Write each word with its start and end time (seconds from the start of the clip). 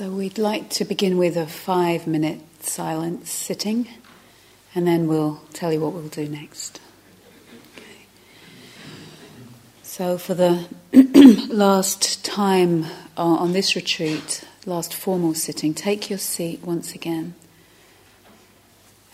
So 0.00 0.08
we'd 0.08 0.38
like 0.38 0.70
to 0.70 0.86
begin 0.86 1.18
with 1.18 1.36
a 1.36 1.46
five 1.46 2.06
minute 2.06 2.40
silence 2.64 3.30
sitting, 3.30 3.86
and 4.74 4.86
then 4.86 5.06
we'll 5.06 5.42
tell 5.52 5.74
you 5.74 5.80
what 5.80 5.92
we'll 5.92 6.08
do 6.08 6.26
next. 6.26 6.80
So, 9.82 10.16
for 10.16 10.32
the 10.32 10.68
last 11.54 12.24
time 12.24 12.84
uh, 13.18 13.24
on 13.24 13.52
this 13.52 13.76
retreat, 13.76 14.42
last 14.64 14.94
formal 14.94 15.34
sitting, 15.34 15.74
take 15.74 16.08
your 16.08 16.18
seat 16.18 16.62
once 16.62 16.94
again 16.94 17.34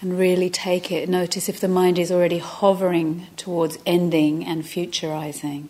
and 0.00 0.16
really 0.16 0.50
take 0.50 0.93
it. 0.93 1.09
Notice 1.09 1.48
if 1.48 1.59
the 1.59 1.66
mind 1.66 1.98
is 1.98 2.12
already 2.12 2.39
hovering 2.39 3.27
towards 3.37 3.77
ending 3.84 4.45
and 4.45 4.62
futurizing, 4.62 5.66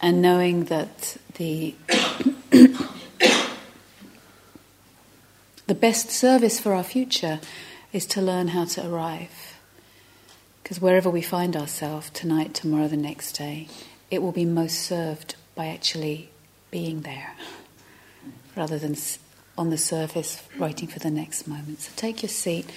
and 0.00 0.22
knowing 0.22 0.66
that 0.66 1.16
the 1.38 1.74
the 5.68 5.74
best 5.74 6.10
service 6.10 6.58
for 6.58 6.72
our 6.72 6.82
future 6.82 7.40
is 7.92 8.06
to 8.06 8.22
learn 8.22 8.48
how 8.48 8.64
to 8.64 8.88
arrive. 8.88 9.54
Because 10.62 10.80
wherever 10.80 11.10
we 11.10 11.20
find 11.20 11.54
ourselves, 11.54 12.08
tonight, 12.10 12.54
tomorrow, 12.54 12.88
the 12.88 12.96
next 12.96 13.32
day, 13.32 13.68
it 14.10 14.22
will 14.22 14.32
be 14.32 14.46
most 14.46 14.80
served 14.80 15.36
by 15.54 15.66
actually 15.66 16.30
being 16.70 17.02
there 17.02 17.34
rather 18.56 18.78
than 18.78 18.96
on 19.58 19.68
the 19.68 19.78
surface 19.78 20.42
waiting 20.58 20.88
for 20.88 21.00
the 21.00 21.10
next 21.10 21.46
moment. 21.46 21.80
So 21.80 21.92
take 21.96 22.22
your 22.22 22.30
seat, 22.30 22.70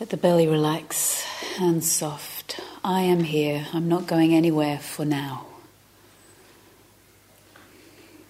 let 0.00 0.10
the 0.10 0.16
belly 0.16 0.48
relax, 0.48 1.22
hands 1.56 1.90
soft. 1.90 2.60
I 2.82 3.02
am 3.02 3.20
here, 3.20 3.66
I'm 3.72 3.88
not 3.88 4.08
going 4.08 4.34
anywhere 4.34 4.78
for 4.78 5.04
now. 5.04 5.46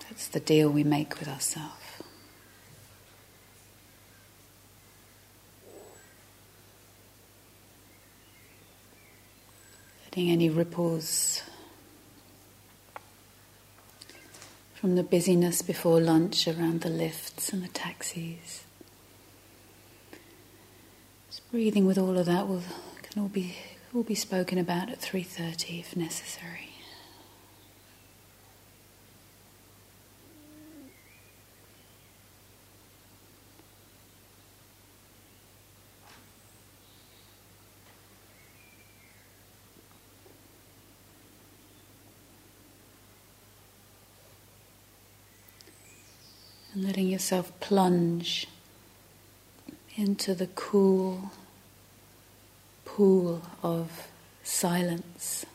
That's 0.08 0.28
the 0.28 0.40
deal 0.40 0.68
we 0.68 0.84
make 0.84 1.18
with 1.18 1.28
ourselves. 1.28 1.83
Any 10.16 10.48
ripples 10.48 11.42
from 14.74 14.94
the 14.94 15.02
busyness 15.02 15.60
before 15.60 16.00
lunch 16.00 16.46
around 16.46 16.82
the 16.82 16.88
lifts 16.88 17.52
and 17.52 17.64
the 17.64 17.68
taxis. 17.68 18.64
Just 21.28 21.50
breathing 21.50 21.84
with 21.84 21.98
all 21.98 22.16
of 22.16 22.26
that 22.26 22.46
will 22.46 22.62
can 23.02 23.22
all 23.22 23.28
be 23.28 23.56
all 23.92 24.04
be 24.04 24.14
spoken 24.14 24.56
about 24.56 24.88
at 24.88 25.00
3:30 25.00 25.80
if 25.80 25.96
necessary. 25.96 26.63
Letting 46.84 47.08
yourself 47.08 47.50
plunge 47.60 48.46
into 49.96 50.34
the 50.34 50.48
cool 50.48 51.30
pool 52.84 53.40
of 53.62 54.08
silence. 54.42 55.46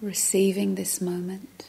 Receiving 0.00 0.74
this 0.74 1.00
moment. 1.00 1.66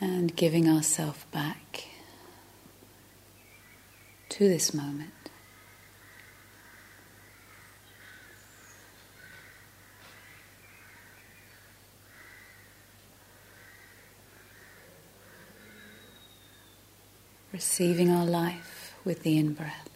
And 0.00 0.34
giving 0.36 0.68
ourselves 0.68 1.24
back 1.32 1.84
to 4.28 4.48
this 4.48 4.74
moment. 4.74 5.10
Receiving 17.52 18.10
our 18.10 18.26
life 18.26 18.75
with 19.06 19.22
the 19.22 19.38
in 19.38 19.54
breath. 19.54 19.88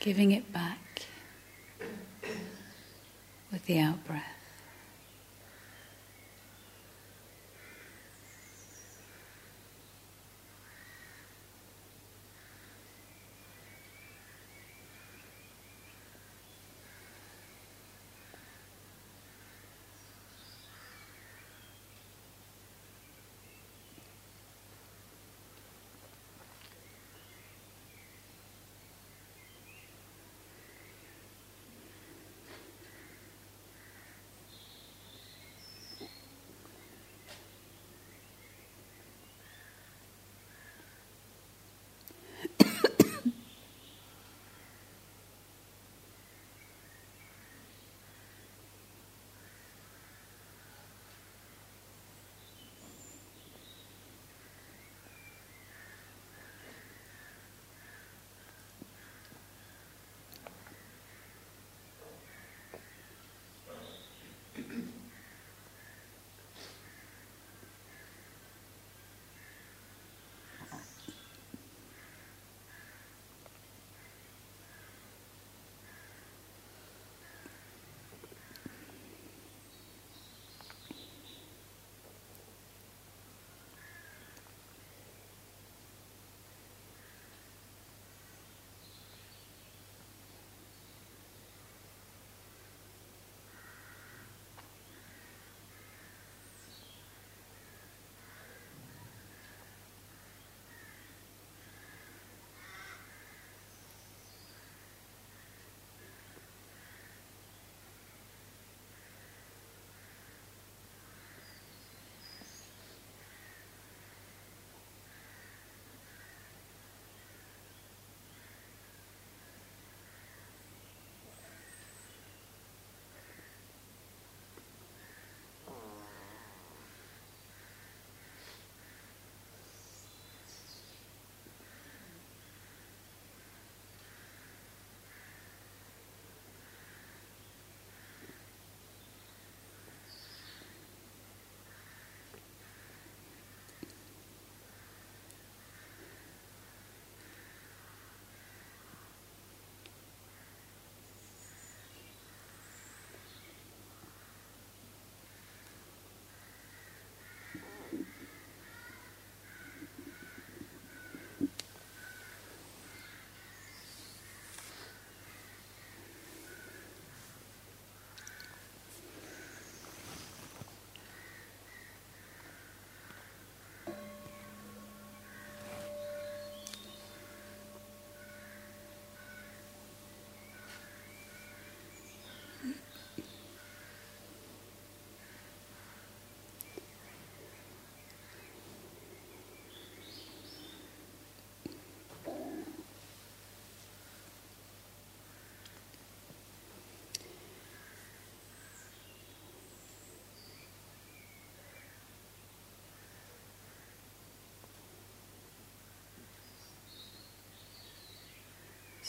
Giving 0.00 0.32
it 0.32 0.52
back 0.52 1.06
with 3.52 3.66
the 3.66 3.78
out 3.78 4.02
breath. 4.04 4.41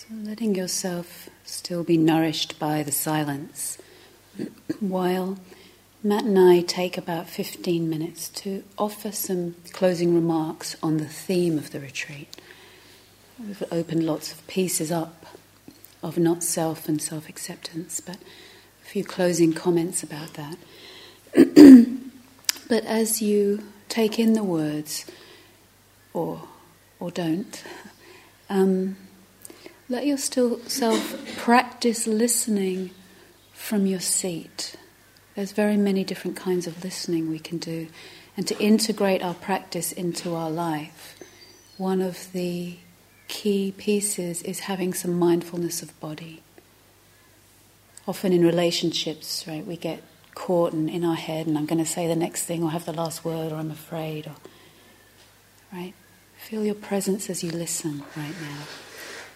So 0.10 0.16
letting 0.16 0.54
yourself 0.54 1.30
still 1.46 1.86
be 1.86 1.96
nourished 1.96 2.60
by 2.60 2.84
the 2.84 2.92
silence 2.92 3.78
while 4.82 5.40
Mat 6.04 6.26
and 6.26 6.38
I 6.38 6.60
take 6.60 6.98
about 6.98 7.30
15 7.30 7.90
minutes 7.90 8.28
to 8.30 8.66
offer 8.78 9.14
some 9.14 9.56
closing 9.72 10.14
remarks 10.14 10.76
on 10.84 10.98
the 10.98 11.08
theme 11.08 11.58
of 11.58 11.72
the 11.72 11.80
retreat. 11.80 12.36
We've 13.40 13.64
opened 13.72 14.06
lots 14.06 14.34
of 14.34 14.46
pieces 14.46 14.92
up 14.92 15.26
of 16.02 16.18
not 16.18 16.44
self 16.44 16.90
and 16.90 17.02
self 17.02 17.30
acceptance, 17.30 18.02
but 18.02 18.18
a 18.18 18.86
few 18.86 19.06
closing 19.06 19.54
comments 19.54 20.04
about 20.04 20.34
that. 20.34 20.58
but 22.68 22.84
as 22.84 23.22
you 23.22 23.64
take 23.88 24.20
in 24.20 24.34
the 24.34 24.44
words, 24.44 25.06
or, 26.14 26.42
or 27.00 27.10
don't, 27.10 27.64
um, 28.50 28.98
let 29.90 30.06
yourself 30.06 31.38
practice 31.38 32.08
listening 32.08 32.92
from 33.54 33.86
your 33.86 34.00
seat. 34.00 34.76
There's 35.36 35.52
very 35.52 35.78
many 35.78 36.04
different 36.04 36.38
kinds 36.38 36.68
of 36.68 36.84
listening 36.84 37.30
we 37.30 37.40
can 37.40 37.58
do. 37.58 37.88
And 38.38 38.48
to 38.48 38.58
integrate 38.60 39.24
our 39.24 39.34
practice 39.34 39.92
into 39.92 40.36
our 40.36 40.50
life, 40.50 41.20
one 41.78 42.02
of 42.02 42.32
the 42.32 42.78
key 43.28 43.74
pieces 43.78 44.42
is 44.44 44.62
having 44.62 44.94
some 44.94 45.18
mindfulness 45.18 45.82
of 45.82 46.00
body. 46.00 46.42
Often 48.08 48.34
in 48.34 48.46
relationships, 48.46 49.46
right, 49.48 49.66
we 49.66 49.78
get 49.78 50.04
caught 50.36 50.74
in, 50.74 50.90
in 50.90 51.06
our 51.06 51.16
head 51.16 51.48
and 51.48 51.58
I'm 51.58 51.66
going 51.66 51.84
to 51.84 51.90
say 51.90 52.08
the 52.08 52.16
next 52.16 52.44
thing 52.44 52.64
or 52.64 52.72
have 52.72 52.86
the 52.86 52.94
last 52.94 53.24
word 53.24 53.52
or 53.52 53.56
I'm 53.56 53.72
afraid 53.72 54.28
or 54.28 54.36
right? 55.72 55.94
Feel 56.38 56.64
your 56.66 56.76
presence 56.76 57.30
as 57.30 57.44
you 57.44 57.52
listen 57.52 58.04
right 58.16 58.36
now. 58.42 58.93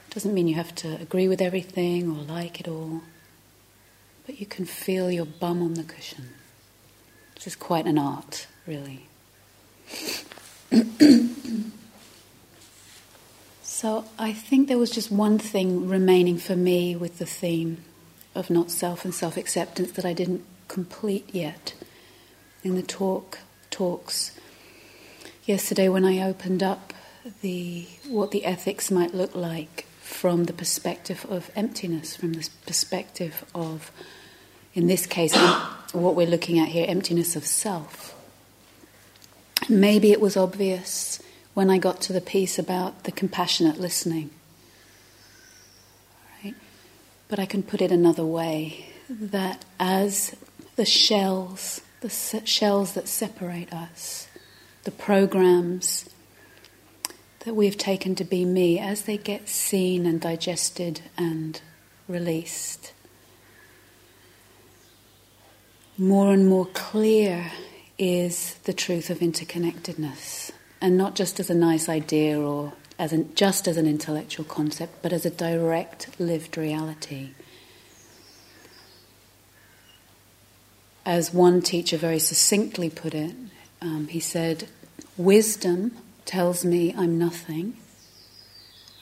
Doesn't 0.09 0.33
mean 0.33 0.47
you 0.47 0.55
have 0.55 0.73
to 0.75 0.95
agree 0.99 1.27
with 1.27 1.41
everything 1.41 2.09
or 2.09 2.21
like 2.23 2.59
it 2.59 2.67
all, 2.67 3.01
but 4.25 4.39
you 4.39 4.45
can 4.45 4.65
feel 4.65 5.11
your 5.11 5.25
bum 5.25 5.61
on 5.61 5.75
the 5.75 5.83
cushion. 5.83 6.29
This 7.35 7.47
is 7.47 7.55
quite 7.55 7.85
an 7.85 7.97
art, 7.99 8.47
really. 8.65 9.07
so 13.61 14.05
I 14.17 14.33
think 14.33 14.67
there 14.67 14.77
was 14.77 14.89
just 14.91 15.11
one 15.11 15.37
thing 15.37 15.87
remaining 15.87 16.37
for 16.37 16.55
me 16.55 16.95
with 16.95 17.19
the 17.19 17.25
theme 17.25 17.83
of 18.33 18.49
not 18.49 18.71
self 18.71 19.05
and 19.05 19.13
self 19.13 19.37
acceptance 19.37 19.91
that 19.93 20.05
I 20.05 20.13
didn't 20.13 20.45
complete 20.67 21.29
yet 21.33 21.73
in 22.63 22.75
the 22.75 22.83
talk 22.83 23.39
talks 23.69 24.37
yesterday 25.45 25.87
when 25.89 26.03
I 26.03 26.21
opened 26.21 26.61
up 26.61 26.93
the 27.41 27.87
what 28.07 28.31
the 28.31 28.45
ethics 28.45 28.91
might 28.91 29.13
look 29.13 29.35
like 29.35 29.86
from 30.07 30.45
the 30.45 30.53
perspective 30.53 31.25
of 31.29 31.51
emptiness, 31.55 32.15
from 32.15 32.33
the 32.33 32.49
perspective 32.65 33.45
of, 33.53 33.91
in 34.73 34.87
this 34.87 35.05
case, 35.05 35.35
what 35.91 36.15
we're 36.15 36.25
looking 36.25 36.57
at 36.57 36.69
here, 36.69 36.85
emptiness 36.87 37.35
of 37.35 37.45
self. 37.45 38.15
Maybe 39.69 40.11
it 40.11 40.21
was 40.21 40.37
obvious 40.37 41.21
when 41.53 41.69
I 41.69 41.77
got 41.77 42.01
to 42.01 42.13
the 42.13 42.21
piece 42.21 42.57
about 42.57 43.03
the 43.03 43.11
compassionate 43.11 43.79
listening. 43.79 44.31
Right? 46.43 46.55
But 47.27 47.37
I 47.37 47.45
can 47.45 47.61
put 47.61 47.81
it 47.81 47.91
another 47.91 48.25
way 48.25 48.87
that 49.09 49.65
as 49.79 50.35
the 50.77 50.85
shells, 50.85 51.81
the 51.99 52.09
shells 52.09 52.93
that 52.93 53.07
separate 53.07 53.71
us, 53.73 54.29
the 54.83 54.91
programs, 54.91 56.09
that 57.47 57.53
we've 57.53 57.77
taken 57.77 58.13
to 58.13 58.25
be 58.25 58.43
me 58.43 58.77
as 58.77 59.03
they 59.03 59.15
get 59.15 59.47
seen 59.47 60.05
and 60.05 60.19
digested 60.19 60.99
and 61.17 61.61
released. 62.05 62.91
More 65.97 66.33
and 66.33 66.45
more 66.45 66.65
clear 66.65 67.49
is 67.97 68.55
the 68.65 68.73
truth 68.73 69.09
of 69.09 69.19
interconnectedness, 69.19 70.51
and 70.81 70.97
not 70.97 71.15
just 71.15 71.39
as 71.39 71.49
a 71.49 71.53
nice 71.53 71.87
idea 71.87 72.37
or 72.37 72.73
as 72.99 73.13
an, 73.13 73.33
just 73.33 73.65
as 73.65 73.77
an 73.77 73.87
intellectual 73.87 74.43
concept, 74.43 75.01
but 75.01 75.13
as 75.13 75.25
a 75.25 75.29
direct 75.29 76.19
lived 76.19 76.57
reality. 76.57 77.29
As 81.05 81.33
one 81.33 81.61
teacher 81.61 81.95
very 81.95 82.19
succinctly 82.19 82.89
put 82.89 83.13
it, 83.13 83.33
um, 83.81 84.09
he 84.09 84.19
said, 84.19 84.67
Wisdom 85.15 85.93
tells 86.27 86.63
me 86.63 86.93
I'm 86.95 87.17
nothing. 87.17 87.77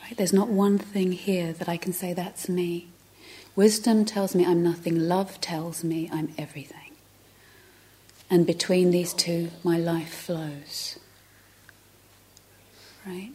Right? 0.03 0.15
There's 0.15 0.31
not 0.31 0.47
one 0.47 0.77
thing 0.77 1.11
here 1.11 1.51
that 1.51 1.67
I 1.67 1.75
can 1.75 1.91
say 1.91 2.13
that's 2.13 2.47
me. 2.47 2.87
Wisdom 3.55 4.05
tells 4.05 4.35
me 4.35 4.45
I'm 4.45 4.63
nothing. 4.63 4.97
Love 5.07 5.41
tells 5.41 5.83
me 5.83 6.09
I'm 6.13 6.33
everything. 6.37 6.91
And 8.29 8.45
between 8.45 8.91
these 8.91 9.13
two, 9.13 9.49
my 9.63 9.77
life 9.77 10.13
flows. 10.13 10.99
Right? 13.05 13.31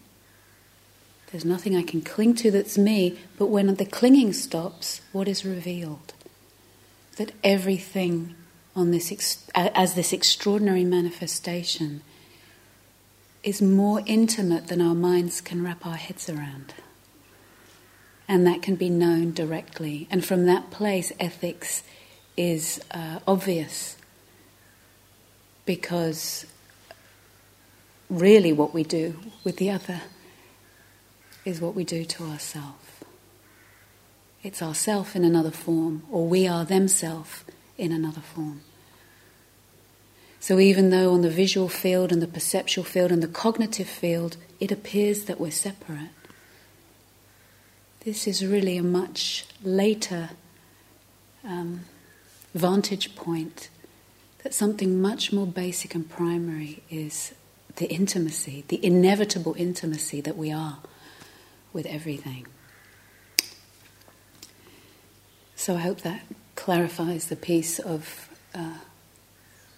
There's 1.30 1.44
nothing 1.44 1.76
I 1.76 1.82
can 1.82 2.00
cling 2.00 2.34
to 2.36 2.50
that's 2.50 2.76
me, 2.76 3.18
but 3.38 3.46
when 3.46 3.72
the 3.74 3.84
clinging 3.84 4.32
stops, 4.32 5.00
what 5.12 5.28
is 5.28 5.44
revealed? 5.44 6.12
That 7.16 7.32
everything 7.44 8.34
on 8.74 8.90
this 8.90 9.44
as 9.54 9.94
this 9.94 10.12
extraordinary 10.12 10.84
manifestation 10.84 12.02
is 13.42 13.62
more 13.62 14.02
intimate 14.06 14.68
than 14.68 14.80
our 14.80 14.94
minds 14.94 15.40
can 15.40 15.64
wrap 15.64 15.86
our 15.86 15.96
heads 15.96 16.28
around. 16.28 16.74
And 18.28 18.46
that 18.46 18.62
can 18.62 18.76
be 18.76 18.90
known 18.90 19.32
directly. 19.32 20.06
And 20.10 20.24
from 20.24 20.46
that 20.46 20.70
place, 20.70 21.12
ethics 21.18 21.82
is 22.36 22.80
uh, 22.92 23.20
obvious 23.26 23.96
because 25.64 26.46
really 28.08 28.52
what 28.52 28.74
we 28.74 28.82
do 28.84 29.16
with 29.44 29.56
the 29.56 29.70
other 29.70 30.02
is 31.44 31.60
what 31.60 31.74
we 31.74 31.84
do 31.84 32.04
to 32.04 32.24
ourselves. 32.24 32.86
It's 34.42 34.62
ourself 34.62 35.14
in 35.14 35.24
another 35.24 35.50
form, 35.50 36.02
or 36.10 36.26
we 36.26 36.46
are 36.48 36.64
themself 36.64 37.44
in 37.76 37.92
another 37.92 38.20
form. 38.20 38.62
So 40.40 40.58
even 40.58 40.88
though 40.88 41.12
on 41.12 41.20
the 41.20 41.30
visual 41.30 41.68
field 41.68 42.10
and 42.10 42.22
the 42.22 42.26
perceptual 42.26 42.82
field 42.82 43.12
and 43.12 43.22
the 43.22 43.28
cognitive 43.28 43.88
field 43.88 44.38
it 44.58 44.72
appears 44.72 45.24
that 45.24 45.38
we're 45.38 45.50
separate, 45.50 46.08
this 48.04 48.26
is 48.26 48.44
really 48.44 48.78
a 48.78 48.82
much 48.82 49.46
later 49.62 50.30
um, 51.44 51.82
vantage 52.54 53.14
point 53.14 53.68
that 54.42 54.54
something 54.54 55.00
much 55.00 55.30
more 55.30 55.46
basic 55.46 55.94
and 55.94 56.08
primary 56.08 56.82
is 56.88 57.34
the 57.76 57.86
intimacy, 57.86 58.64
the 58.68 58.82
inevitable 58.84 59.54
intimacy 59.58 60.22
that 60.22 60.36
we 60.38 60.50
are 60.50 60.78
with 61.74 61.84
everything. 61.84 62.46
So 65.54 65.74
I 65.74 65.80
hope 65.80 66.00
that 66.00 66.22
clarifies 66.56 67.26
the 67.26 67.36
piece 67.36 67.78
of. 67.78 68.30
Uh, 68.54 68.78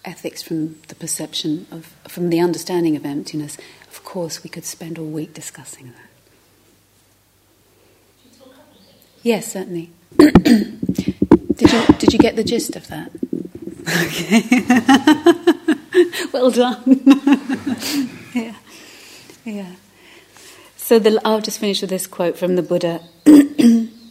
ethics 0.04 0.42
from 0.42 0.80
the 0.88 0.94
perception 0.94 1.66
of, 1.70 1.86
from 2.08 2.30
the 2.30 2.40
understanding 2.40 2.96
of 2.96 3.04
emptiness, 3.04 3.56
of 3.88 4.02
course, 4.04 4.42
we 4.42 4.50
could 4.50 4.64
spend 4.64 4.98
all 4.98 5.06
week 5.06 5.34
discussing 5.34 5.92
that. 5.92 6.12
Yes, 9.22 9.52
certainly. 9.52 9.90
did 10.18 11.72
you 11.72 11.86
did 11.98 12.12
you 12.12 12.18
get 12.18 12.34
the 12.34 12.42
gist 12.44 12.74
of 12.74 12.88
that? 12.88 13.12
Okay. 14.02 14.42
well 16.32 16.50
done. 16.50 16.82
yeah, 18.34 18.54
yeah. 19.44 19.72
So 20.76 20.98
the, 20.98 21.20
I'll 21.24 21.40
just 21.40 21.60
finish 21.60 21.80
with 21.80 21.90
this 21.90 22.06
quote 22.08 22.36
from 22.36 22.56
the 22.56 22.62
Buddha. 22.62 23.00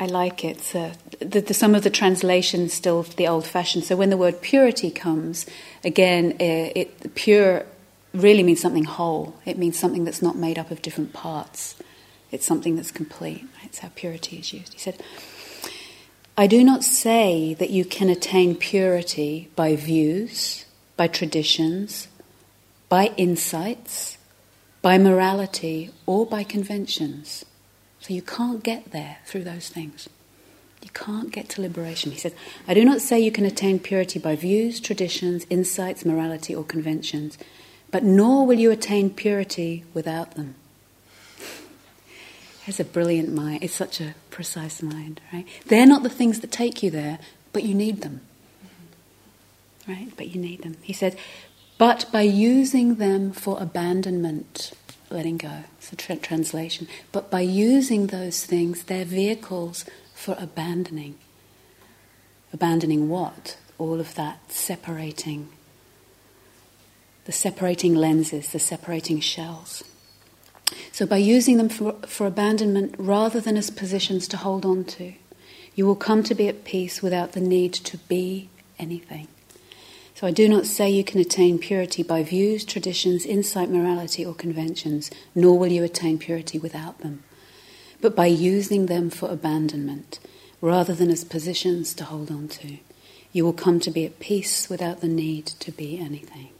I 0.00 0.06
like 0.06 0.44
it. 0.46 0.74
Uh, 0.74 0.92
the, 1.20 1.42
the, 1.42 1.52
some 1.52 1.74
of 1.74 1.82
the 1.82 1.90
translations 1.90 2.72
still 2.72 3.02
the 3.02 3.28
old 3.28 3.46
fashioned. 3.46 3.84
So 3.84 3.96
when 3.96 4.08
the 4.08 4.16
word 4.16 4.40
purity 4.40 4.90
comes, 4.90 5.44
again, 5.84 6.32
uh, 6.40 6.72
it, 6.74 7.14
pure 7.14 7.66
really 8.14 8.42
means 8.42 8.60
something 8.60 8.84
whole. 8.84 9.36
It 9.44 9.58
means 9.58 9.78
something 9.78 10.04
that's 10.04 10.22
not 10.22 10.36
made 10.36 10.58
up 10.58 10.70
of 10.70 10.80
different 10.80 11.12
parts. 11.12 11.76
It's 12.32 12.46
something 12.46 12.76
that's 12.76 12.90
complete. 12.90 13.44
It's 13.62 13.80
how 13.80 13.90
purity 13.94 14.38
is 14.38 14.54
used. 14.54 14.72
He 14.72 14.78
said, 14.78 15.02
I 16.38 16.46
do 16.46 16.64
not 16.64 16.82
say 16.82 17.52
that 17.54 17.68
you 17.68 17.84
can 17.84 18.08
attain 18.08 18.54
purity 18.54 19.50
by 19.54 19.76
views, 19.76 20.64
by 20.96 21.08
traditions, 21.08 22.08
by 22.88 23.12
insights, 23.18 24.16
by 24.80 24.96
morality, 24.96 25.90
or 26.06 26.24
by 26.24 26.42
conventions. 26.42 27.44
So 28.00 28.14
you 28.14 28.22
can't 28.22 28.62
get 28.62 28.92
there 28.92 29.18
through 29.26 29.44
those 29.44 29.68
things. 29.68 30.08
You 30.82 30.90
can't 30.94 31.30
get 31.30 31.50
to 31.50 31.60
liberation. 31.60 32.10
He 32.10 32.18
says, 32.18 32.34
I 32.66 32.72
do 32.72 32.84
not 32.84 33.02
say 33.02 33.20
you 33.20 33.30
can 33.30 33.44
attain 33.44 33.78
purity 33.78 34.18
by 34.18 34.34
views, 34.34 34.80
traditions, 34.80 35.46
insights, 35.50 36.06
morality, 36.06 36.54
or 36.54 36.64
conventions, 36.64 37.36
but 37.90 38.02
nor 38.02 38.46
will 38.46 38.58
you 38.58 38.70
attain 38.70 39.10
purity 39.10 39.84
without 39.92 40.36
them. 40.36 40.54
It's 42.66 42.80
a 42.80 42.84
brilliant 42.84 43.32
mind. 43.32 43.62
It's 43.62 43.74
such 43.74 44.00
a 44.00 44.14
precise 44.30 44.82
mind, 44.82 45.20
right? 45.32 45.46
They're 45.66 45.86
not 45.86 46.02
the 46.02 46.08
things 46.08 46.40
that 46.40 46.52
take 46.52 46.82
you 46.82 46.90
there, 46.90 47.18
but 47.52 47.64
you 47.64 47.74
need 47.74 48.00
them. 48.00 48.20
Right? 49.88 50.12
But 50.16 50.28
you 50.28 50.40
need 50.40 50.62
them. 50.62 50.76
He 50.82 50.92
said, 50.92 51.16
but 51.78 52.06
by 52.12 52.22
using 52.22 52.96
them 52.96 53.32
for 53.32 53.60
abandonment, 53.60 54.72
letting 55.10 55.36
go. 55.36 55.64
It's 55.78 55.92
a 55.92 55.96
tra- 55.96 56.16
translation. 56.16 56.88
But 57.12 57.30
by 57.30 57.40
using 57.40 58.06
those 58.06 58.44
things, 58.44 58.84
they're 58.84 59.04
vehicles 59.04 59.84
for 60.14 60.36
abandoning. 60.38 61.16
Abandoning 62.52 63.08
what? 63.08 63.56
All 63.78 64.00
of 64.00 64.14
that 64.14 64.52
separating. 64.52 65.48
The 67.24 67.32
separating 67.32 67.94
lenses, 67.94 68.52
the 68.52 68.58
separating 68.58 69.20
shells. 69.20 69.84
So, 70.92 71.04
by 71.04 71.16
using 71.16 71.56
them 71.56 71.68
for, 71.68 71.92
for 72.06 72.26
abandonment 72.26 72.94
rather 72.96 73.40
than 73.40 73.56
as 73.56 73.70
positions 73.70 74.28
to 74.28 74.36
hold 74.36 74.64
on 74.64 74.84
to, 74.84 75.14
you 75.74 75.86
will 75.86 75.96
come 75.96 76.22
to 76.24 76.34
be 76.34 76.48
at 76.48 76.64
peace 76.64 77.02
without 77.02 77.32
the 77.32 77.40
need 77.40 77.72
to 77.72 77.96
be 77.96 78.48
anything. 78.78 79.28
So 80.20 80.26
I 80.26 80.32
do 80.32 80.50
not 80.50 80.66
say 80.66 80.90
you 80.90 81.02
can 81.02 81.18
attain 81.18 81.58
purity 81.58 82.02
by 82.02 82.22
views, 82.22 82.66
traditions, 82.66 83.24
insight, 83.24 83.70
morality, 83.70 84.22
or 84.22 84.34
conventions, 84.34 85.10
nor 85.34 85.58
will 85.58 85.72
you 85.72 85.82
attain 85.82 86.18
purity 86.18 86.58
without 86.58 86.98
them, 86.98 87.22
but 88.02 88.14
by 88.14 88.26
using 88.26 88.84
them 88.84 89.08
for 89.08 89.30
abandonment, 89.30 90.18
rather 90.60 90.94
than 90.94 91.10
as 91.10 91.24
positions 91.24 91.94
to 91.94 92.04
hold 92.04 92.30
on 92.30 92.48
to. 92.48 92.76
You 93.32 93.46
will 93.46 93.54
come 93.54 93.80
to 93.80 93.90
be 93.90 94.04
at 94.04 94.20
peace 94.20 94.68
without 94.68 95.00
the 95.00 95.08
need 95.08 95.46
to 95.46 95.72
be 95.72 95.98
anything. 95.98 96.50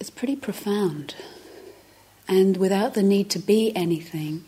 It's 0.00 0.10
pretty 0.10 0.34
profound. 0.34 1.14
And 2.26 2.56
without 2.56 2.94
the 2.94 3.04
need 3.04 3.30
to 3.30 3.38
be 3.38 3.72
anything 3.76 4.44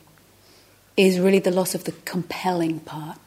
is 0.97 1.21
really 1.21 1.39
the 1.39 1.53
loss 1.53 1.77
of 1.77 1.85
the 1.85 1.93
compelling 1.93 2.81
part. 2.81 3.19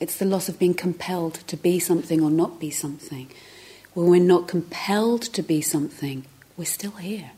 It's 0.00 0.16
the 0.16 0.24
loss 0.24 0.48
of 0.48 0.58
being 0.58 0.72
compelled 0.72 1.34
to 1.46 1.56
be 1.56 1.78
something 1.78 2.22
or 2.22 2.30
not 2.30 2.58
be 2.58 2.70
something. 2.70 3.30
When 3.92 4.06
we're 4.06 4.22
not 4.22 4.48
compelled 4.48 5.22
to 5.22 5.42
be 5.42 5.60
something, 5.60 6.24
we're 6.56 6.64
still 6.64 6.92
here. 6.92 7.32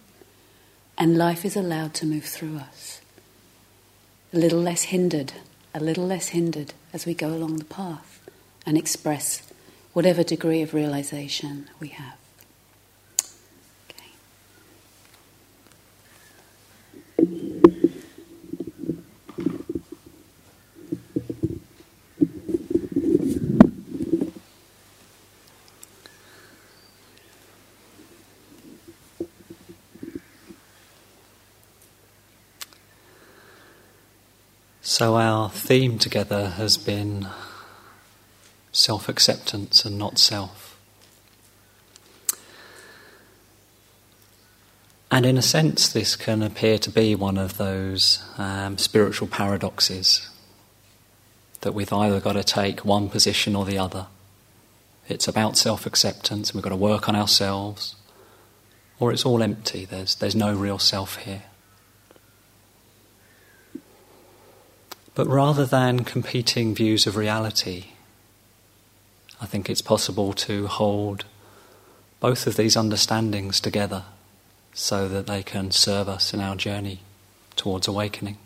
And 0.97 1.19
life 1.19 1.45
is 1.45 1.57
allowed 1.57 1.93
to 1.95 2.07
move 2.07 2.25
through 2.25 2.59
us. 2.59 3.01
A 4.33 4.39
little 4.39 4.61
less 4.61 4.85
hindered, 4.85 5.33
a 5.75 5.81
little 5.81 6.07
less 6.07 6.29
hindered 6.29 6.73
as 6.93 7.05
we 7.05 7.15
go 7.15 7.29
along 7.29 7.57
the 7.57 7.65
path 7.65 8.21
and 8.65 8.79
express 8.79 9.43
whatever 9.93 10.23
degree 10.23 10.63
of 10.63 10.73
realization 10.73 11.69
we 11.81 11.89
have. 11.89 12.17
So, 35.03 35.17
our 35.17 35.51
theme 35.51 35.99
together 35.99 36.51
has 36.51 36.77
been 36.77 37.27
self 38.71 39.09
acceptance 39.09 39.85
and 39.85 39.99
not 39.99 40.17
self. 40.17 40.79
And 45.11 45.27
in 45.27 45.37
a 45.37 45.43
sense, 45.43 45.93
this 45.93 46.15
can 46.15 46.41
appear 46.41 46.79
to 46.79 46.89
be 46.89 47.17
one 47.17 47.37
of 47.37 47.57
those 47.57 48.23
um, 48.39 48.79
spiritual 48.79 49.27
paradoxes 49.27 50.31
that 51.63 51.75
we've 51.75 51.93
either 51.93 52.21
got 52.21 52.35
to 52.35 52.45
take 52.45 52.85
one 52.85 53.09
position 53.09 53.57
or 53.57 53.65
the 53.65 53.79
other. 53.79 54.07
It's 55.09 55.27
about 55.27 55.57
self 55.57 55.85
acceptance, 55.85 56.55
we've 56.55 56.63
got 56.63 56.71
to 56.71 56.77
work 56.77 57.09
on 57.09 57.17
ourselves, 57.17 57.97
or 59.01 59.11
it's 59.11 59.27
all 59.27 59.43
empty, 59.43 59.85
there's, 59.85 60.15
there's 60.15 60.37
no 60.37 60.55
real 60.55 60.79
self 60.79 61.17
here. 61.17 61.43
But 65.15 65.27
rather 65.27 65.67
than 65.67 66.05
competing 66.05 66.75
views 66.75 67.07
of 67.07 67.17
reality, 67.17 67.87
I 69.41 69.47
think 69.47 69.69
it's 69.69 69.83
possible 69.83 70.33
to 70.35 70.67
hold 70.69 71.25
both 72.21 72.47
of 72.47 72.57
these 72.57 72.77
understandings 72.77 73.61
together 73.61 74.05
so 74.73 75.09
that 75.09 75.27
they 75.27 75.43
can 75.43 75.71
serve 75.71 76.09
us 76.09 76.33
in 76.33 76.41
our 76.41 76.57
journey 76.57 77.01
towards 77.57 77.87
awakening. 77.87 78.39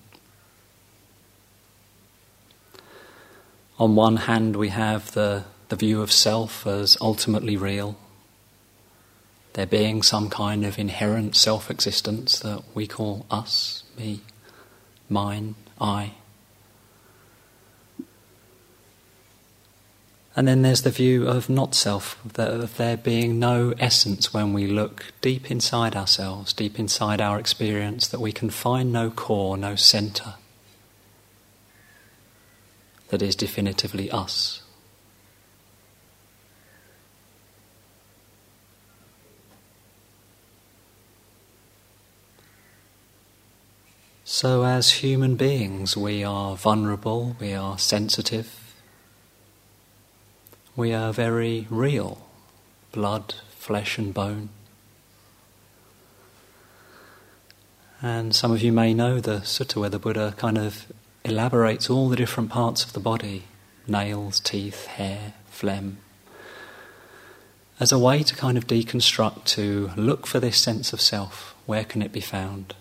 On 3.78 3.94
one 3.94 4.16
hand, 4.16 4.56
we 4.56 4.70
have 4.70 5.12
the, 5.12 5.44
the 5.68 5.76
view 5.76 6.00
of 6.02 6.10
self 6.10 6.66
as 6.66 6.96
ultimately 7.00 7.56
real, 7.56 7.96
there 9.52 9.66
being 9.66 10.02
some 10.02 10.30
kind 10.30 10.64
of 10.64 10.78
inherent 10.78 11.36
self 11.36 11.70
existence 11.70 12.38
that 12.40 12.62
we 12.74 12.86
call 12.86 13.26
us, 13.30 13.84
me, 13.98 14.20
mine, 15.08 15.54
I. 15.80 16.12
And 20.36 20.46
then 20.46 20.60
there's 20.60 20.82
the 20.82 20.90
view 20.90 21.26
of 21.26 21.48
not 21.48 21.74
self, 21.74 22.22
of 22.36 22.76
there 22.76 22.96
being 22.98 23.38
no 23.38 23.72
essence 23.78 24.34
when 24.34 24.52
we 24.52 24.66
look 24.66 25.06
deep 25.22 25.50
inside 25.50 25.96
ourselves, 25.96 26.52
deep 26.52 26.78
inside 26.78 27.22
our 27.22 27.38
experience, 27.38 28.06
that 28.08 28.20
we 28.20 28.32
can 28.32 28.50
find 28.50 28.92
no 28.92 29.08
core, 29.10 29.56
no 29.56 29.76
centre 29.76 30.34
that 33.08 33.22
is 33.22 33.34
definitively 33.34 34.10
us. 34.10 34.62
So, 44.24 44.64
as 44.64 44.90
human 44.90 45.36
beings, 45.36 45.96
we 45.96 46.24
are 46.24 46.56
vulnerable, 46.56 47.36
we 47.40 47.54
are 47.54 47.78
sensitive, 47.78 48.55
we 50.76 50.92
are 50.92 51.12
very 51.12 51.66
real 51.70 52.28
blood, 52.92 53.34
flesh, 53.50 53.98
and 53.98 54.12
bone. 54.12 54.50
And 58.02 58.34
some 58.34 58.52
of 58.52 58.62
you 58.62 58.72
may 58.72 58.92
know 58.92 59.18
the 59.18 59.38
sutta 59.38 59.80
where 59.80 59.88
the 59.88 59.98
Buddha 59.98 60.34
kind 60.36 60.58
of 60.58 60.86
elaborates 61.24 61.88
all 61.88 62.08
the 62.08 62.16
different 62.16 62.50
parts 62.50 62.84
of 62.84 62.92
the 62.92 63.00
body 63.00 63.44
nails, 63.88 64.38
teeth, 64.38 64.86
hair, 64.86 65.32
phlegm 65.48 65.98
as 67.78 67.92
a 67.92 67.98
way 67.98 68.22
to 68.22 68.34
kind 68.34 68.56
of 68.56 68.66
deconstruct, 68.66 69.44
to 69.44 69.90
look 69.96 70.26
for 70.26 70.40
this 70.40 70.58
sense 70.58 70.92
of 70.92 71.00
self. 71.00 71.54
Where 71.66 71.84
can 71.84 72.02
it 72.02 72.12
be 72.12 72.20
found? 72.20 72.74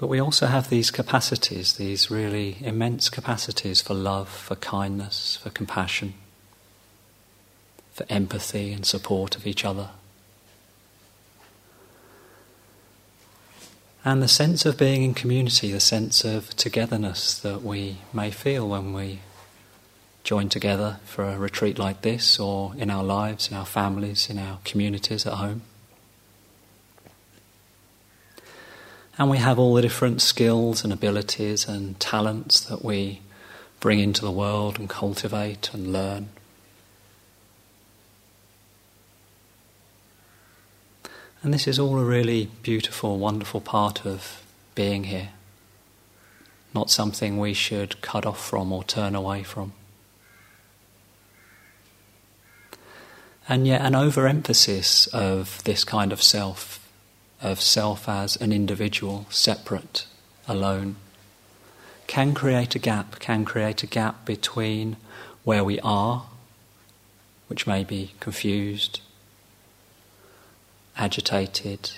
But 0.00 0.06
we 0.06 0.18
also 0.18 0.46
have 0.46 0.70
these 0.70 0.90
capacities, 0.90 1.74
these 1.74 2.10
really 2.10 2.56
immense 2.62 3.10
capacities 3.10 3.82
for 3.82 3.92
love, 3.92 4.30
for 4.30 4.56
kindness, 4.56 5.36
for 5.36 5.50
compassion, 5.50 6.14
for 7.92 8.06
empathy 8.08 8.72
and 8.72 8.86
support 8.86 9.36
of 9.36 9.46
each 9.46 9.62
other. 9.62 9.90
And 14.02 14.22
the 14.22 14.26
sense 14.28 14.64
of 14.64 14.78
being 14.78 15.02
in 15.02 15.12
community, 15.12 15.70
the 15.70 15.80
sense 15.80 16.24
of 16.24 16.56
togetherness 16.56 17.38
that 17.38 17.60
we 17.60 17.98
may 18.10 18.30
feel 18.30 18.66
when 18.66 18.94
we 18.94 19.20
join 20.24 20.48
together 20.48 20.98
for 21.04 21.24
a 21.24 21.36
retreat 21.36 21.78
like 21.78 22.00
this, 22.00 22.38
or 22.38 22.72
in 22.78 22.88
our 22.88 23.04
lives, 23.04 23.50
in 23.50 23.56
our 23.58 23.66
families, 23.66 24.30
in 24.30 24.38
our 24.38 24.60
communities 24.64 25.26
at 25.26 25.34
home. 25.34 25.60
And 29.20 29.28
we 29.28 29.36
have 29.36 29.58
all 29.58 29.74
the 29.74 29.82
different 29.82 30.22
skills 30.22 30.82
and 30.82 30.94
abilities 30.94 31.68
and 31.68 32.00
talents 32.00 32.58
that 32.60 32.82
we 32.82 33.20
bring 33.78 33.98
into 33.98 34.22
the 34.22 34.30
world 34.30 34.78
and 34.78 34.88
cultivate 34.88 35.74
and 35.74 35.92
learn. 35.92 36.30
And 41.42 41.52
this 41.52 41.68
is 41.68 41.78
all 41.78 41.98
a 41.98 42.04
really 42.04 42.48
beautiful, 42.62 43.18
wonderful 43.18 43.60
part 43.60 44.06
of 44.06 44.42
being 44.74 45.04
here. 45.04 45.32
Not 46.74 46.88
something 46.88 47.36
we 47.36 47.52
should 47.52 48.00
cut 48.00 48.24
off 48.24 48.42
from 48.42 48.72
or 48.72 48.84
turn 48.84 49.14
away 49.14 49.42
from. 49.42 49.74
And 53.46 53.66
yet, 53.66 53.82
an 53.82 53.94
overemphasis 53.94 55.08
of 55.08 55.62
this 55.64 55.84
kind 55.84 56.10
of 56.10 56.22
self 56.22 56.79
of 57.40 57.60
self 57.60 58.08
as 58.08 58.36
an 58.36 58.52
individual, 58.52 59.26
separate, 59.30 60.06
alone, 60.46 60.96
can 62.06 62.34
create 62.34 62.74
a 62.74 62.78
gap, 62.78 63.18
can 63.18 63.44
create 63.44 63.82
a 63.82 63.86
gap 63.86 64.24
between 64.24 64.96
where 65.44 65.64
we 65.64 65.78
are, 65.80 66.26
which 67.46 67.66
may 67.66 67.84
be 67.84 68.14
confused, 68.20 69.00
agitated, 70.96 71.92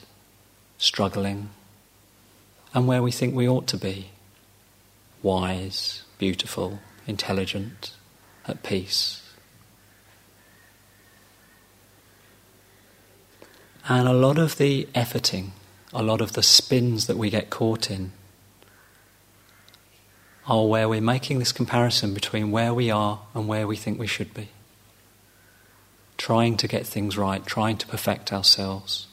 struggling, 0.78 1.50
and 2.74 2.86
where 2.86 3.02
we 3.02 3.10
think 3.10 3.34
we 3.34 3.48
ought 3.48 3.66
to 3.66 3.76
be 3.76 4.10
wise, 5.22 6.02
beautiful, 6.18 6.80
intelligent, 7.06 7.92
at 8.46 8.62
peace. 8.62 9.21
And 13.88 14.06
a 14.06 14.12
lot 14.12 14.38
of 14.38 14.58
the 14.58 14.88
efforting, 14.94 15.50
a 15.92 16.02
lot 16.02 16.20
of 16.20 16.32
the 16.32 16.42
spins 16.42 17.06
that 17.06 17.16
we 17.16 17.30
get 17.30 17.50
caught 17.50 17.90
in, 17.90 18.12
are 20.46 20.66
where 20.66 20.88
we're 20.88 21.00
making 21.00 21.38
this 21.38 21.52
comparison 21.52 22.14
between 22.14 22.50
where 22.50 22.74
we 22.74 22.90
are 22.90 23.20
and 23.34 23.46
where 23.46 23.66
we 23.66 23.76
think 23.76 23.98
we 23.98 24.06
should 24.06 24.34
be. 24.34 24.48
Trying 26.16 26.56
to 26.58 26.68
get 26.68 26.86
things 26.86 27.16
right, 27.16 27.44
trying 27.44 27.76
to 27.78 27.86
perfect 27.86 28.32
ourselves. 28.32 29.06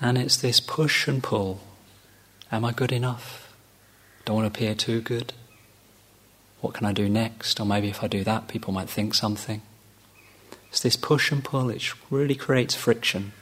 And 0.00 0.16
it's 0.16 0.36
this 0.36 0.60
push 0.60 1.06
and 1.06 1.22
pull. 1.22 1.60
Am 2.50 2.64
I 2.64 2.72
good 2.72 2.92
enough? 2.92 3.52
Don't 4.24 4.36
want 4.36 4.52
to 4.52 4.58
appear 4.58 4.74
too 4.74 5.02
good. 5.02 5.34
What 6.60 6.74
can 6.74 6.86
I 6.86 6.92
do 6.92 7.08
next? 7.08 7.58
Or 7.60 7.66
maybe 7.66 7.88
if 7.88 8.02
I 8.02 8.06
do 8.06 8.24
that, 8.24 8.48
people 8.48 8.72
might 8.72 8.90
think 8.90 9.14
something. 9.14 9.62
It's 10.68 10.80
this 10.80 10.96
push 10.96 11.32
and 11.32 11.42
pull, 11.42 11.70
it 11.70 11.92
really 12.10 12.36
creates 12.36 12.74
friction. 12.74 13.32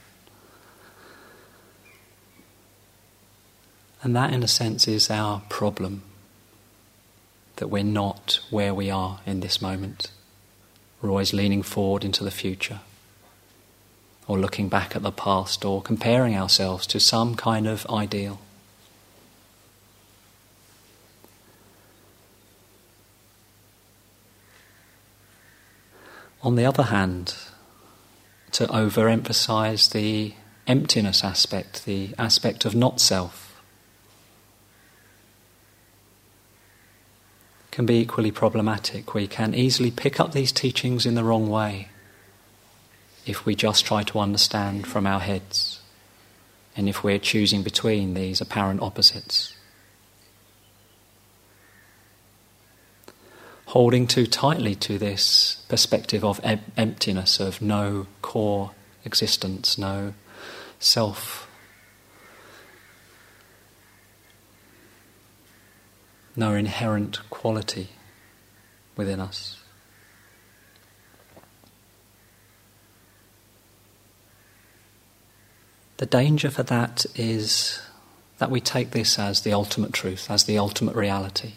And 4.02 4.14
that, 4.14 4.32
in 4.32 4.42
a 4.42 4.48
sense, 4.48 4.86
is 4.88 5.10
our 5.10 5.42
problem. 5.48 6.02
That 7.56 7.68
we're 7.68 7.82
not 7.82 8.40
where 8.50 8.72
we 8.72 8.90
are 8.90 9.20
in 9.26 9.40
this 9.40 9.60
moment. 9.60 10.10
We're 11.02 11.10
always 11.10 11.34
leaning 11.34 11.62
forward 11.62 12.04
into 12.04 12.24
the 12.24 12.30
future, 12.30 12.80
or 14.26 14.38
looking 14.38 14.68
back 14.68 14.96
at 14.96 15.02
the 15.02 15.12
past, 15.12 15.64
or 15.64 15.82
comparing 15.82 16.36
ourselves 16.36 16.86
to 16.88 17.00
some 17.00 17.34
kind 17.34 17.66
of 17.66 17.84
ideal. 17.90 18.40
On 26.42 26.54
the 26.54 26.64
other 26.64 26.84
hand, 26.84 27.34
to 28.52 28.66
overemphasize 28.68 29.90
the 29.90 30.34
emptiness 30.66 31.24
aspect, 31.24 31.84
the 31.84 32.14
aspect 32.16 32.64
of 32.64 32.74
not 32.74 33.00
self, 33.00 33.60
can 37.72 37.86
be 37.86 38.00
equally 38.00 38.30
problematic. 38.30 39.14
We 39.14 39.26
can 39.26 39.54
easily 39.54 39.90
pick 39.90 40.20
up 40.20 40.32
these 40.32 40.52
teachings 40.52 41.06
in 41.06 41.14
the 41.14 41.24
wrong 41.24 41.48
way 41.48 41.88
if 43.26 43.44
we 43.44 43.54
just 43.54 43.84
try 43.84 44.02
to 44.04 44.18
understand 44.18 44.86
from 44.86 45.06
our 45.06 45.20
heads 45.20 45.80
and 46.76 46.88
if 46.88 47.02
we're 47.02 47.18
choosing 47.18 47.62
between 47.62 48.14
these 48.14 48.40
apparent 48.40 48.80
opposites. 48.80 49.54
Holding 53.68 54.06
too 54.06 54.26
tightly 54.26 54.74
to 54.74 54.96
this 54.96 55.62
perspective 55.68 56.24
of 56.24 56.40
em- 56.42 56.64
emptiness, 56.78 57.38
of 57.38 57.60
no 57.60 58.06
core 58.22 58.70
existence, 59.04 59.76
no 59.76 60.14
self. 60.78 61.46
No 66.34 66.54
inherent 66.54 67.18
quality 67.28 67.88
within 68.96 69.20
us. 69.20 69.60
The 75.98 76.06
danger 76.06 76.48
for 76.48 76.62
that 76.62 77.04
is 77.16 77.82
that 78.38 78.50
we 78.50 78.62
take 78.62 78.92
this 78.92 79.18
as 79.18 79.42
the 79.42 79.52
ultimate 79.52 79.92
truth, 79.92 80.30
as 80.30 80.44
the 80.44 80.56
ultimate 80.56 80.96
reality, 80.96 81.52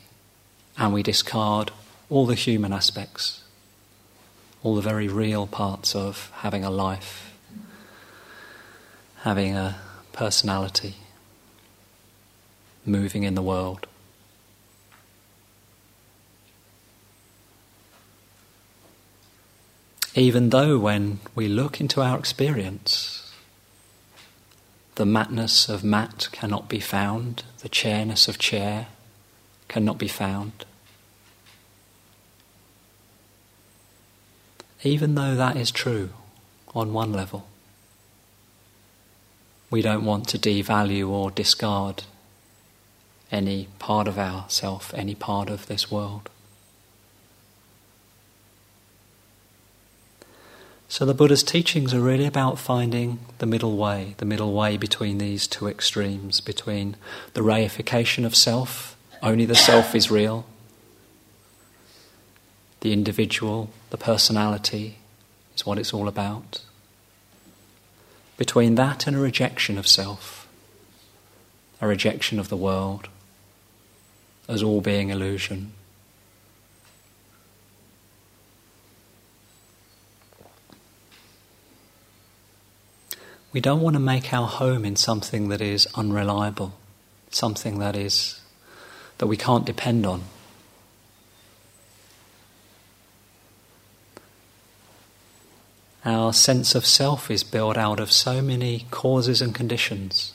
and 0.77 0.93
we 0.93 1.03
discard 1.03 1.71
all 2.11 2.25
the 2.25 2.35
human 2.35 2.73
aspects, 2.73 3.41
all 4.63 4.75
the 4.75 4.81
very 4.81 5.07
real 5.07 5.47
parts 5.47 5.95
of 5.95 6.29
having 6.39 6.61
a 6.61 6.69
life, 6.69 7.33
having 9.21 9.55
a 9.55 9.79
personality, 10.11 10.95
moving 12.85 13.23
in 13.23 13.33
the 13.33 13.41
world. 13.41 13.87
Even 20.13 20.49
though, 20.49 20.77
when 20.77 21.19
we 21.33 21.47
look 21.47 21.79
into 21.79 22.01
our 22.01 22.19
experience, 22.19 23.33
the 24.95 25.05
matness 25.05 25.69
of 25.69 25.81
mat 25.81 26.27
cannot 26.33 26.67
be 26.67 26.81
found, 26.81 27.43
the 27.59 27.69
chairness 27.69 28.27
of 28.27 28.37
chair 28.37 28.87
cannot 29.69 29.97
be 29.97 30.09
found. 30.09 30.65
Even 34.83 35.15
though 35.15 35.35
that 35.35 35.57
is 35.57 35.71
true 35.71 36.09
on 36.73 36.93
one 36.93 37.13
level. 37.13 37.47
We 39.69 39.81
don't 39.81 40.05
want 40.05 40.27
to 40.29 40.37
devalue 40.37 41.07
or 41.09 41.31
discard 41.31 42.03
any 43.31 43.67
part 43.79 44.07
of 44.07 44.17
ourself, 44.17 44.93
any 44.95 45.15
part 45.15 45.49
of 45.49 45.67
this 45.67 45.89
world. 45.89 46.29
So 50.89 51.05
the 51.05 51.13
Buddha's 51.13 51.41
teachings 51.43 51.93
are 51.93 52.01
really 52.01 52.25
about 52.25 52.59
finding 52.59 53.19
the 53.37 53.45
middle 53.45 53.77
way, 53.77 54.15
the 54.17 54.25
middle 54.25 54.51
way 54.51 54.75
between 54.75 55.19
these 55.19 55.47
two 55.47 55.67
extremes, 55.67 56.41
between 56.41 56.97
the 57.33 57.39
reification 57.39 58.25
of 58.25 58.35
self, 58.35 58.97
only 59.23 59.45
the 59.45 59.55
self 59.55 59.95
is 59.95 60.11
real, 60.11 60.45
the 62.81 62.93
individual, 62.93 63.69
the 63.91 63.97
personality 63.97 64.97
is 65.55 65.65
what 65.65 65.77
it's 65.77 65.93
all 65.93 66.07
about. 66.07 66.61
Between 68.37 68.75
that 68.75 69.07
and 69.07 69.15
a 69.15 69.19
rejection 69.19 69.77
of 69.77 69.87
self, 69.87 70.47
a 71.79 71.87
rejection 71.87 72.39
of 72.39 72.49
the 72.49 72.57
world 72.57 73.07
as 74.47 74.61
all 74.61 74.81
being 74.81 75.09
illusion. 75.09 75.71
We 83.53 83.61
don't 83.61 83.81
want 83.81 83.95
to 83.95 83.99
make 83.99 84.33
our 84.33 84.47
home 84.47 84.85
in 84.85 84.95
something 84.95 85.49
that 85.49 85.61
is 85.61 85.87
unreliable, 85.93 86.73
something 87.29 87.79
that 87.79 87.95
is 87.95 88.39
that 89.17 89.27
we 89.27 89.37
can't 89.37 89.65
depend 89.65 90.05
on. 90.05 90.23
Our 96.03 96.33
sense 96.33 96.73
of 96.73 96.85
self 96.85 97.29
is 97.29 97.43
built 97.43 97.77
out 97.77 97.99
of 97.99 98.11
so 98.11 98.41
many 98.41 98.87
causes 98.89 99.41
and 99.41 99.53
conditions 99.53 100.33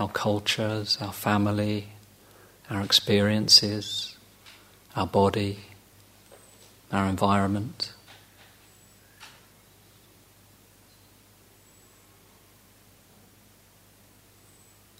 our 0.00 0.08
cultures, 0.08 0.96
our 1.00 1.12
family, 1.12 1.88
our 2.70 2.80
experiences, 2.80 4.16
our 4.96 5.06
body, 5.06 5.58
our 6.90 7.06
environment. 7.06 7.92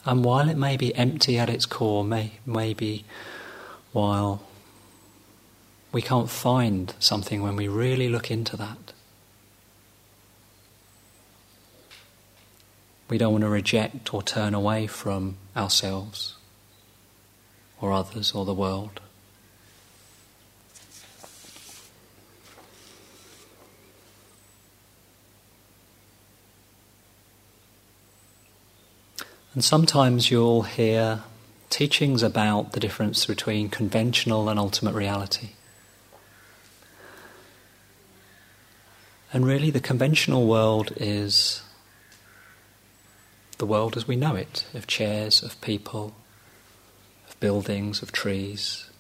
And 0.05 0.22
while 0.24 0.48
it 0.50 0.57
may 0.57 0.76
be 0.76 0.94
empty 0.94 1.38
at 1.38 1.48
its 1.48 1.64
core, 1.66 2.05
may, 2.05 2.33
maybe 2.44 3.05
while 3.92 4.42
we 5.92 6.03
can't 6.03 6.31
find 6.31 6.94
something 6.98 7.42
when 7.42 7.57
we 7.57 7.68
really 7.68 8.09
look 8.09 8.31
into 8.31 8.57
that, 8.59 8.89
We 13.11 13.18
don't 13.18 13.33
want 13.33 13.42
to 13.42 13.49
reject 13.49 14.14
or 14.14 14.23
turn 14.23 14.55
away 14.55 14.87
from 14.87 15.37
ourselves 15.57 16.37
or 17.81 17.92
others 17.92 18.33
or 18.33 18.44
the 18.44 18.55
world. 18.55 19.01
And 29.55 29.64
sometimes 29.64 30.31
you'll 30.31 30.62
hear 30.62 31.25
teachings 31.68 32.23
about 32.23 32.73
the 32.73 32.79
difference 32.81 33.27
between 33.27 33.68
conventional 33.68 34.49
and 34.49 34.57
ultimate 34.57 34.94
reality. 34.94 35.49
And 39.33 39.44
really, 39.44 39.70
the 39.70 39.81
conventional 39.81 40.46
world 40.46 40.92
is 40.96 41.62
the 43.61 43.66
world 43.66 43.96
as 43.96 44.09
we 44.09 44.16
know 44.16 44.35
it 44.35 44.66
of 44.75 44.88
chairs, 44.88 45.42
of 45.42 45.61
people, 45.61 46.12
of 47.29 47.38
buildings, 47.38 48.03
of 48.03 48.11
trees. 48.11 48.90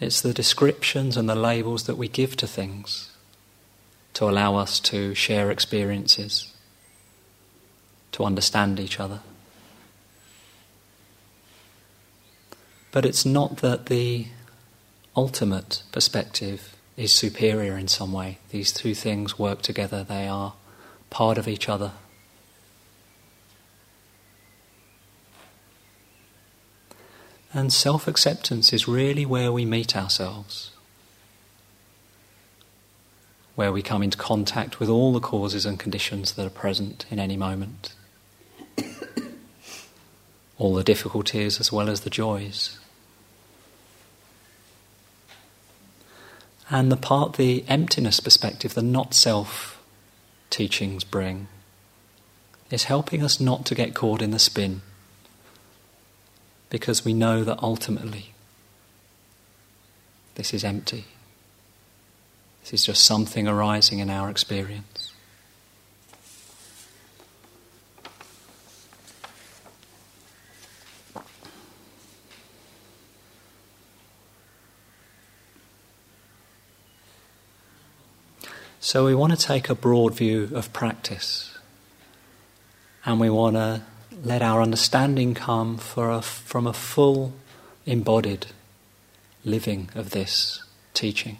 It's 0.00 0.20
the 0.20 0.34
descriptions 0.34 1.16
and 1.16 1.26
the 1.26 1.34
labels 1.34 1.84
that 1.84 1.96
we 1.96 2.08
give 2.08 2.36
to 2.36 2.46
things 2.46 3.10
to 4.14 4.28
allow 4.28 4.56
us 4.56 4.78
to 4.78 5.14
share 5.14 5.50
experiences, 5.50 6.52
to 8.12 8.24
understand 8.24 8.78
each 8.78 9.00
other. 9.00 9.20
But 12.92 13.04
it's 13.04 13.26
not 13.26 13.56
that 13.56 13.86
the 13.86 14.26
ultimate 15.16 15.82
perspective 15.90 16.76
is 16.96 17.12
superior 17.12 17.76
in 17.76 17.88
some 17.88 18.12
way. 18.12 18.38
These 18.50 18.72
two 18.72 18.94
things 18.94 19.36
work 19.36 19.62
together, 19.62 20.04
they 20.04 20.28
are 20.28 20.54
part 21.10 21.38
of 21.38 21.48
each 21.48 21.68
other. 21.68 21.92
And 27.56 27.72
self 27.72 28.08
acceptance 28.08 28.72
is 28.72 28.88
really 28.88 29.24
where 29.24 29.52
we 29.52 29.64
meet 29.64 29.96
ourselves, 29.96 30.72
where 33.54 33.70
we 33.70 33.80
come 33.80 34.02
into 34.02 34.18
contact 34.18 34.80
with 34.80 34.88
all 34.88 35.12
the 35.12 35.20
causes 35.20 35.64
and 35.64 35.78
conditions 35.78 36.32
that 36.32 36.44
are 36.44 36.50
present 36.50 37.06
in 37.12 37.20
any 37.20 37.36
moment, 37.36 37.94
all 40.58 40.74
the 40.74 40.82
difficulties 40.82 41.60
as 41.60 41.70
well 41.70 41.88
as 41.88 42.00
the 42.00 42.10
joys. 42.10 42.76
And 46.68 46.90
the 46.90 46.96
part, 46.96 47.34
the 47.34 47.64
emptiness 47.68 48.18
perspective, 48.18 48.74
the 48.74 48.82
not 48.82 49.14
self 49.14 49.80
teachings 50.50 51.04
bring, 51.04 51.46
is 52.68 52.84
helping 52.84 53.22
us 53.22 53.38
not 53.38 53.64
to 53.66 53.76
get 53.76 53.94
caught 53.94 54.22
in 54.22 54.32
the 54.32 54.40
spin 54.40 54.82
because 56.74 57.04
we 57.04 57.12
know 57.14 57.44
that 57.44 57.56
ultimately 57.62 58.34
this 60.34 60.52
is 60.52 60.64
empty. 60.64 61.04
This 62.62 62.72
is 62.72 62.84
just 62.84 63.04
something 63.04 63.46
arising 63.46 64.00
in 64.00 64.10
our 64.10 64.28
experience. 64.28 65.12
So, 78.80 79.04
we 79.04 79.14
want 79.14 79.32
to 79.32 79.38
take 79.38 79.68
a 79.68 79.76
broad 79.76 80.16
view 80.16 80.50
of 80.52 80.72
practice 80.72 81.56
and 83.06 83.20
we 83.20 83.30
want 83.30 83.54
to 83.54 83.82
let 84.22 84.42
our 84.42 84.62
understanding 84.62 85.34
come 85.34 85.78
a, 86.10 86.22
from 86.22 86.66
a 86.66 86.72
full 86.72 87.32
embodied 87.86 88.46
living 89.44 89.90
of 89.94 90.10
this 90.10 90.62
teaching. 90.92 91.38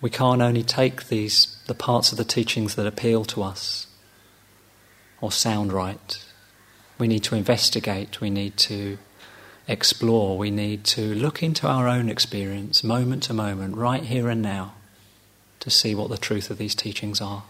We 0.00 0.10
can't 0.10 0.42
only 0.42 0.62
take 0.62 1.08
these 1.08 1.56
the 1.66 1.74
parts 1.74 2.12
of 2.12 2.18
the 2.18 2.24
teachings 2.24 2.76
that 2.76 2.86
appeal 2.86 3.24
to 3.24 3.42
us 3.42 3.88
or 5.20 5.32
sound 5.32 5.72
right. 5.72 6.24
We 6.98 7.08
need 7.08 7.24
to 7.24 7.34
investigate, 7.34 8.20
we 8.20 8.30
need 8.30 8.56
to 8.58 8.98
explore, 9.68 10.38
we 10.38 10.50
need 10.50 10.84
to 10.84 11.14
look 11.14 11.42
into 11.42 11.66
our 11.66 11.88
own 11.88 12.08
experience, 12.08 12.84
moment 12.84 13.24
to 13.24 13.32
moment, 13.32 13.76
right 13.76 14.04
here 14.04 14.28
and 14.28 14.40
now, 14.40 14.74
to 15.60 15.70
see 15.70 15.94
what 15.94 16.08
the 16.08 16.18
truth 16.18 16.50
of 16.50 16.58
these 16.58 16.74
teachings 16.74 17.20
are. 17.20 17.44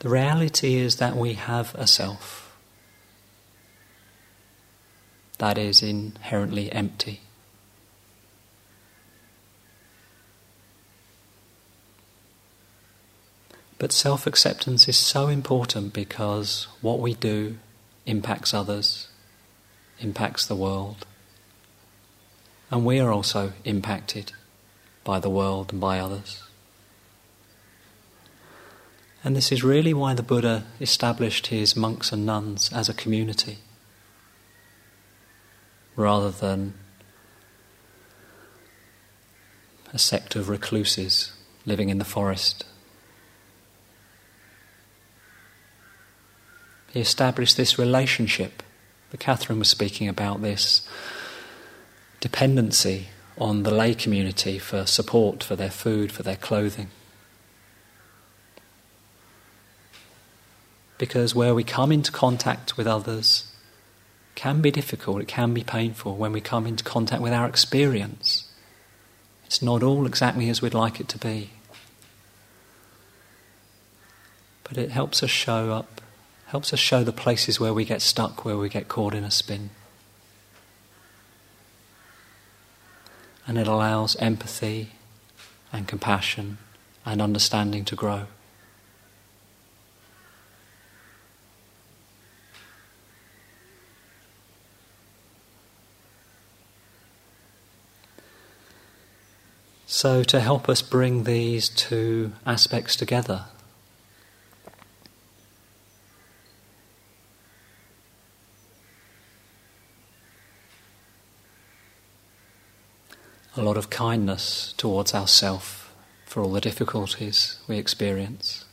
The 0.00 0.10
reality 0.10 0.74
is 0.74 0.96
that 0.96 1.16
we 1.16 1.32
have 1.32 1.74
a 1.76 1.86
self 1.86 2.54
that 5.38 5.56
is 5.56 5.82
inherently 5.82 6.70
empty. 6.70 7.23
But 13.78 13.92
self 13.92 14.26
acceptance 14.26 14.88
is 14.88 14.96
so 14.96 15.28
important 15.28 15.92
because 15.92 16.68
what 16.80 17.00
we 17.00 17.14
do 17.14 17.58
impacts 18.06 18.54
others, 18.54 19.08
impacts 20.00 20.46
the 20.46 20.54
world. 20.54 21.06
And 22.70 22.84
we 22.84 22.98
are 23.00 23.12
also 23.12 23.52
impacted 23.64 24.32
by 25.04 25.20
the 25.20 25.30
world 25.30 25.72
and 25.72 25.80
by 25.80 25.98
others. 25.98 26.42
And 29.22 29.34
this 29.34 29.50
is 29.50 29.64
really 29.64 29.94
why 29.94 30.14
the 30.14 30.22
Buddha 30.22 30.66
established 30.80 31.46
his 31.46 31.76
monks 31.76 32.12
and 32.12 32.26
nuns 32.26 32.70
as 32.72 32.88
a 32.88 32.94
community 32.94 33.58
rather 35.96 36.30
than 36.30 36.74
a 39.92 39.98
sect 39.98 40.36
of 40.36 40.48
recluses 40.48 41.32
living 41.64 41.88
in 41.88 41.98
the 41.98 42.04
forest. 42.04 42.66
He 46.94 47.00
established 47.00 47.56
this 47.56 47.76
relationship. 47.76 48.62
But 49.10 49.18
Catherine 49.18 49.58
was 49.58 49.68
speaking 49.68 50.08
about 50.08 50.42
this 50.42 50.88
dependency 52.20 53.08
on 53.36 53.64
the 53.64 53.74
lay 53.74 53.96
community 53.96 54.60
for 54.60 54.86
support, 54.86 55.42
for 55.42 55.56
their 55.56 55.72
food, 55.72 56.12
for 56.12 56.22
their 56.22 56.36
clothing. 56.36 56.90
Because 60.96 61.34
where 61.34 61.52
we 61.52 61.64
come 61.64 61.90
into 61.90 62.12
contact 62.12 62.76
with 62.76 62.86
others 62.86 63.52
can 64.36 64.60
be 64.60 64.70
difficult, 64.70 65.20
it 65.20 65.26
can 65.26 65.52
be 65.52 65.64
painful 65.64 66.14
when 66.14 66.30
we 66.30 66.40
come 66.40 66.64
into 66.64 66.84
contact 66.84 67.20
with 67.20 67.32
our 67.32 67.48
experience. 67.48 68.48
It's 69.46 69.60
not 69.60 69.82
all 69.82 70.06
exactly 70.06 70.48
as 70.48 70.62
we'd 70.62 70.74
like 70.74 71.00
it 71.00 71.08
to 71.08 71.18
be. 71.18 71.50
But 74.62 74.78
it 74.78 74.92
helps 74.92 75.24
us 75.24 75.30
show 75.30 75.72
up 75.72 75.93
helps 76.54 76.72
us 76.72 76.78
show 76.78 77.02
the 77.02 77.10
places 77.10 77.58
where 77.58 77.74
we 77.74 77.84
get 77.84 78.00
stuck, 78.00 78.44
where 78.44 78.56
we 78.56 78.68
get 78.68 78.86
caught 78.86 79.12
in 79.12 79.24
a 79.24 79.30
spin. 79.32 79.70
And 83.44 83.58
it 83.58 83.66
allows 83.66 84.14
empathy 84.20 84.90
and 85.72 85.88
compassion 85.88 86.58
and 87.04 87.20
understanding 87.20 87.84
to 87.86 87.96
grow. 87.96 88.26
So, 99.86 100.22
to 100.22 100.38
help 100.38 100.68
us 100.68 100.82
bring 100.82 101.24
these 101.24 101.68
two 101.68 102.32
aspects 102.46 102.94
together, 102.94 103.46
a 113.56 113.62
lot 113.62 113.76
of 113.76 113.90
kindness 113.90 114.74
towards 114.76 115.14
ourself 115.14 115.94
for 116.26 116.42
all 116.42 116.52
the 116.52 116.60
difficulties 116.60 117.58
we 117.68 117.78
experience. 117.78 118.64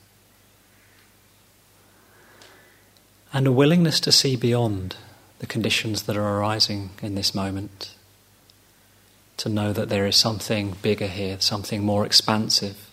And 3.32 3.46
a 3.46 3.52
willingness 3.52 4.00
to 4.02 4.12
see 4.12 4.36
beyond 4.36 4.96
the 5.40 5.46
conditions 5.46 6.04
that 6.04 6.18
are 6.18 6.38
arising 6.40 6.92
in 7.02 7.16
this 7.16 7.36
moment. 7.36 7.96
To 9.38 9.50
know 9.50 9.72
that 9.74 9.90
there 9.90 10.06
is 10.06 10.16
something 10.16 10.76
bigger 10.82 11.08
here, 11.08 11.38
something 11.40 11.84
more 11.84 12.06
expansive. 12.06 12.90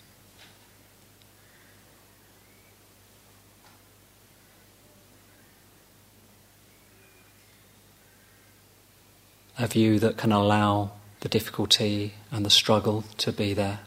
A 9.57 9.67
view 9.67 9.99
that 9.99 10.17
can 10.17 10.31
allow 10.31 10.91
the 11.21 11.29
difficulty 11.29 12.13
and 12.31 12.45
the 12.45 12.49
struggle 12.49 13.03
to 13.17 13.31
be 13.31 13.53
there. 13.53 13.79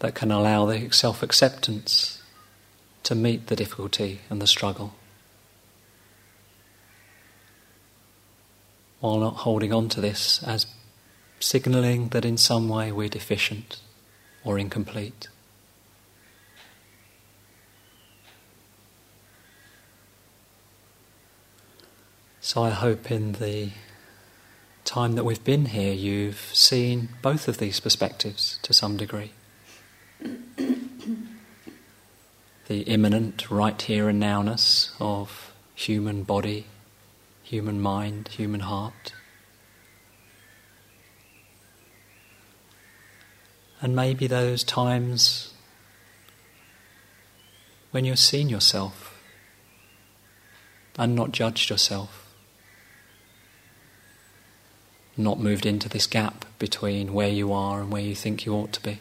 That 0.00 0.14
can 0.14 0.30
allow 0.30 0.66
the 0.66 0.90
self 0.90 1.22
acceptance 1.22 2.22
to 3.04 3.14
meet 3.14 3.46
the 3.46 3.56
difficulty 3.56 4.20
and 4.28 4.40
the 4.40 4.46
struggle 4.46 4.94
while 9.04 9.18
not 9.18 9.36
holding 9.36 9.70
on 9.70 9.86
to 9.86 10.00
this 10.00 10.42
as 10.44 10.66
signalling 11.38 12.08
that 12.08 12.24
in 12.24 12.38
some 12.38 12.70
way 12.70 12.90
we're 12.90 13.06
deficient 13.06 13.78
or 14.42 14.58
incomplete. 14.58 15.28
So 22.44 22.62
I 22.62 22.68
hope 22.68 23.10
in 23.10 23.32
the 23.32 23.70
time 24.84 25.14
that 25.14 25.24
we've 25.24 25.42
been 25.42 25.64
here, 25.64 25.94
you've 25.94 26.50
seen 26.52 27.08
both 27.22 27.48
of 27.48 27.56
these 27.56 27.80
perspectives 27.80 28.58
to 28.60 28.74
some 28.74 28.98
degree. 28.98 29.32
the 32.68 32.82
immanent, 32.82 33.50
right 33.50 33.80
here 33.80 34.10
and 34.10 34.22
nowness 34.22 34.90
of 35.00 35.54
human 35.74 36.22
body, 36.22 36.66
human 37.42 37.80
mind, 37.80 38.28
human 38.28 38.60
heart. 38.60 39.14
And 43.80 43.96
maybe 43.96 44.26
those 44.26 44.62
times 44.62 45.54
when 47.90 48.04
you've 48.04 48.18
seen 48.18 48.50
yourself 48.50 49.18
and 50.98 51.14
not 51.14 51.32
judged 51.32 51.70
yourself 51.70 52.23
not 55.16 55.38
moved 55.38 55.66
into 55.66 55.88
this 55.88 56.06
gap 56.06 56.44
between 56.58 57.12
where 57.12 57.28
you 57.28 57.52
are 57.52 57.80
and 57.80 57.90
where 57.90 58.02
you 58.02 58.14
think 58.14 58.44
you 58.44 58.54
ought 58.54 58.72
to 58.72 58.82
be. 58.82 59.00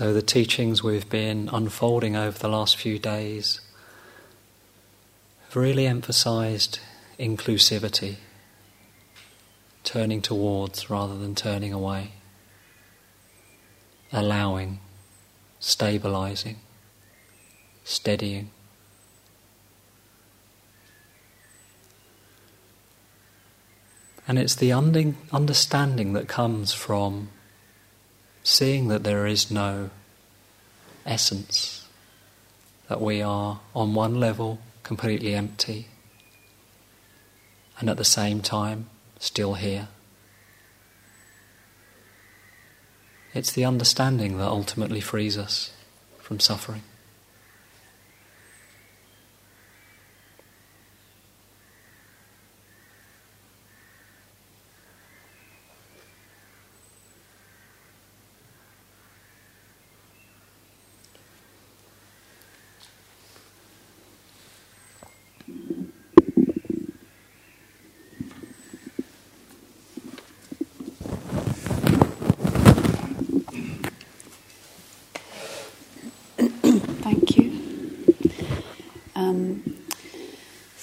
So, 0.00 0.14
the 0.14 0.22
teachings 0.22 0.82
we've 0.82 1.10
been 1.10 1.50
unfolding 1.52 2.16
over 2.16 2.38
the 2.38 2.48
last 2.48 2.78
few 2.78 2.98
days 2.98 3.60
have 5.44 5.54
really 5.54 5.86
emphasized 5.86 6.78
inclusivity, 7.18 8.16
turning 9.84 10.22
towards 10.22 10.88
rather 10.88 11.18
than 11.18 11.34
turning 11.34 11.74
away, 11.74 12.12
allowing, 14.10 14.80
stabilizing, 15.58 16.56
steadying. 17.84 18.50
And 24.26 24.38
it's 24.38 24.54
the 24.54 24.72
understanding 24.72 26.14
that 26.14 26.26
comes 26.26 26.72
from 26.72 27.28
seeing 28.42 28.88
that 28.88 29.04
there 29.04 29.26
is 29.26 29.50
no 29.50 29.90
essence, 31.06 31.86
that 32.88 33.00
we 33.00 33.22
are 33.22 33.60
on 33.74 33.94
one 33.94 34.18
level 34.18 34.58
completely 34.82 35.34
empty, 35.34 35.88
and 37.78 37.88
at 37.88 37.96
the 37.96 38.04
same 38.04 38.40
time 38.40 38.86
still 39.18 39.54
here. 39.54 39.88
It's 43.32 43.52
the 43.52 43.64
understanding 43.64 44.38
that 44.38 44.48
ultimately 44.48 45.00
frees 45.00 45.38
us 45.38 45.72
from 46.18 46.40
suffering. 46.40 46.82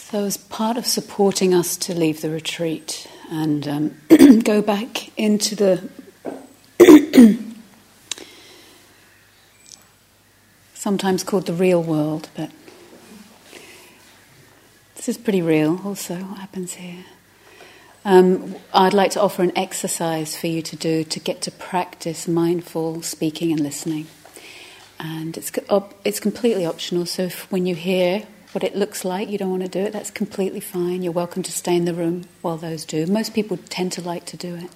So, 0.10 0.24
as 0.24 0.38
part 0.58 0.76
of 0.76 0.88
supporting 0.88 1.54
us 1.54 1.78
to 1.78 1.94
leave 1.94 2.22
the 2.22 2.32
retreat 2.32 3.08
and 3.30 3.68
um, 3.68 3.96
go 4.44 4.60
back 4.60 5.16
into 5.16 5.56
the 5.56 5.88
sometimes 10.74 11.24
called 11.24 11.46
the 11.46 11.54
real 11.54 11.84
world, 11.84 12.28
but 12.36 12.50
this 14.96 15.08
is 15.08 15.16
pretty 15.16 15.44
real 15.44 15.80
also, 15.86 16.16
what 16.16 16.40
happens 16.40 16.74
here. 16.74 17.06
Um, 18.04 18.56
I'd 18.74 18.96
like 18.96 19.12
to 19.12 19.22
offer 19.22 19.44
an 19.44 19.56
exercise 19.56 20.36
for 20.36 20.48
you 20.48 20.64
to 20.64 20.76
do 20.76 21.04
to 21.04 21.20
get 21.20 21.40
to 21.44 21.52
practice 21.52 22.28
mindful 22.28 23.04
speaking 23.04 23.52
and 23.52 23.60
listening. 23.60 24.08
And 25.00 25.38
it's, 25.38 25.52
it's 26.04 26.20
completely 26.20 26.66
optional, 26.66 27.06
so 27.06 27.26
if, 27.26 27.52
when 27.52 27.68
you 27.68 27.76
hear 27.76 28.26
what 28.58 28.64
it 28.64 28.76
looks 28.76 29.06
like, 29.06 29.30
you 29.30 29.38
don't 29.38 29.52
want 29.52 29.62
to 29.62 29.70
do 29.70 29.82
it, 29.82 29.94
that's 29.94 30.10
completely 30.10 30.60
fine. 30.60 31.04
You're 31.04 31.14
welcome 31.14 31.44
to 31.44 31.52
stay 31.52 31.76
in 31.76 31.86
the 31.86 31.94
room 31.94 32.24
while 32.42 32.58
those 32.58 32.86
do. 32.86 33.06
Most 33.06 33.36
people 33.36 33.60
tend 33.70 33.92
to 33.92 34.02
like 34.02 34.26
to 34.26 34.36
do 34.36 34.56
it 34.56 34.72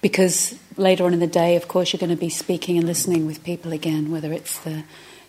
because 0.00 0.58
later 0.76 1.04
on 1.04 1.14
in 1.14 1.20
the 1.20 1.28
day, 1.28 1.54
of 1.54 1.68
course, 1.68 1.92
you're 1.92 2.00
going 2.00 2.10
to 2.10 2.16
be 2.16 2.28
speaking 2.28 2.76
and 2.76 2.88
listening 2.88 3.24
with 3.24 3.44
people 3.44 3.70
again, 3.70 4.10
whether 4.10 4.32
it's 4.32 4.58
the 4.58 4.82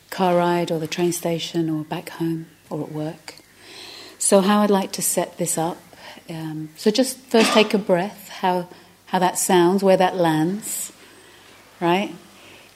car 0.10 0.36
ride 0.36 0.72
or 0.72 0.80
the 0.80 0.88
train 0.88 1.12
station 1.12 1.70
or 1.70 1.84
back 1.84 2.10
home 2.10 2.48
or 2.72 2.82
at 2.82 2.92
work. 2.92 3.36
So, 4.18 4.42
how 4.42 4.62
I'd 4.62 4.72
like 4.72 4.92
to 4.94 5.04
set 5.04 5.38
this 5.38 5.56
up. 5.56 5.78
Um, 6.28 6.70
so, 6.76 6.90
just 6.90 7.20
first 7.20 7.54
take 7.54 7.76
a 7.76 7.78
breath, 7.78 8.30
how, 8.30 8.68
how 9.06 9.20
that 9.20 9.38
sounds, 9.38 9.84
where 9.84 9.98
that 9.98 10.16
lands, 10.16 10.92
right? 11.80 12.16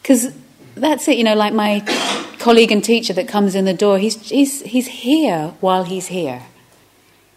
Because 0.03 0.36
that's 0.75 1.07
it, 1.07 1.17
you 1.17 1.23
know, 1.23 1.36
like 1.36 1.53
my 1.53 1.81
colleague 2.39 2.71
and 2.71 2.83
teacher 2.83 3.13
that 3.13 3.27
comes 3.27 3.55
in 3.55 3.65
the 3.65 3.73
door, 3.73 3.97
he's, 3.97 4.29
he's, 4.29 4.62
he's 4.62 4.88
here 4.88 5.53
while 5.59 5.83
he's 5.83 6.07
here. 6.07 6.43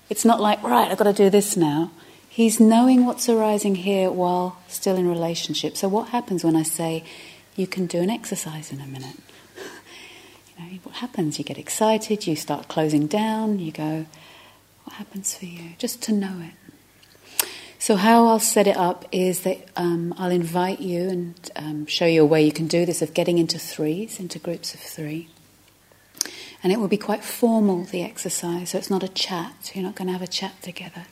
It's 0.09 0.25
not 0.25 0.41
like, 0.41 0.63
right, 0.63 0.91
I've 0.91 0.99
got 0.99 1.05
to 1.05 1.13
do 1.13 1.31
this 1.31 1.57
now. 1.57 1.91
He's 2.29 2.61
knowing 2.61 3.07
what's 3.07 3.29
arising 3.29 3.77
here 3.77 4.11
while 4.11 4.59
still 4.69 4.97
in 4.97 5.09
relationship. 5.09 5.77
So, 5.77 5.89
what 5.89 6.09
happens 6.11 6.45
when 6.45 6.55
I 6.55 6.65
say, 6.65 7.03
you 7.57 7.67
can 7.67 7.87
do 7.87 8.01
an 8.01 8.11
exercise 8.11 8.71
in 8.73 8.81
a 8.81 8.87
minute? 8.87 9.17
You 10.59 10.65
know, 10.65 10.79
what 10.85 10.95
happens? 10.97 11.39
You 11.39 11.45
get 11.45 11.59
excited, 11.59 12.27
you 12.27 12.35
start 12.35 12.67
closing 12.67 13.07
down, 13.07 13.59
you 13.59 13.73
go, 13.73 14.07
what 14.85 14.97
happens 14.97 15.37
for 15.37 15.45
you? 15.45 15.73
Just 15.77 16.01
to 16.05 16.13
know 16.13 16.41
it. 16.41 16.66
So, 17.87 17.95
how 17.95 18.27
I'll 18.27 18.41
set 18.41 18.67
it 18.67 18.77
up 18.77 19.05
is 19.13 19.43
that 19.43 19.59
um, 19.77 20.13
I'll 20.19 20.33
invite 20.33 20.81
you 20.81 21.09
and 21.09 21.51
um, 21.55 21.87
show 21.87 22.05
you 22.05 22.23
a 22.23 22.27
way 22.27 22.45
you 22.45 22.51
can 22.51 22.67
do 22.67 22.85
this 22.85 23.01
of 23.01 23.15
getting 23.15 23.39
into 23.39 23.61
threes, 23.61 24.19
into 24.19 24.41
groups 24.41 24.75
of 24.75 24.81
three. 24.81 25.29
And 26.65 26.73
it 26.73 26.81
will 26.81 26.89
be 26.89 26.97
quite 26.97 27.23
formal, 27.23 27.85
the 27.85 28.03
exercise, 28.03 28.71
so 28.71 28.79
it's 28.79 28.91
not 28.91 29.05
a 29.05 29.09
chat. 29.09 29.71
You're 29.73 29.85
not 29.85 29.95
going 29.95 30.09
to 30.09 30.13
have 30.15 30.21
a 30.21 30.27
chat 30.27 30.61
together. 30.63 31.07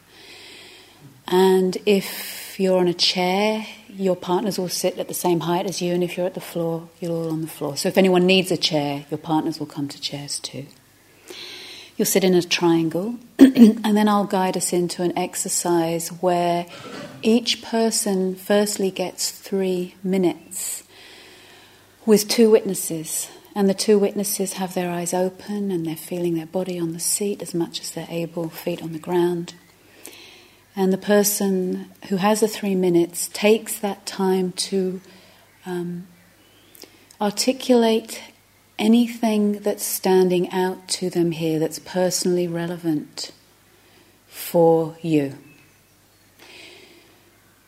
And 1.29 1.79
if 1.87 2.59
you're 2.59 2.81
on 2.81 2.89
a 2.89 2.93
chair, 2.93 3.65
your 3.89 4.17
partners 4.17 4.59
will 4.59 4.69
sit 4.69 4.99
at 4.99 5.07
the 5.07 5.15
same 5.15 5.39
height 5.39 5.67
as 5.67 5.81
you, 5.81 5.95
and 5.95 6.03
if 6.03 6.17
you're 6.17 6.27
at 6.27 6.35
the 6.35 6.41
floor, 6.41 6.89
you're 6.99 7.13
all 7.13 7.31
on 7.31 7.41
the 7.41 7.47
floor. 7.47 7.77
So, 7.77 7.89
if 7.89 7.97
anyone 7.97 8.27
needs 8.27 8.51
a 8.51 8.57
chair, 8.57 9.07
your 9.13 9.19
partners 9.19 9.61
will 9.61 9.67
come 9.67 9.87
to 9.87 10.01
chairs 10.01 10.41
too. 10.41 10.67
You'll 11.97 12.07
sit 12.07 12.25
in 12.25 12.35
a 12.35 12.43
triangle, 12.43 13.17
and 13.39 13.97
then 13.97 14.09
I'll 14.09 14.25
guide 14.25 14.57
us 14.57 14.73
into 14.73 15.03
an 15.03 15.17
exercise 15.17 16.09
where 16.09 16.67
each 17.23 17.63
person 17.63 18.35
firstly 18.35 18.91
gets 18.91 19.31
three 19.31 19.95
minutes 20.03 20.83
with 22.05 22.29
two 22.29 22.51
witnesses. 22.51 23.31
And 23.55 23.69
the 23.69 23.75
two 23.75 23.99
witnesses 24.01 24.55
have 24.55 24.75
their 24.75 24.91
eyes 24.91 25.15
open 25.15 25.71
and 25.71 25.87
they're 25.87 25.95
feeling 25.95 26.35
their 26.35 26.47
body 26.47 26.81
on 26.81 26.93
the 26.93 26.99
seat 26.99 27.41
as 27.41 27.55
much 27.55 27.81
as 27.81 27.93
they're 27.93 28.09
able, 28.11 28.49
feet 28.49 28.83
on 28.83 28.93
the 28.93 28.99
ground. 28.99 29.55
And 30.75 30.93
the 30.93 30.99
person 30.99 31.93
who 32.09 32.17
has 32.17 32.41
the 32.41 32.49
three 32.49 32.75
minutes 32.75 33.31
takes 33.33 33.79
that 33.79 34.05
time 34.05 34.51
to 34.53 35.01
um, 35.65 36.09
articulate 37.21 38.21
anything 38.79 39.61
that's 39.61 39.85
standing 39.85 40.51
out 40.51 40.89
to 40.89 41.11
them 41.11 41.33
here 41.33 41.59
that's 41.59 41.79
personally 41.79 42.49
relevant 42.49 43.31
for 44.27 44.97
you. 45.01 45.39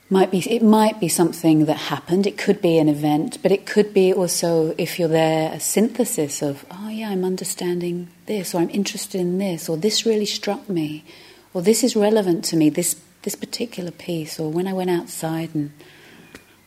Might 0.08 0.30
be, 0.30 0.38
it 0.38 0.62
might 0.62 1.00
be 1.00 1.08
something 1.08 1.64
that 1.64 1.76
happened, 1.76 2.28
it 2.28 2.38
could 2.38 2.62
be 2.62 2.78
an 2.78 2.88
event, 2.88 3.38
but 3.42 3.50
it 3.50 3.66
could 3.66 3.92
be 3.92 4.12
also, 4.12 4.72
if 4.78 5.00
you're 5.00 5.08
there, 5.08 5.52
a 5.52 5.58
synthesis 5.58 6.42
of, 6.42 6.64
oh 6.70 6.88
yeah, 6.88 7.10
I'm 7.10 7.24
understanding 7.24 8.08
this, 8.26 8.54
or 8.54 8.58
I'm 8.58 8.70
interested 8.70 9.20
in 9.20 9.38
this, 9.38 9.68
or 9.68 9.76
this 9.76 10.06
really 10.06 10.26
struck 10.26 10.68
me, 10.68 11.04
or 11.52 11.60
this 11.60 11.82
is 11.82 11.96
relevant 11.96 12.44
to 12.46 12.56
me, 12.56 12.70
this, 12.70 13.00
this 13.22 13.34
particular 13.34 13.90
piece, 13.90 14.38
or 14.38 14.48
when 14.48 14.68
I 14.68 14.72
went 14.72 14.90
outside 14.90 15.52
and 15.56 15.72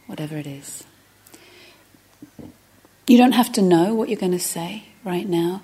whatever 0.06 0.36
it 0.36 0.47
is. 0.47 0.84
You 3.10 3.17
don't 3.17 3.32
have 3.32 3.52
to 3.54 3.63
know 3.63 3.95
what 3.95 4.08
you're 4.10 4.19
going 4.19 4.34
to 4.34 4.39
say 4.39 4.84
right 5.04 5.28
now. 5.28 5.63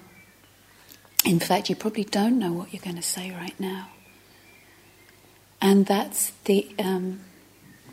In 1.23 1.39
fact, 1.39 1.69
you 1.69 1.75
probably 1.75 2.03
don't 2.03 2.39
know 2.39 2.51
what 2.51 2.73
you're 2.73 2.81
going 2.81 2.95
to 2.95 3.03
say 3.03 3.29
right 3.29 3.53
now. 3.59 3.89
And 5.61 5.85
that's 5.85 6.31
the 6.45 6.67
um, 6.79 7.19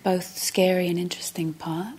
both 0.02 0.38
scary 0.38 0.88
and 0.88 0.98
interesting 0.98 1.52
part. 1.52 1.96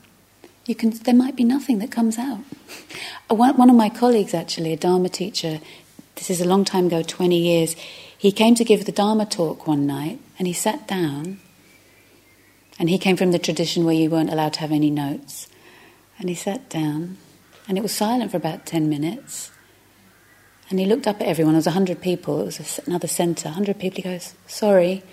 You 0.66 0.74
can, 0.74 0.98
there 1.04 1.14
might 1.14 1.36
be 1.36 1.44
nothing 1.44 1.78
that 1.78 1.92
comes 1.92 2.18
out. 2.18 2.40
One, 3.30 3.56
one 3.56 3.70
of 3.70 3.76
my 3.76 3.90
colleagues, 3.90 4.34
actually, 4.34 4.74
a 4.74 4.78
Dharma 4.78 5.10
teacher, 5.10 5.60
this 6.16 6.32
is 6.32 6.42
a 6.42 6.46
long 6.46 6.66
time 6.66 6.88
ago, 6.88 7.04
20 7.04 7.38
years, 7.38 7.76
he 8.18 8.32
came 8.32 8.56
to 8.56 8.64
give 8.64 8.86
the 8.86 8.92
Dharma 8.92 9.28
talk 9.28 9.68
one 9.68 9.86
night 9.86 10.20
and 10.40 10.48
he 10.48 10.54
sat 10.54 10.88
down. 10.88 11.40
And 12.80 12.90
he 12.90 12.98
came 12.98 13.16
from 13.16 13.32
the 13.32 13.38
tradition 13.38 13.86
where 13.86 13.94
you 13.94 14.10
weren't 14.10 14.32
allowed 14.32 14.54
to 14.54 14.62
have 14.62 14.72
any 14.72 14.90
notes. 14.90 15.50
And 16.18 16.30
he 16.30 16.36
sat 16.36 16.68
down 16.68 17.18
and 17.68 17.78
it 17.78 17.82
was 17.82 17.92
silent 17.92 18.32
for 18.32 18.38
about 18.38 18.66
10 18.66 18.90
minutes. 18.90 19.52
And 20.70 20.80
he 20.80 20.86
looked 20.86 21.08
up 21.08 21.22
at 21.22 21.28
everyone. 21.28 21.54
There 21.54 21.60
was 21.60 21.66
100 21.68 22.02
people. 22.02 22.42
It 22.42 22.46
was 22.46 22.80
another 22.86 23.08
centre. 23.08 23.50
100 23.50 23.80
people. 23.80 23.98
He 23.98 24.02
goes, 24.02 24.34
Sorry, 24.48 25.04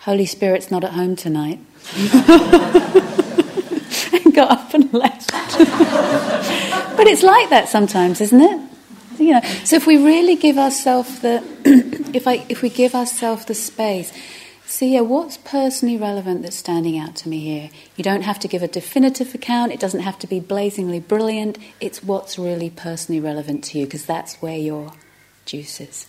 Holy 0.00 0.26
Spirit's 0.26 0.70
not 0.70 0.84
at 0.84 0.92
home 0.92 1.16
tonight. 1.16 1.58
and 4.12 4.34
got 4.34 4.50
up 4.50 4.74
and 4.74 4.92
left. 4.92 5.30
but 6.96 7.06
it's 7.06 7.22
like 7.22 7.50
that 7.50 7.68
sometimes, 7.68 8.20
isn't 8.20 8.40
it? 8.40 8.60
You 9.18 9.32
know, 9.34 9.40
so 9.64 9.76
if 9.76 9.86
we 9.86 10.02
really 10.02 10.36
give 10.36 10.58
ourselves 10.58 11.20
the, 11.20 11.42
if 12.14 12.28
I, 12.28 12.46
if 12.48 12.62
we 12.62 12.68
give 12.70 12.94
ourselves 12.94 13.44
the 13.46 13.54
space, 13.54 14.12
see, 14.68 14.94
yeah, 14.94 15.00
what's 15.00 15.36
personally 15.38 15.96
relevant 15.96 16.42
that's 16.42 16.56
standing 16.56 16.98
out 16.98 17.16
to 17.16 17.28
me 17.28 17.40
here? 17.40 17.70
You 17.96 18.04
don't 18.04 18.22
have 18.22 18.38
to 18.40 18.48
give 18.48 18.62
a 18.62 18.68
definitive 18.68 19.34
account. 19.34 19.72
It 19.72 19.80
doesn't 19.80 20.00
have 20.00 20.18
to 20.20 20.26
be 20.26 20.40
blazingly 20.40 21.00
brilliant. 21.00 21.58
It's 21.80 22.02
what's 22.02 22.38
really 22.38 22.70
personally 22.70 23.20
relevant 23.20 23.64
to 23.64 23.78
you, 23.78 23.86
because 23.86 24.04
that's 24.06 24.36
where 24.36 24.58
your 24.58 24.92
juice 25.46 25.80
is. 25.80 26.06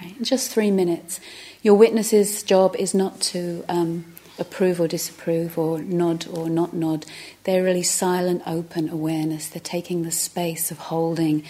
Right? 0.00 0.16
In 0.16 0.24
just 0.24 0.50
three 0.50 0.70
minutes, 0.70 1.20
your 1.62 1.74
witness's 1.74 2.42
job 2.42 2.76
is 2.76 2.94
not 2.94 3.20
to 3.20 3.64
um, 3.68 4.14
approve 4.38 4.80
or 4.80 4.88
disapprove 4.88 5.58
or 5.58 5.80
nod 5.80 6.26
or 6.26 6.48
not 6.48 6.72
nod. 6.72 7.06
They're 7.44 7.62
really 7.62 7.82
silent, 7.82 8.42
open 8.46 8.88
awareness. 8.88 9.48
They're 9.48 9.60
taking 9.60 10.02
the 10.02 10.12
space 10.12 10.70
of 10.70 10.78
holding 10.78 11.44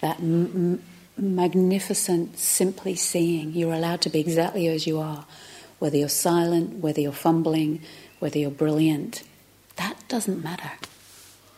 that 0.00 0.18
m- 0.18 0.82
magnificent, 1.16 2.38
simply 2.38 2.94
seeing. 2.94 3.52
You're 3.52 3.72
allowed 3.72 4.00
to 4.02 4.10
be 4.10 4.20
exactly 4.20 4.68
as 4.68 4.86
you 4.86 4.98
are, 4.98 5.26
whether 5.78 5.96
you're 5.96 6.08
silent, 6.08 6.78
whether 6.78 7.00
you're 7.00 7.12
fumbling, 7.12 7.80
whether 8.18 8.38
you're 8.38 8.50
brilliant. 8.50 9.22
That 9.76 9.96
doesn't 10.08 10.42
matter. 10.42 10.72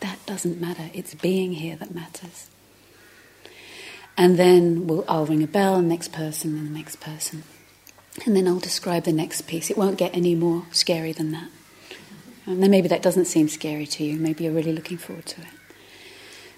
That 0.01 0.19
doesn't 0.27 0.61
matter. 0.61 0.91
It's 0.93 1.15
being 1.15 1.53
here 1.53 1.77
that 1.77 1.95
matters. 1.95 2.49
And 4.17 4.37
then 4.37 4.87
we'll, 4.87 5.05
I'll 5.09 5.27
ring 5.27 5.43
a 5.43 5.47
bell, 5.47 5.77
and 5.77 5.89
next 5.89 6.13
person, 6.13 6.59
and 6.59 6.67
the 6.67 6.77
next 6.77 6.97
person. 7.01 7.45
And 8.27 8.35
then 8.35 8.49
I'll 8.49 8.59
describe 8.59 9.05
the 9.05 9.13
next 9.13 9.43
piece. 9.43 9.71
It 9.71 9.79
won't 9.79 9.97
get 9.97 10.15
any 10.15 10.35
more 10.35 10.65
scary 10.73 11.13
than 11.13 11.31
that. 11.33 11.49
And 12.47 12.63
then 12.63 12.71
maybe 12.71 12.89
that 12.89 13.03
doesn't 13.03 13.27
seem 13.27 13.49
scary 13.49 13.87
to 13.87 14.05
you. 14.05 14.19
Maybe 14.19 14.45
you're 14.45 14.53
really 14.53 14.73
looking 14.73 14.99
forward 14.99 15.27
to 15.27 15.43
it. 15.43 15.49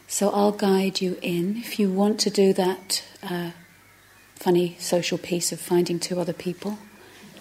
So 0.07 0.31
I'll 0.31 0.53
guide 0.53 1.01
you 1.01 1.19
in. 1.21 1.59
If 1.59 1.79
you 1.79 1.91
want 1.91 2.19
to 2.21 2.31
do 2.31 2.53
that 2.55 3.05
uh, 3.23 3.51
funny 4.37 4.77
social 4.79 5.19
piece 5.19 5.53
of 5.53 5.61
finding 5.61 6.01
two 6.01 6.19
other 6.19 6.33
people, 6.33 6.79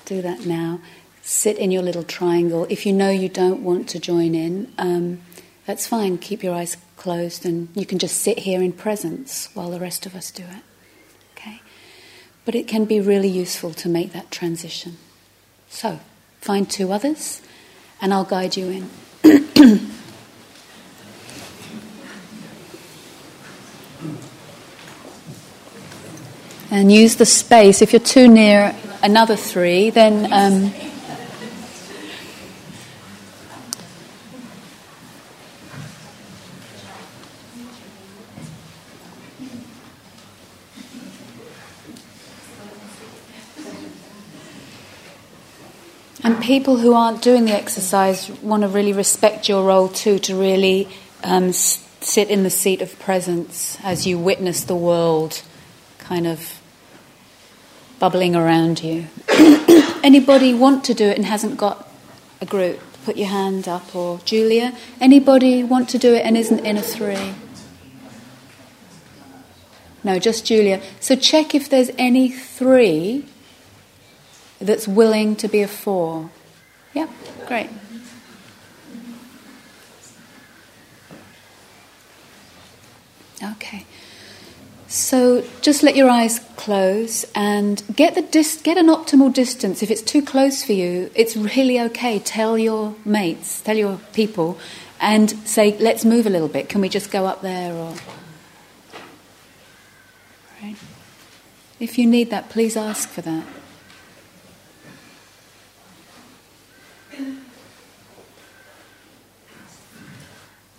do 0.09 0.21
that 0.23 0.45
now. 0.45 0.81
Sit 1.21 1.57
in 1.59 1.69
your 1.69 1.83
little 1.83 2.03
triangle. 2.03 2.65
If 2.69 2.85
you 2.85 2.91
know 2.91 3.11
you 3.11 3.29
don't 3.29 3.63
want 3.63 3.87
to 3.89 3.99
join 3.99 4.33
in, 4.33 4.73
um, 4.79 5.21
that's 5.67 5.85
fine. 5.85 6.17
Keep 6.17 6.41
your 6.43 6.55
eyes 6.55 6.75
closed 6.97 7.45
and 7.45 7.69
you 7.75 7.85
can 7.85 7.99
just 7.99 8.17
sit 8.17 8.39
here 8.39 8.61
in 8.61 8.73
presence 8.73 9.49
while 9.53 9.69
the 9.69 9.79
rest 9.79 10.07
of 10.07 10.15
us 10.15 10.31
do 10.31 10.41
it. 10.43 10.63
Okay? 11.37 11.61
But 12.43 12.55
it 12.55 12.67
can 12.67 12.85
be 12.85 12.99
really 12.99 13.27
useful 13.27 13.71
to 13.75 13.87
make 13.87 14.11
that 14.13 14.31
transition. 14.31 14.97
So, 15.69 15.99
find 16.41 16.67
two 16.67 16.91
others, 16.91 17.43
and 18.01 18.11
I'll 18.11 18.23
guide 18.23 18.57
you 18.57 18.69
in. 18.69 18.89
and 26.71 26.91
use 26.91 27.17
the 27.17 27.27
space. 27.27 27.83
If 27.83 27.93
you're 27.93 27.99
too 27.99 28.27
near 28.27 28.75
another 29.01 29.35
three, 29.35 29.89
then. 29.89 30.31
Um, 30.31 30.73
And 46.21 46.43
people 46.43 46.77
who 46.77 46.93
aren't 46.93 47.23
doing 47.23 47.45
the 47.45 47.53
exercise 47.53 48.29
want 48.41 48.61
to 48.61 48.67
really 48.67 48.93
respect 48.93 49.49
your 49.49 49.65
role 49.65 49.87
too, 49.87 50.19
to 50.19 50.35
really 50.35 50.87
um, 51.23 51.53
sit 51.53 52.29
in 52.29 52.43
the 52.43 52.49
seat 52.49 52.81
of 52.81 52.99
presence 52.99 53.79
as 53.83 54.05
you 54.05 54.19
witness 54.19 54.63
the 54.63 54.75
world 54.75 55.41
kind 55.97 56.27
of 56.27 56.58
bubbling 57.99 58.35
around 58.35 58.83
you. 58.83 59.07
Anybody 60.03 60.53
want 60.53 60.83
to 60.85 60.93
do 60.93 61.05
it 61.05 61.17
and 61.17 61.25
hasn't 61.25 61.57
got 61.57 61.87
a 62.41 62.45
group? 62.45 62.79
Put 63.05 63.17
your 63.17 63.27
hand 63.27 63.67
up, 63.67 63.95
or 63.95 64.19
Julia. 64.25 64.75
Anybody 65.01 65.63
want 65.63 65.89
to 65.89 65.97
do 65.97 66.13
it 66.13 66.25
and 66.25 66.37
isn't 66.37 66.65
in 66.65 66.77
a 66.77 66.81
three? 66.81 67.33
No, 70.03 70.19
just 70.19 70.45
Julia. 70.45 70.81
So 70.99 71.15
check 71.15 71.53
if 71.53 71.69
there's 71.69 71.91
any 71.97 72.29
three 72.29 73.25
that's 74.59 74.87
willing 74.87 75.35
to 75.37 75.47
be 75.47 75.61
a 75.61 75.67
four. 75.67 76.29
Yeah, 76.93 77.07
great. 77.47 77.69
Okay. 83.41 83.85
So 84.89 85.43
just 85.61 85.83
let 85.83 85.95
your 85.95 86.09
eyes 86.09 86.39
close 86.55 87.23
and 87.35 87.83
get 87.95 88.15
the 88.15 88.23
dis- 88.23 88.59
get 88.59 88.75
an 88.75 88.87
optimal 88.87 89.31
distance. 89.31 89.83
If 89.83 89.91
it's 89.91 90.01
too 90.01 90.23
close 90.23 90.63
for 90.63 90.73
you, 90.73 91.11
it's 91.13 91.37
really 91.37 91.79
okay. 91.79 92.17
Tell 92.17 92.57
your 92.57 92.95
mates, 93.05 93.61
tell 93.61 93.77
your 93.77 93.99
people, 94.13 94.57
and 94.99 95.29
say, 95.47 95.77
"Let's 95.77 96.03
move 96.03 96.25
a 96.25 96.31
little 96.31 96.47
bit. 96.47 96.69
Can 96.69 96.81
we 96.81 96.89
just 96.89 97.11
go 97.11 97.27
up 97.27 97.43
there?" 97.43 97.73
Or. 97.73 97.93
If 101.79 101.97
you 101.97 102.07
need 102.07 102.31
that, 102.31 102.49
please 102.49 102.75
ask 102.75 103.07
for 103.09 103.21
that. 103.21 103.45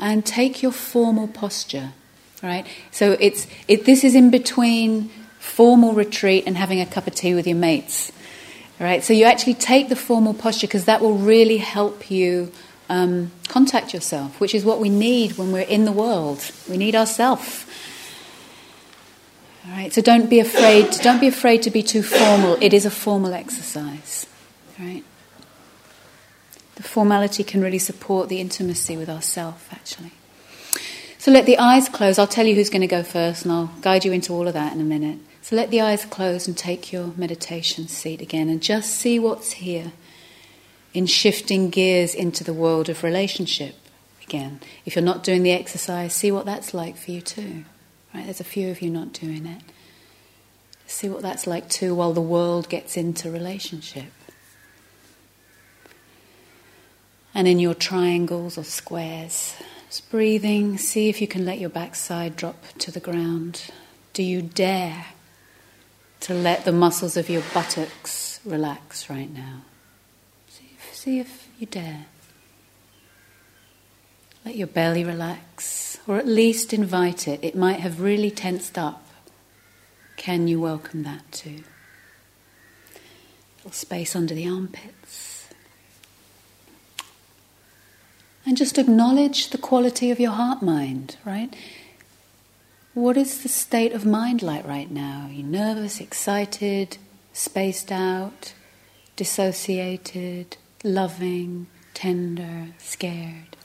and 0.02 0.24
take 0.24 0.62
your 0.62 0.72
formal 0.72 1.28
posture. 1.28 1.92
Right? 2.42 2.66
So 2.90 3.16
it's 3.20 3.46
it, 3.68 3.84
this 3.84 4.04
is 4.04 4.14
in 4.14 4.30
between 4.30 5.10
formal 5.38 5.92
retreat 5.92 6.44
and 6.46 6.56
having 6.56 6.80
a 6.80 6.86
cup 6.86 7.06
of 7.06 7.14
tea 7.14 7.34
with 7.34 7.46
your 7.46 7.56
mates. 7.56 8.12
Right? 8.78 9.04
So 9.04 9.12
you 9.12 9.24
actually 9.24 9.54
take 9.54 9.88
the 9.88 9.96
formal 9.96 10.32
posture 10.32 10.66
because 10.66 10.86
that 10.86 11.02
will 11.02 11.18
really 11.18 11.58
help 11.58 12.10
you 12.10 12.50
um, 12.88 13.30
contact 13.48 13.92
yourself, 13.92 14.40
which 14.40 14.54
is 14.54 14.64
what 14.64 14.80
we 14.80 14.88
need 14.88 15.38
when 15.38 15.52
we're 15.52 15.60
in 15.60 15.84
the 15.84 15.92
world. 15.92 16.50
We 16.68 16.76
need 16.76 16.94
ourself. 16.94 17.66
All 19.66 19.72
right. 19.72 19.92
So 19.92 20.00
don't 20.00 20.28
be 20.30 20.40
afraid. 20.40 20.90
Don't 21.02 21.20
be 21.20 21.28
afraid 21.28 21.62
to 21.62 21.70
be 21.70 21.82
too 21.82 22.02
formal. 22.02 22.56
It 22.60 22.72
is 22.72 22.86
a 22.86 22.90
formal 22.90 23.34
exercise. 23.34 24.26
Right. 24.78 25.04
The 26.76 26.82
formality 26.82 27.44
can 27.44 27.60
really 27.60 27.78
support 27.78 28.30
the 28.30 28.40
intimacy 28.40 28.96
with 28.96 29.10
ourself, 29.10 29.68
actually. 29.70 30.12
So 31.20 31.30
let 31.30 31.44
the 31.44 31.58
eyes 31.58 31.86
close. 31.90 32.18
I'll 32.18 32.26
tell 32.26 32.46
you 32.46 32.54
who's 32.54 32.70
going 32.70 32.80
to 32.80 32.86
go 32.86 33.02
first, 33.02 33.42
and 33.42 33.52
I'll 33.52 33.66
guide 33.82 34.06
you 34.06 34.12
into 34.12 34.32
all 34.32 34.48
of 34.48 34.54
that 34.54 34.72
in 34.72 34.80
a 34.80 34.84
minute. 34.84 35.18
So 35.42 35.54
let 35.54 35.70
the 35.70 35.82
eyes 35.82 36.06
close 36.06 36.48
and 36.48 36.56
take 36.56 36.94
your 36.94 37.08
meditation 37.14 37.88
seat 37.88 38.22
again, 38.22 38.48
and 38.48 38.62
just 38.62 38.94
see 38.94 39.18
what's 39.18 39.52
here 39.52 39.92
in 40.94 41.04
shifting 41.04 41.68
gears 41.68 42.14
into 42.14 42.42
the 42.42 42.54
world 42.54 42.88
of 42.88 43.02
relationship 43.02 43.74
again. 44.22 44.60
If 44.86 44.96
you're 44.96 45.04
not 45.04 45.22
doing 45.22 45.42
the 45.42 45.52
exercise, 45.52 46.14
see 46.14 46.32
what 46.32 46.46
that's 46.46 46.72
like 46.72 46.96
for 46.96 47.10
you 47.10 47.20
too. 47.20 47.66
Right? 48.14 48.24
There's 48.24 48.40
a 48.40 48.44
few 48.44 48.70
of 48.70 48.80
you 48.80 48.88
not 48.88 49.12
doing 49.12 49.44
it. 49.44 49.60
See 50.86 51.10
what 51.10 51.20
that's 51.20 51.46
like 51.46 51.68
too 51.68 51.94
while 51.94 52.14
the 52.14 52.22
world 52.22 52.70
gets 52.70 52.96
into 52.96 53.30
relationship. 53.30 54.10
And 57.34 57.46
in 57.46 57.58
your 57.58 57.74
triangles 57.74 58.56
or 58.56 58.64
squares, 58.64 59.54
just 59.90 60.08
breathing, 60.08 60.78
see 60.78 61.08
if 61.08 61.20
you 61.20 61.26
can 61.26 61.44
let 61.44 61.58
your 61.58 61.68
backside 61.68 62.36
drop 62.36 62.64
to 62.78 62.92
the 62.92 63.00
ground. 63.00 63.72
Do 64.12 64.22
you 64.22 64.40
dare 64.40 65.06
to 66.20 66.32
let 66.32 66.64
the 66.64 66.70
muscles 66.70 67.16
of 67.16 67.28
your 67.28 67.42
buttocks 67.52 68.38
relax 68.44 69.10
right 69.10 69.34
now? 69.34 69.62
See 70.48 70.70
if, 70.76 70.94
see 70.94 71.18
if 71.18 71.48
you 71.58 71.66
dare. 71.66 72.06
Let 74.44 74.54
your 74.54 74.68
belly 74.68 75.02
relax, 75.02 75.98
or 76.06 76.18
at 76.18 76.26
least 76.28 76.72
invite 76.72 77.26
it. 77.26 77.42
It 77.42 77.56
might 77.56 77.80
have 77.80 78.00
really 78.00 78.30
tensed 78.30 78.78
up. 78.78 79.04
Can 80.16 80.46
you 80.46 80.60
welcome 80.60 81.02
that 81.02 81.32
too? 81.32 81.64
Little 83.56 83.72
space 83.72 84.14
under 84.14 84.34
the 84.34 84.48
armpits. 84.48 84.99
And 88.46 88.56
just 88.56 88.78
acknowledge 88.78 89.50
the 89.50 89.58
quality 89.58 90.10
of 90.10 90.18
your 90.18 90.32
heart 90.32 90.62
mind, 90.62 91.16
right? 91.24 91.54
What 92.94 93.16
is 93.16 93.42
the 93.42 93.48
state 93.48 93.92
of 93.92 94.04
mind 94.04 94.42
like 94.42 94.66
right 94.66 94.90
now? 94.90 95.26
Are 95.28 95.32
you 95.32 95.42
nervous, 95.44 96.00
excited, 96.00 96.98
spaced 97.32 97.92
out, 97.92 98.52
dissociated, 99.16 100.56
loving, 100.82 101.66
tender, 101.94 102.68
scared? 102.78 103.56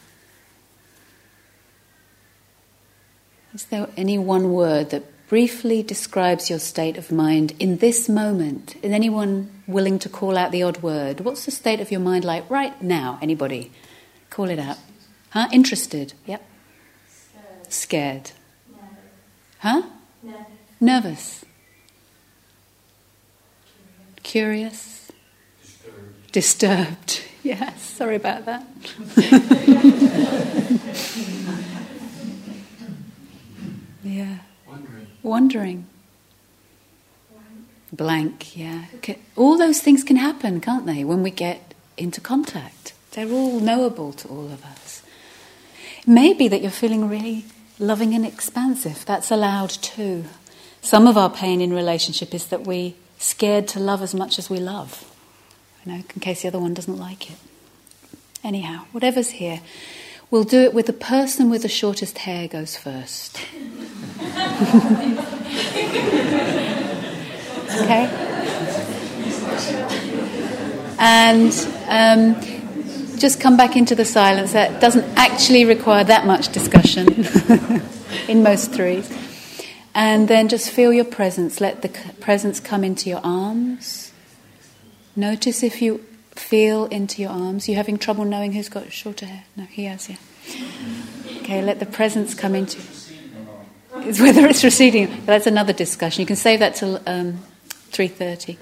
Is 3.53 3.63
there 3.65 3.87
any 3.95 4.17
one 4.17 4.51
word 4.51 4.89
that 4.89 5.05
briefly 5.29 5.81
describes 5.81 6.49
your 6.49 6.59
state 6.59 6.97
of 6.97 7.11
mind 7.11 7.53
in 7.57 7.77
this 7.77 8.09
moment? 8.09 8.75
Is 8.83 8.91
anyone 8.91 9.49
willing 9.65 9.97
to 9.99 10.09
call 10.09 10.37
out 10.37 10.51
the 10.51 10.61
odd 10.61 10.83
word? 10.83 11.21
What's 11.21 11.45
the 11.45 11.51
state 11.51 11.79
of 11.79 11.89
your 11.89 12.01
mind 12.01 12.25
like 12.25 12.47
right 12.49 12.79
now? 12.81 13.17
Anybody? 13.21 13.71
Call 14.29 14.49
it 14.49 14.59
out. 14.59 14.77
Huh? 15.29 15.47
Interested? 15.51 16.13
Yep. 16.25 16.41
Scared. 17.69 17.71
Scared. 17.73 18.31
Huh? 19.59 19.81
Nervous. 20.23 20.45
Nervous. 20.79 21.45
Curious. 24.23 25.11
Disturbed. 25.61 26.31
Disturbed. 26.31 27.21
Yes, 27.45 27.79
sorry 27.79 28.15
about 28.15 28.45
that. 28.45 28.65
yeah. 34.03 34.37
Wondering. 34.67 35.07
Wondering. 35.21 35.85
Blank, 37.93 38.57
yeah. 38.57 38.85
All 39.35 39.59
those 39.59 39.79
things 39.79 40.03
can 40.03 40.15
happen, 40.15 40.59
can't 40.59 40.87
they, 40.87 41.03
when 41.03 41.21
we 41.21 41.29
get 41.29 41.75
into 41.97 42.19
contact? 42.19 42.74
They're 43.15 43.31
all 43.31 43.61
knowable 43.61 44.11
to 44.11 44.27
all 44.27 44.51
of 44.51 44.65
us. 44.65 45.01
It 45.99 46.07
may 46.07 46.33
be 46.33 46.49
that 46.49 46.61
you're 46.61 46.69
feeling 46.69 47.07
really 47.07 47.45
loving 47.79 48.13
and 48.13 48.25
expansive. 48.25 49.05
That's 49.05 49.31
allowed 49.31 49.69
too. 49.69 50.25
Some 50.81 51.07
of 51.07 51.17
our 51.17 51.29
pain 51.29 51.61
in 51.61 51.71
relationship 51.71 52.33
is 52.33 52.47
that 52.47 52.63
we're 52.63 52.91
scared 53.17 53.69
to 53.69 53.79
love 53.79 54.01
as 54.01 54.13
much 54.13 54.37
as 54.37 54.49
we 54.49 54.57
love. 54.57 55.09
You 55.85 55.93
know, 55.93 55.97
in 55.99 56.19
case 56.19 56.41
the 56.41 56.49
other 56.49 56.59
one 56.59 56.73
doesn't 56.73 56.97
like 56.97 57.31
it. 57.31 57.37
Anyhow, 58.43 58.83
whatever's 58.91 59.29
here, 59.29 59.61
we'll 60.29 60.43
do 60.43 60.59
it 60.59 60.73
with 60.73 60.85
the 60.85 60.91
person 60.93 61.49
with 61.49 61.61
the 61.61 61.69
shortest 61.69 62.17
hair 62.17 62.49
goes 62.49 62.75
first. 62.75 63.37
okay? 67.81 68.09
And 70.97 71.53
um, 71.87 72.54
just 73.25 73.41
come 73.41 73.57
back 73.57 73.75
into 73.75 73.95
the 73.95 74.05
silence. 74.05 74.53
That 74.53 74.79
doesn't 74.79 75.03
actually 75.17 75.65
require 75.65 76.03
that 76.03 76.27
much 76.27 76.51
discussion 76.51 77.07
in 78.27 78.43
most 78.43 78.71
threes. 78.71 79.11
And 79.95 80.27
then 80.27 80.47
just 80.47 80.69
feel 80.69 80.93
your 80.93 81.05
presence. 81.05 81.59
Let 81.59 81.81
the 81.81 81.89
presence 82.19 82.59
come 82.59 82.83
into 82.83 83.09
your 83.09 83.21
arms. 83.23 84.11
Notice 85.15 85.63
if 85.63 85.81
you 85.81 86.05
feel 86.35 86.85
into 86.85 87.19
your 87.19 87.31
arms. 87.31 87.67
You 87.67 87.73
having 87.77 87.97
trouble 87.97 88.25
knowing 88.25 88.51
who's 88.51 88.69
got 88.69 88.93
shorter 88.93 89.25
hair? 89.25 89.45
No, 89.55 89.63
he 89.63 89.85
has, 89.85 90.07
yeah. 90.07 90.17
Okay, 91.37 91.63
let 91.63 91.79
the 91.79 91.87
presence 91.87 92.35
come 92.35 92.53
into. 92.53 92.79
It's 94.01 94.19
whether 94.19 94.45
it's 94.45 94.63
receding. 94.63 95.25
That's 95.25 95.47
another 95.47 95.73
discussion. 95.73 96.21
You 96.21 96.27
can 96.27 96.35
save 96.35 96.59
that 96.59 96.75
till 96.75 97.01
um, 97.07 97.39
three 97.91 98.07
thirty. 98.07 98.59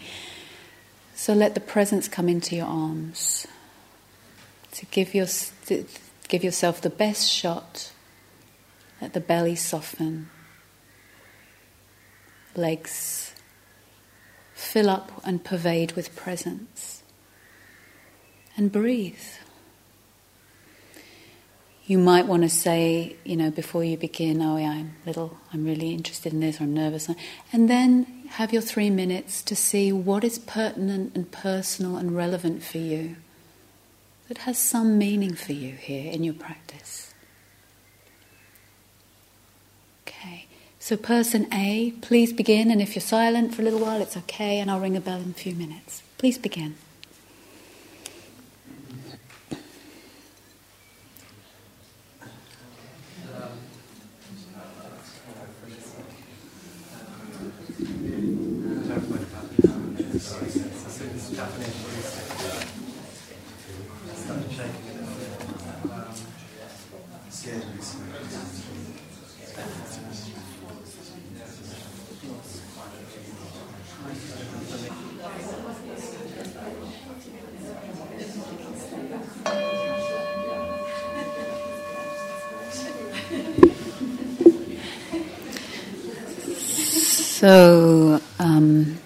So 1.15 1.33
let 1.33 1.53
the 1.53 1.59
presence 1.59 2.07
come 2.07 2.29
into 2.29 2.55
your 2.55 2.67
arms 2.67 3.45
to 4.73 4.85
give, 4.87 5.13
your, 5.13 5.27
to 5.65 5.85
give 6.27 6.43
yourself 6.43 6.81
the 6.81 6.89
best 6.89 7.29
shot. 7.29 7.91
Let 9.01 9.13
the 9.13 9.19
belly 9.19 9.55
soften, 9.55 10.29
legs 12.55 13.33
fill 14.53 14.89
up 14.89 15.11
and 15.25 15.43
pervade 15.43 15.91
with 15.93 16.15
presence, 16.15 17.03
and 18.55 18.71
breathe. 18.71 19.17
You 21.85 21.97
might 21.97 22.27
want 22.27 22.43
to 22.43 22.49
say, 22.49 23.17
you 23.25 23.35
know, 23.35 23.51
before 23.51 23.83
you 23.83 23.97
begin, 23.97 24.41
oh, 24.41 24.55
yeah, 24.55 24.71
I'm 24.71 24.95
little, 25.05 25.37
I'm 25.51 25.65
really 25.65 25.91
interested 25.91 26.31
in 26.31 26.39
this, 26.39 26.61
or 26.61 26.63
I'm 26.63 26.73
nervous. 26.73 27.09
And 27.51 27.69
then 27.69 28.23
have 28.29 28.53
your 28.53 28.61
three 28.61 28.89
minutes 28.89 29.41
to 29.43 29.55
see 29.55 29.91
what 29.91 30.23
is 30.23 30.39
pertinent 30.39 31.13
and 31.13 31.29
personal 31.29 31.97
and 31.97 32.15
relevant 32.15 32.63
for 32.63 32.77
you 32.77 33.17
that 34.27 34.39
has 34.39 34.57
some 34.57 34.97
meaning 34.97 35.35
for 35.35 35.53
you 35.53 35.73
here 35.73 36.11
in 36.11 36.23
your 36.23 36.33
practice. 36.33 37.13
Okay, 40.07 40.47
so 40.79 40.97
person 40.97 41.47
A, 41.53 41.91
please 42.01 42.33
begin, 42.33 42.71
and 42.71 42.81
if 42.81 42.95
you're 42.95 43.01
silent 43.01 43.53
for 43.53 43.61
a 43.61 43.65
little 43.65 43.79
while, 43.79 44.01
it's 44.01 44.17
okay, 44.17 44.59
and 44.59 44.71
I'll 44.71 44.79
ring 44.79 44.97
a 44.97 45.01
bell 45.01 45.21
in 45.21 45.31
a 45.31 45.33
few 45.33 45.55
minutes. 45.55 46.03
Please 46.17 46.37
begin. 46.37 46.75
So, 87.43 88.21
um, 88.39 88.99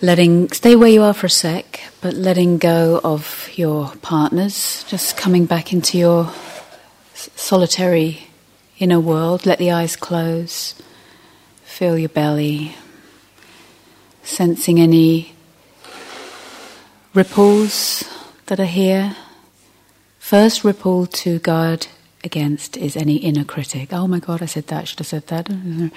letting 0.00 0.52
stay 0.52 0.76
where 0.76 0.88
you 0.88 1.02
are 1.02 1.14
for 1.14 1.26
a 1.26 1.28
sec, 1.28 1.80
but 2.00 2.14
letting 2.14 2.58
go 2.58 3.00
of 3.02 3.50
your 3.56 3.88
partners, 4.02 4.84
just 4.86 5.16
coming 5.16 5.46
back 5.46 5.72
into 5.72 5.98
your 5.98 6.32
solitary 7.12 8.28
inner 8.78 9.00
world. 9.00 9.46
Let 9.46 9.58
the 9.58 9.72
eyes 9.72 9.96
close. 9.96 10.80
Feel 11.64 11.98
your 11.98 12.08
belly. 12.08 12.76
Sensing 14.22 14.78
any 14.78 15.34
ripples 17.14 18.04
that 18.46 18.60
are 18.60 18.64
here. 18.64 19.16
First 20.20 20.62
ripple 20.62 21.06
to 21.06 21.40
guard 21.40 21.88
against 22.22 22.76
is 22.76 22.96
any 22.96 23.16
inner 23.16 23.44
critic. 23.44 23.92
Oh 23.92 24.06
my 24.06 24.20
God, 24.20 24.40
I 24.40 24.46
said 24.46 24.68
that, 24.68 24.82
I 24.82 24.84
should 24.84 25.00
have 25.00 25.08
said 25.08 25.26
that 25.26 25.50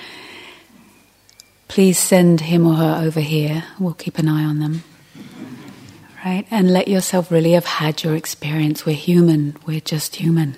please 1.69 1.97
send 1.97 2.41
him 2.41 2.67
or 2.67 2.73
her 2.75 2.99
over 3.01 3.21
here. 3.21 3.63
We'll 3.79 3.93
keep 3.93 4.17
an 4.17 4.27
eye 4.27 4.43
on 4.43 4.59
them. 4.59 4.83
Right? 6.25 6.45
And 6.51 6.73
let 6.73 6.89
yourself 6.89 7.31
really 7.31 7.53
have 7.53 7.65
had 7.65 8.03
your 8.03 8.15
experience. 8.15 8.85
We're 8.85 8.95
human, 8.95 9.55
we're 9.65 9.79
just 9.79 10.17
human. 10.17 10.57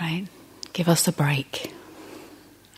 Right? 0.00 0.26
Give 0.72 0.88
us 0.88 1.06
a 1.06 1.12
break. 1.12 1.72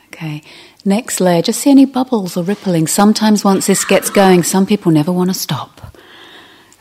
Okay. 0.09 0.43
Next 0.85 1.21
layer, 1.21 1.41
just 1.41 1.61
see 1.61 1.71
any 1.71 1.87
bubbles 1.87 2.37
or 2.37 2.43
rippling. 2.43 2.87
Sometimes 2.89 3.45
once 3.45 3.67
this 3.67 3.85
gets 3.85 4.11
going, 4.11 4.43
some 4.43 4.67
people 4.67 4.93
never 4.93 5.13
want 5.13 5.31
to 5.31 5.35
stop. 5.35 5.97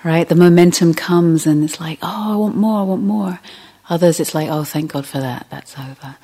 Right? 0.03 0.27
The 0.27 0.35
momentum 0.35 0.93
comes 0.93 1.45
and 1.45 1.63
it's 1.63 1.79
like, 1.79 1.99
oh, 2.01 2.33
I 2.33 2.35
want 2.35 2.55
more, 2.55 2.79
I 2.79 2.83
want 2.83 3.03
more. 3.03 3.39
Others, 3.89 4.19
it's 4.19 4.35
like, 4.35 4.49
oh, 4.49 4.63
thank 4.63 4.91
God 4.93 5.05
for 5.05 5.19
that, 5.19 5.47
that's 5.49 5.77
over. 5.77 6.17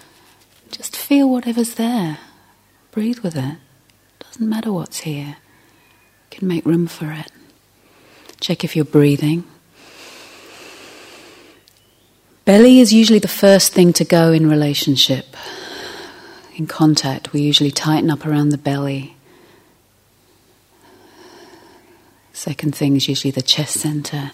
Just 0.71 0.95
feel 0.97 1.29
whatever's 1.29 1.75
there. 1.75 2.17
Breathe 2.95 3.19
with 3.19 3.35
it. 3.35 3.57
Doesn't 4.19 4.47
matter 4.47 4.71
what's 4.71 4.99
here. 4.99 5.35
You 6.31 6.37
can 6.37 6.47
make 6.47 6.65
room 6.65 6.87
for 6.87 7.11
it. 7.11 7.29
Check 8.39 8.63
if 8.63 8.73
you're 8.73 8.85
breathing. 8.85 9.43
Belly 12.45 12.79
is 12.79 12.93
usually 12.93 13.19
the 13.19 13.27
first 13.27 13.73
thing 13.73 13.91
to 13.91 14.05
go 14.05 14.31
in 14.31 14.49
relationship. 14.49 15.35
In 16.55 16.67
contact, 16.67 17.33
we 17.33 17.41
usually 17.41 17.69
tighten 17.69 18.09
up 18.09 18.25
around 18.25 18.49
the 18.49 18.57
belly. 18.57 19.17
Second 22.31 22.77
thing 22.77 22.95
is 22.95 23.09
usually 23.09 23.31
the 23.31 23.41
chest 23.41 23.77
center. 23.77 24.31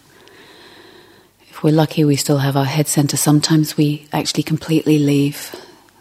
If 1.49 1.63
we're 1.63 1.73
lucky, 1.73 2.03
we 2.03 2.15
still 2.15 2.37
have 2.37 2.55
our 2.55 2.65
head 2.65 2.87
center. 2.87 3.17
Sometimes 3.17 3.75
we 3.75 4.05
actually 4.13 4.43
completely 4.43 4.99
leave 4.99 5.55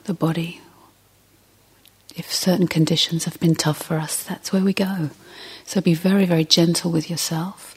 the 0.05 0.13
body. 0.13 0.61
If 2.17 2.33
certain 2.33 2.69
conditions 2.69 3.25
have 3.25 3.39
been 3.41 3.55
tough 3.55 3.83
for 3.83 3.97
us, 3.97 4.23
that's 4.23 4.53
where 4.53 4.63
we 4.63 4.73
go. 4.73 5.11
So 5.65 5.81
be 5.81 5.95
very, 5.95 6.27
very 6.27 6.45
gentle 6.45 6.91
with 6.91 7.09
yourself. 7.09 7.77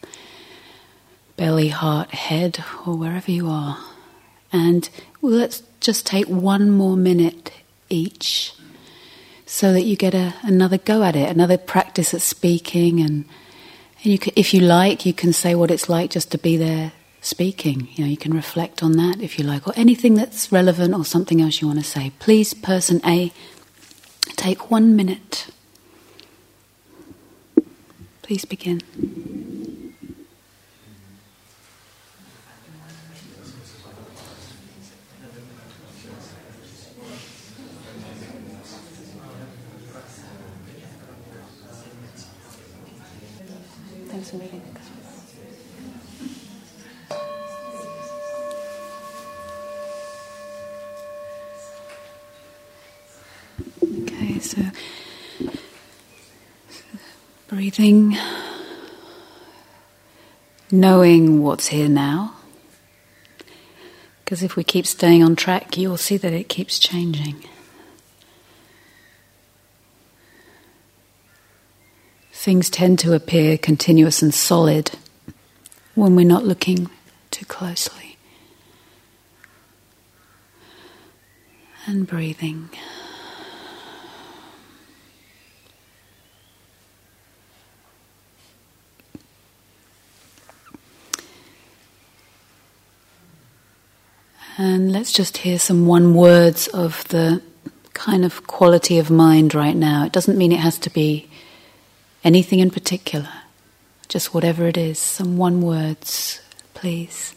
Belly, 1.38 1.70
heart, 1.70 2.12
head, 2.12 2.64
or 2.86 2.96
wherever 2.96 3.32
you 3.32 3.48
are. 3.48 3.78
And 4.52 4.90
let's 5.22 5.64
just 5.80 6.06
take 6.06 6.28
one 6.28 6.70
more 6.70 6.96
minute 6.96 7.52
each 7.90 8.54
so 9.46 9.74
that 9.74 9.84
you 9.84 9.96
get 9.96 10.14
a, 10.14 10.34
another 10.42 10.78
go 10.78 11.04
at 11.04 11.16
it, 11.16 11.30
another 11.30 11.58
practice 11.58 12.14
at 12.14 12.22
speaking. 12.22 13.00
And, 13.00 13.26
and 14.04 14.06
you 14.06 14.18
can, 14.18 14.34
if 14.36 14.54
you 14.54 14.62
like, 14.62 15.06
you 15.06 15.14
can 15.14 15.34
say 15.34 15.56
what 15.56 15.72
it's 15.72 15.90
like 15.90 16.10
just 16.10 16.32
to 16.32 16.38
be 16.38 16.58
there 16.58 16.92
speaking. 17.22 17.88
You 17.94 18.04
know, 18.04 18.10
you 18.10 18.18
can 18.18 18.34
reflect 18.34 18.84
on 18.84 18.94
that 18.94 19.22
if 19.22 19.40
you 19.40 19.46
like, 19.46 19.68
or 19.68 19.74
anything 19.76 20.16
that's 20.16 20.52
relevant 20.52 20.94
or 20.94 21.06
something 21.06 21.42
else 21.42 21.62
you 21.62 21.68
want 21.68 21.80
to 21.80 21.86
say. 21.86 22.12
Please, 22.20 22.54
person 22.54 23.02
A, 23.06 23.32
take 24.36 24.70
one 24.72 24.96
minute. 24.96 25.48
Please 28.22 28.46
begin. 28.46 28.80
Thanks 44.08 44.30
for 44.32 44.38
reading. 44.38 44.62
Okay, 53.84 54.33
so 54.44 54.62
breathing, 57.48 58.18
knowing 60.72 61.42
what's 61.42 61.68
here 61.68 61.88
now. 61.88 62.36
Because 64.24 64.44
if 64.44 64.56
we 64.56 64.64
keep 64.64 64.86
staying 64.88 65.24
on 65.24 65.36
track, 65.36 65.78
you'll 65.78 65.98
see 65.98 66.18
that 66.18 66.34
it 66.34 66.50
keeps 66.50 66.80
changing. 66.80 67.44
Things 72.32 72.70
tend 72.70 73.00
to 73.00 73.14
appear 73.14 73.58
continuous 73.58 74.22
and 74.22 74.34
solid 74.34 74.92
when 75.96 76.16
we're 76.16 76.26
not 76.26 76.44
looking 76.44 76.90
too 77.32 77.46
closely. 77.46 78.18
And 81.86 82.08
breathing. 82.08 82.70
And 94.58 94.92
let's 94.92 95.12
just 95.12 95.38
hear 95.38 95.58
some 95.58 95.88
one 95.88 96.14
words 96.14 96.68
of 96.68 97.08
the 97.08 97.42
kind 97.94 98.24
of 98.24 98.46
quality 98.46 99.00
of 99.00 99.10
mind 99.10 99.56
right 99.56 99.76
now. 99.76 100.06
It 100.06 100.12
doesn't 100.12 100.38
mean 100.38 100.52
it 100.52 100.60
has 100.60 100.78
to 100.80 100.92
be 100.92 101.28
anything 102.24 102.60
in 102.60 102.70
particular, 102.70 103.30
just 104.10 104.34
whatever 104.34 104.68
it 104.68 104.78
is, 104.78 105.00
some 105.00 105.38
one 105.38 105.62
words, 105.62 106.40
please. 106.76 107.34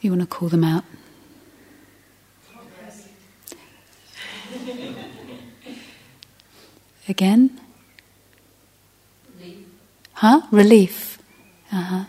You 0.00 0.10
want 0.10 0.22
to 0.22 0.26
call 0.26 0.48
them 0.48 0.64
out? 0.64 0.84
Again? 7.08 7.60
Relief. 9.38 9.66
Huh? 10.14 10.40
Relief. 10.50 11.18
Uh 11.70 11.80
huh. 11.80 12.04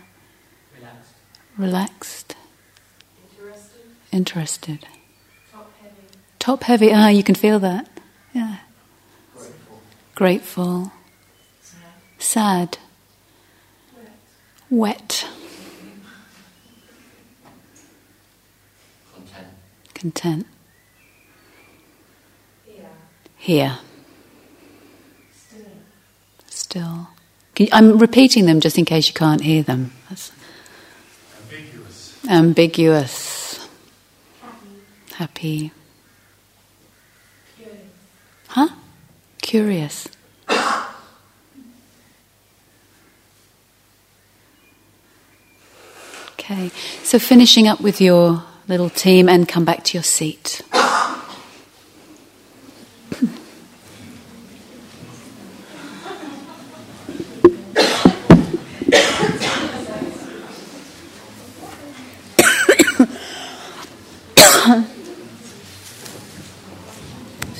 Relaxed. 0.76 1.12
Relaxed. 1.56 2.19
Interested. 4.12 4.86
Top 5.52 5.70
heavy. 5.80 5.94
Top 6.38 6.62
heavy. 6.64 6.92
Ah, 6.92 7.08
you 7.08 7.22
can 7.22 7.34
feel 7.34 7.58
that. 7.60 7.88
Yeah. 8.34 8.56
Grateful. 9.34 9.80
Grateful. 10.14 10.92
Sad. 11.62 11.78
Sad. 12.18 12.78
Wet. 14.68 15.26
Content. 19.14 19.46
Content. 19.94 20.46
Here. 22.64 22.84
Here. 23.36 23.78
Still. 25.34 25.64
Still. 26.48 27.08
You, 27.58 27.68
I'm 27.72 27.98
repeating 27.98 28.46
them 28.46 28.60
just 28.60 28.78
in 28.78 28.84
case 28.86 29.06
you 29.08 29.14
can't 29.14 29.42
hear 29.42 29.62
them. 29.62 29.92
That's 30.08 30.32
Ambiguous. 31.44 32.18
ambiguous. 32.28 33.39
Happy. 35.20 35.70
Curious. 37.58 37.78
Huh? 38.48 38.68
Curious. 39.42 40.08
Okay, 46.32 46.70
so 47.04 47.18
finishing 47.18 47.68
up 47.68 47.82
with 47.82 48.00
your 48.00 48.44
little 48.66 48.88
team 48.88 49.28
and 49.28 49.46
come 49.46 49.66
back 49.66 49.84
to 49.84 49.98
your 49.98 50.02
seat. 50.04 50.62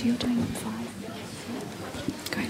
So 0.00 0.06
you're 0.06 0.16
doing 0.16 0.42
five? 0.44 0.88
Great. 2.30 2.48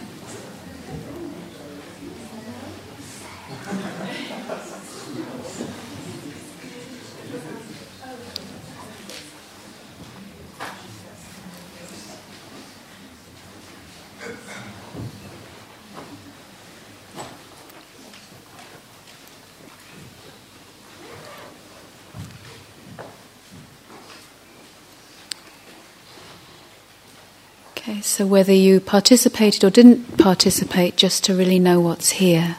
Okay, 27.79 28.01
so 28.21 28.27
whether 28.27 28.53
you 28.53 28.81
participated 28.81 29.65
or 29.65 29.71
didn't 29.71 30.19
participate, 30.19 30.99
just 30.99 31.25
to 31.25 31.35
really 31.35 31.59
know 31.59 31.81
what's 31.81 32.11
here, 32.11 32.59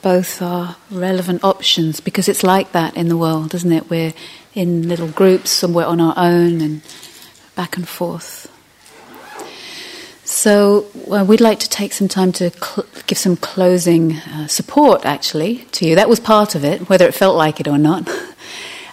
both 0.00 0.40
are 0.40 0.76
relevant 0.90 1.44
options 1.44 2.00
because 2.00 2.26
it's 2.26 2.42
like 2.42 2.72
that 2.72 2.96
in 2.96 3.10
the 3.10 3.16
world, 3.18 3.54
isn't 3.54 3.70
it? 3.70 3.90
We're 3.90 4.14
in 4.54 4.88
little 4.88 5.08
groups, 5.08 5.50
some 5.50 5.74
we're 5.74 5.84
on 5.84 6.00
our 6.00 6.14
own, 6.16 6.62
and 6.62 6.80
back 7.54 7.76
and 7.76 7.86
forth. 7.86 8.50
So, 10.24 10.86
we'd 11.06 11.42
like 11.42 11.60
to 11.60 11.68
take 11.68 11.92
some 11.92 12.08
time 12.08 12.32
to 12.32 12.48
cl- 12.48 12.86
give 13.06 13.18
some 13.18 13.36
closing 13.36 14.14
uh, 14.16 14.46
support, 14.46 15.04
actually, 15.04 15.66
to 15.72 15.86
you. 15.86 15.96
That 15.96 16.08
was 16.08 16.18
part 16.18 16.54
of 16.54 16.64
it, 16.64 16.88
whether 16.88 17.06
it 17.06 17.12
felt 17.12 17.36
like 17.36 17.60
it 17.60 17.68
or 17.68 17.76
not. 17.76 18.08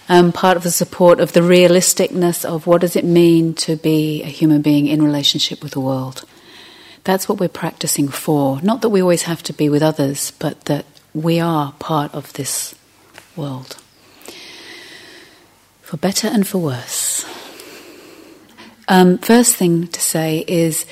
um, 0.07 0.31
part 0.31 0.57
of 0.57 0.63
the 0.63 0.71
support 0.71 1.19
of 1.19 1.33
the 1.33 1.39
realisticness 1.41 2.45
of 2.45 2.67
what 2.67 2.81
does 2.81 2.95
it 2.95 3.05
mean 3.05 3.53
to 3.55 3.75
be 3.75 4.21
a 4.23 4.27
human 4.27 4.61
being 4.61 4.87
in 4.87 5.01
relationship 5.01 5.63
with 5.63 5.71
the 5.73 5.79
world. 5.79 6.23
That's 7.03 7.29
what 7.29 7.39
we're 7.39 7.49
practicing 7.49 8.07
for. 8.07 8.61
Not 8.61 8.81
that 8.81 8.89
we 8.89 9.01
always 9.01 9.23
have 9.23 9.43
to 9.43 9.53
be 9.53 9.69
with 9.69 9.83
others, 9.83 10.31
but 10.31 10.65
that 10.65 10.85
we 11.13 11.39
are 11.39 11.73
part 11.73 12.13
of 12.13 12.33
this 12.33 12.75
world. 13.35 13.77
For 15.81 15.97
better 15.97 16.27
and 16.27 16.47
for 16.47 16.57
worse. 16.57 17.25
Um, 18.87 19.17
first 19.17 19.55
thing 19.55 19.87
to 19.87 19.99
say 19.99 20.45
is 20.47 20.85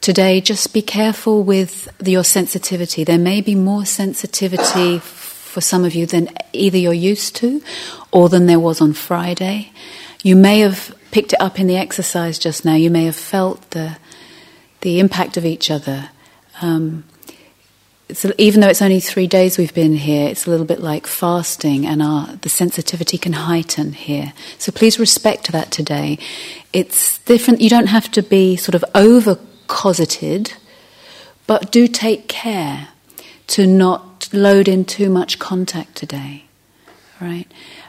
today 0.00 0.40
just 0.40 0.72
be 0.72 0.82
careful 0.82 1.42
with 1.42 1.88
your 2.04 2.24
sensitivity. 2.24 3.04
There 3.04 3.18
may 3.18 3.40
be 3.40 3.54
more 3.54 3.84
sensitivity 3.84 4.98
for 5.50 5.60
some 5.60 5.84
of 5.84 5.94
you 5.94 6.06
than 6.06 6.28
either 6.52 6.78
you're 6.78 6.92
used 6.92 7.34
to 7.36 7.60
or 8.12 8.28
than 8.28 8.46
there 8.46 8.60
was 8.60 8.80
on 8.80 8.92
Friday. 8.92 9.72
You 10.22 10.36
may 10.36 10.60
have 10.60 10.94
picked 11.10 11.32
it 11.32 11.40
up 11.40 11.58
in 11.58 11.66
the 11.66 11.76
exercise 11.76 12.38
just 12.38 12.64
now. 12.64 12.74
You 12.74 12.90
may 12.90 13.04
have 13.06 13.16
felt 13.16 13.70
the, 13.70 13.96
the 14.82 15.00
impact 15.00 15.36
of 15.36 15.44
each 15.44 15.70
other. 15.70 16.10
Um, 16.62 17.04
even 18.38 18.60
though 18.60 18.68
it's 18.68 18.82
only 18.82 19.00
three 19.00 19.26
days 19.26 19.58
we've 19.58 19.74
been 19.74 19.94
here, 19.94 20.28
it's 20.28 20.46
a 20.46 20.50
little 20.50 20.66
bit 20.66 20.80
like 20.80 21.06
fasting, 21.06 21.86
and 21.86 22.02
our 22.02 22.26
the 22.42 22.48
sensitivity 22.48 23.16
can 23.18 23.32
heighten 23.32 23.92
here. 23.92 24.32
So 24.58 24.72
please 24.72 24.98
respect 24.98 25.52
that 25.52 25.70
today. 25.70 26.18
It's 26.72 27.18
different. 27.18 27.60
You 27.60 27.70
don't 27.70 27.86
have 27.86 28.10
to 28.12 28.22
be 28.22 28.56
sort 28.56 28.74
of 28.74 28.84
over 28.96 29.38
cosseted, 29.68 30.54
but 31.46 31.70
do 31.70 31.86
take 31.86 32.26
care 32.26 32.88
to 33.50 33.66
not 33.66 34.28
load 34.32 34.68
in 34.68 34.84
too 34.84 35.10
much 35.10 35.38
contact 35.38 35.96
today. 35.96 36.44
Right? 37.20 37.46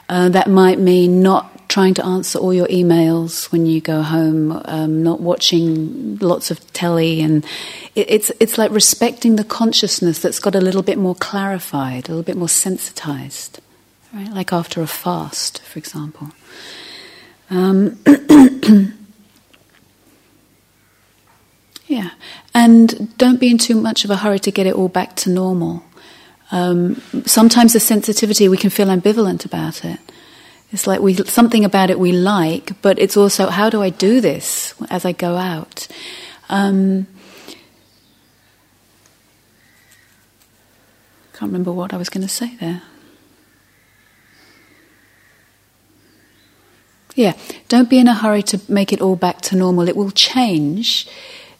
Uh, 0.08 0.28
that 0.28 0.50
might 0.50 0.78
mean 0.78 1.22
not 1.22 1.68
trying 1.68 1.94
to 1.94 2.04
answer 2.04 2.38
all 2.38 2.52
your 2.52 2.66
emails 2.66 3.50
when 3.50 3.64
you 3.64 3.80
go 3.80 4.02
home, 4.02 4.60
um, 4.66 5.02
not 5.02 5.20
watching 5.20 6.18
lots 6.18 6.50
of 6.50 6.72
telly, 6.74 7.22
and 7.22 7.46
it, 7.94 8.10
it's 8.10 8.30
it's 8.40 8.58
like 8.58 8.70
respecting 8.72 9.36
the 9.36 9.44
consciousness 9.44 10.18
that's 10.18 10.38
got 10.38 10.54
a 10.54 10.60
little 10.60 10.82
bit 10.82 10.98
more 10.98 11.14
clarified, 11.14 12.08
a 12.08 12.12
little 12.12 12.22
bit 12.22 12.36
more 12.36 12.48
sensitized, 12.48 13.60
right? 14.12 14.28
Like 14.28 14.52
after 14.52 14.82
a 14.82 14.86
fast, 14.86 15.62
for 15.62 15.78
example. 15.78 16.32
Um, 17.48 17.98
yeah, 21.86 22.10
and 22.54 23.16
don't 23.18 23.40
be 23.40 23.50
in 23.50 23.58
too 23.58 23.80
much 23.80 24.04
of 24.04 24.10
a 24.10 24.16
hurry 24.16 24.38
to 24.40 24.50
get 24.50 24.66
it 24.66 24.74
all 24.74 24.88
back 24.88 25.16
to 25.16 25.30
normal. 25.30 25.82
Um, 26.50 27.00
sometimes 27.24 27.72
the 27.72 27.80
sensitivity 27.80 28.48
we 28.48 28.58
can 28.58 28.70
feel 28.70 28.88
ambivalent 28.88 29.44
about 29.44 29.84
it. 29.84 29.98
It's 30.70 30.86
like 30.86 31.00
we 31.00 31.14
something 31.14 31.64
about 31.64 31.90
it 31.90 31.98
we 31.98 32.12
like, 32.12 32.80
but 32.82 32.98
it's 32.98 33.16
also 33.16 33.48
how 33.48 33.70
do 33.70 33.82
I 33.82 33.90
do 33.90 34.20
this 34.20 34.74
as 34.90 35.04
I 35.04 35.12
go 35.12 35.36
out? 35.36 35.88
Um, 36.48 37.06
can't 41.32 41.50
remember 41.50 41.72
what 41.72 41.92
I 41.92 41.96
was 41.96 42.08
going 42.08 42.22
to 42.22 42.28
say 42.28 42.56
there. 42.56 42.82
Yeah, 47.14 47.36
don't 47.68 47.90
be 47.90 47.98
in 47.98 48.08
a 48.08 48.14
hurry 48.14 48.42
to 48.44 48.60
make 48.68 48.92
it 48.92 49.00
all 49.00 49.16
back 49.16 49.40
to 49.42 49.56
normal. 49.56 49.88
It 49.88 49.96
will 49.96 50.10
change 50.10 51.06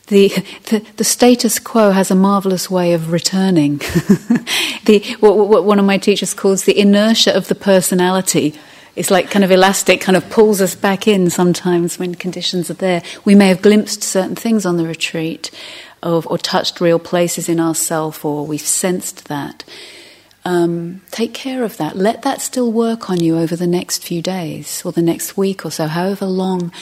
the, 0.09 0.28
the, 0.66 0.84
the, 0.96 1.05
status 1.05 1.59
quo 1.59 1.90
has 1.90 2.11
a 2.11 2.14
marvelous 2.14 2.68
way 2.68 2.92
of 2.92 3.12
returning. 3.12 3.76
the, 4.84 5.16
what, 5.20 5.36
what, 5.48 5.64
one 5.64 5.78
of 5.78 5.84
my 5.84 5.98
teachers 5.98 6.34
calls 6.34 6.64
the 6.64 6.78
inertia 6.78 7.34
of 7.34 7.48
the 7.48 7.55
personality. 7.55 8.55
It's 8.94 9.11
like 9.11 9.30
kind 9.30 9.44
of 9.44 9.50
elastic, 9.50 10.00
kind 10.00 10.16
of 10.16 10.28
pulls 10.28 10.61
us 10.61 10.74
back 10.74 11.09
in 11.09 11.30
sometimes 11.30 11.98
when 11.98 12.14
conditions 12.14 12.70
are 12.70 12.74
there. 12.74 13.03
We 13.24 13.34
may 13.34 13.48
have 13.48 13.62
glimpsed 13.62 14.03
certain 14.03 14.36
things 14.36 14.66
on 14.66 14.76
the 14.76 14.86
retreat 14.86 15.50
of, 16.03 16.26
or 16.26 16.36
touched 16.36 16.80
real 16.80 16.98
places 16.98 17.48
in 17.48 17.59
ourself, 17.61 18.24
or 18.24 18.46
we've 18.46 18.61
sensed 18.61 19.28
that. 19.28 19.64
Um, 20.45 21.03
take 21.12 21.34
care 21.34 21.62
of 21.62 21.76
that. 21.76 21.97
Let 21.97 22.22
that 22.22 22.40
still 22.40 22.72
work 22.72 23.09
on 23.09 23.20
you 23.20 23.38
over 23.38 23.55
the 23.55 23.66
next 23.66 24.03
few 24.03 24.20
days 24.20 24.82
or 24.84 24.90
the 24.90 25.03
next 25.03 25.36
week 25.36 25.64
or 25.64 25.70
so, 25.70 25.86
however 25.86 26.26
long. 26.26 26.72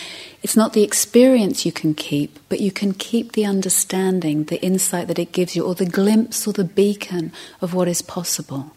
It's 0.43 0.57
not 0.57 0.73
the 0.73 0.83
experience 0.83 1.67
you 1.67 1.73
can 1.73 1.93
keep, 1.93 2.39
but 2.49 2.61
you 2.61 2.73
can 2.73 2.95
keep 2.95 3.33
the 3.33 3.45
understanding, 3.45 4.45
the 4.45 4.63
insight 4.63 5.09
that 5.09 5.19
it 5.19 5.33
gives 5.33 5.55
you, 5.55 5.67
or 5.67 5.75
the 5.75 5.85
glimpse 5.85 6.47
or 6.47 6.55
the 6.55 6.65
beacon 6.65 7.33
of 7.61 7.75
what 7.75 7.89
is 7.89 8.01
possible. 8.01 8.73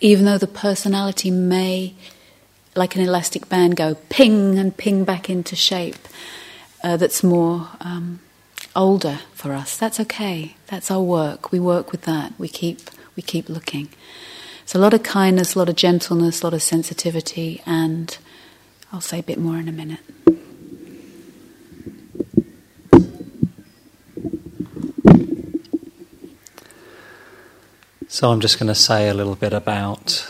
Even 0.00 0.26
though 0.26 0.36
the 0.36 0.46
personality 0.46 1.30
may, 1.30 1.94
like 2.76 2.94
an 2.94 3.00
elastic 3.00 3.48
band, 3.48 3.76
go 3.76 3.94
ping 4.10 4.58
and 4.58 4.76
ping 4.76 5.04
back 5.04 5.30
into 5.30 5.56
shape 5.56 5.96
uh, 6.84 6.96
that's 6.96 7.22
more 7.22 7.68
um, 7.80 8.20
older 8.76 9.20
for 9.34 9.52
us. 9.52 9.76
That's 9.76 9.98
okay. 10.00 10.56
That's 10.66 10.90
our 10.90 11.02
work. 11.02 11.50
We 11.50 11.60
work 11.60 11.90
with 11.90 12.02
that. 12.02 12.32
We 12.38 12.48
keep 12.48 12.80
we 13.18 13.22
keep 13.22 13.48
looking. 13.48 13.88
So 14.64 14.78
a 14.78 14.80
lot 14.80 14.94
of 14.94 15.02
kindness, 15.02 15.56
a 15.56 15.58
lot 15.58 15.68
of 15.68 15.74
gentleness, 15.74 16.40
a 16.40 16.46
lot 16.46 16.54
of 16.54 16.62
sensitivity, 16.62 17.60
and 17.66 18.16
I'll 18.92 19.00
say 19.00 19.18
a 19.18 19.24
bit 19.24 19.38
more 19.38 19.56
in 19.56 19.68
a 19.68 19.72
minute. 19.72 19.98
So 28.06 28.30
I'm 28.30 28.38
just 28.38 28.60
going 28.60 28.68
to 28.68 28.74
say 28.76 29.08
a 29.08 29.14
little 29.14 29.34
bit 29.34 29.52
about 29.52 30.24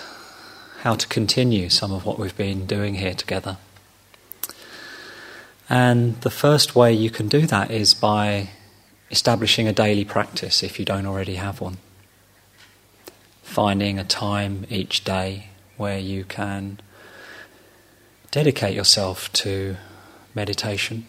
how 0.80 0.94
to 0.94 1.06
continue 1.08 1.68
some 1.68 1.92
of 1.92 2.06
what 2.06 2.18
we've 2.18 2.36
been 2.36 2.64
doing 2.64 2.94
here 2.94 3.12
together. 3.12 3.58
And 5.68 6.18
the 6.22 6.30
first 6.30 6.74
way 6.74 6.94
you 6.94 7.10
can 7.10 7.28
do 7.28 7.46
that 7.48 7.70
is 7.70 7.92
by 7.92 8.48
establishing 9.10 9.68
a 9.68 9.74
daily 9.74 10.06
practice 10.06 10.62
if 10.62 10.78
you 10.78 10.86
don't 10.86 11.04
already 11.04 11.34
have 11.34 11.60
one 11.60 11.76
finding 13.48 13.98
a 13.98 14.04
time 14.04 14.66
each 14.68 15.04
day 15.04 15.48
where 15.78 15.98
you 15.98 16.22
can 16.22 16.78
dedicate 18.30 18.74
yourself 18.74 19.32
to 19.32 19.76
meditation, 20.34 21.06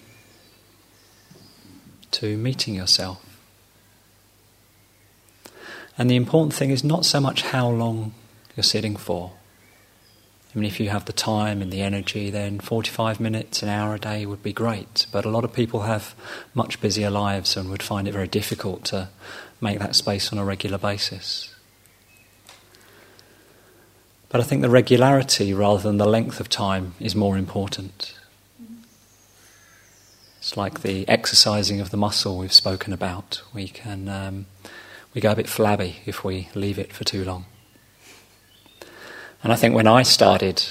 to 2.11 2.37
meeting 2.37 2.73
yourself. 2.73 3.23
And 5.97 6.09
the 6.09 6.15
important 6.15 6.53
thing 6.53 6.69
is 6.69 6.81
not 6.81 7.05
so 7.05 7.19
much 7.19 7.41
how 7.41 7.69
long 7.69 8.13
you're 8.55 8.63
sitting 8.63 8.95
for. 8.95 9.33
I 10.55 10.57
mean, 10.57 10.65
if 10.65 10.79
you 10.79 10.89
have 10.89 11.05
the 11.05 11.13
time 11.13 11.61
and 11.61 11.71
the 11.71 11.81
energy, 11.81 12.29
then 12.29 12.59
45 12.59 13.19
minutes, 13.19 13.61
an 13.61 13.69
hour 13.69 13.95
a 13.95 13.99
day 13.99 14.25
would 14.25 14.41
be 14.41 14.53
great. 14.53 15.05
But 15.11 15.25
a 15.25 15.29
lot 15.29 15.43
of 15.43 15.51
people 15.51 15.81
have 15.81 16.15
much 16.53 16.79
busier 16.79 17.09
lives 17.09 17.57
and 17.57 17.69
would 17.69 17.83
find 17.83 18.07
it 18.07 18.13
very 18.13 18.29
difficult 18.29 18.85
to 18.85 19.09
make 19.59 19.77
that 19.79 19.95
space 19.95 20.31
on 20.31 20.39
a 20.39 20.45
regular 20.45 20.77
basis. 20.77 21.53
But 24.29 24.41
I 24.41 24.43
think 24.43 24.61
the 24.61 24.69
regularity 24.69 25.53
rather 25.53 25.81
than 25.81 25.97
the 25.97 26.07
length 26.07 26.39
of 26.39 26.49
time 26.49 26.93
is 26.99 27.15
more 27.15 27.37
important. 27.37 28.15
It's 30.37 30.55
like 30.55 30.81
the 30.81 31.07
exercising 31.09 31.81
of 31.81 31.89
the 31.89 31.97
muscle 31.97 32.37
we've 32.37 32.53
spoken 32.53 32.93
about. 32.93 33.41
We 33.53 33.67
can 33.67 34.07
um, 34.07 34.45
we 35.13 35.21
go 35.21 35.31
a 35.31 35.35
bit 35.35 35.49
flabby 35.49 35.97
if 36.05 36.23
we 36.23 36.49
leave 36.53 36.77
it 36.79 36.93
for 36.93 37.03
too 37.03 37.25
long. 37.25 37.45
And 39.43 39.51
I 39.51 39.55
think 39.55 39.73
when 39.73 39.87
I 39.87 40.03
started 40.03 40.63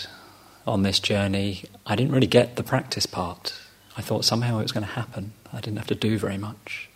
on 0.66 0.82
this 0.82 1.00
journey, 1.00 1.64
I 1.86 1.96
didn't 1.96 2.12
really 2.12 2.26
get 2.26 2.56
the 2.56 2.62
practice 2.62 3.06
part. 3.06 3.58
I 3.96 4.02
thought 4.02 4.24
somehow 4.24 4.58
it 4.58 4.62
was 4.62 4.72
going 4.72 4.86
to 4.86 4.92
happen. 4.92 5.32
I 5.52 5.60
didn't 5.60 5.78
have 5.78 5.86
to 5.88 5.94
do 5.94 6.18
very 6.18 6.38
much. 6.38 6.88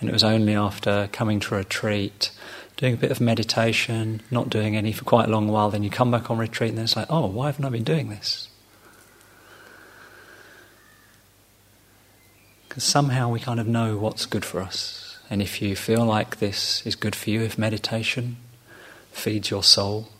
And 0.00 0.08
it 0.08 0.12
was 0.12 0.24
only 0.24 0.54
after 0.54 1.08
coming 1.12 1.40
to 1.40 1.54
a 1.54 1.58
retreat 1.58 2.30
doing 2.76 2.94
a 2.94 2.96
bit 2.96 3.10
of 3.10 3.20
meditation, 3.20 4.20
not 4.30 4.50
doing 4.50 4.76
any 4.76 4.92
for 4.92 5.04
quite 5.04 5.28
a 5.28 5.30
long 5.30 5.48
while, 5.48 5.70
then 5.70 5.82
you 5.82 5.90
come 5.90 6.10
back 6.10 6.30
on 6.30 6.38
retreat 6.38 6.70
and 6.70 6.78
it's 6.78 6.96
like, 6.96 7.06
oh, 7.08 7.26
why 7.26 7.46
haven't 7.46 7.64
I 7.64 7.70
been 7.70 7.84
doing 7.84 8.10
this? 8.10 8.48
Because 12.68 12.84
somehow 12.84 13.30
we 13.30 13.40
kind 13.40 13.58
of 13.58 13.66
know 13.66 13.96
what's 13.96 14.26
good 14.26 14.44
for 14.44 14.60
us. 14.60 15.18
And 15.30 15.40
if 15.40 15.62
you 15.62 15.74
feel 15.74 16.04
like 16.04 16.38
this 16.38 16.86
is 16.86 16.94
good 16.94 17.16
for 17.16 17.30
you, 17.30 17.40
if 17.40 17.56
meditation 17.58 18.36
feeds 19.10 19.50
your 19.50 19.62
soul, 19.62 20.10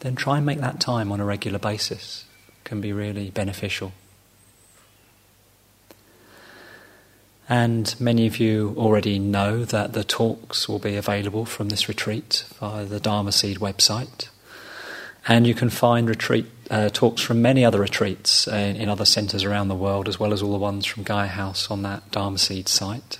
then 0.00 0.16
try 0.16 0.36
and 0.36 0.46
make 0.46 0.58
that 0.58 0.80
time 0.80 1.12
on 1.12 1.20
a 1.20 1.24
regular 1.24 1.58
basis. 1.58 2.24
It 2.48 2.64
can 2.64 2.80
be 2.80 2.92
really 2.92 3.30
beneficial. 3.30 3.92
And 7.48 7.94
many 7.98 8.26
of 8.26 8.38
you 8.38 8.74
already 8.76 9.18
know 9.18 9.64
that 9.64 9.94
the 9.94 10.04
talks 10.04 10.68
will 10.68 10.78
be 10.78 10.96
available 10.96 11.46
from 11.46 11.70
this 11.70 11.88
retreat 11.88 12.44
via 12.60 12.84
the 12.84 13.00
Dharma 13.00 13.32
Seed 13.32 13.58
website. 13.58 14.28
And 15.26 15.46
you 15.46 15.54
can 15.54 15.70
find 15.70 16.08
retreat 16.08 16.46
uh, 16.70 16.90
talks 16.90 17.22
from 17.22 17.40
many 17.40 17.64
other 17.64 17.80
retreats 17.80 18.46
uh, 18.46 18.54
in 18.54 18.90
other 18.90 19.06
centres 19.06 19.44
around 19.44 19.68
the 19.68 19.74
world, 19.74 20.08
as 20.08 20.20
well 20.20 20.34
as 20.34 20.42
all 20.42 20.52
the 20.52 20.58
ones 20.58 20.84
from 20.84 21.02
Gaia 21.02 21.26
House 21.26 21.70
on 21.70 21.82
that 21.82 22.10
Dharma 22.10 22.38
Seed 22.38 22.68
site. 22.68 23.18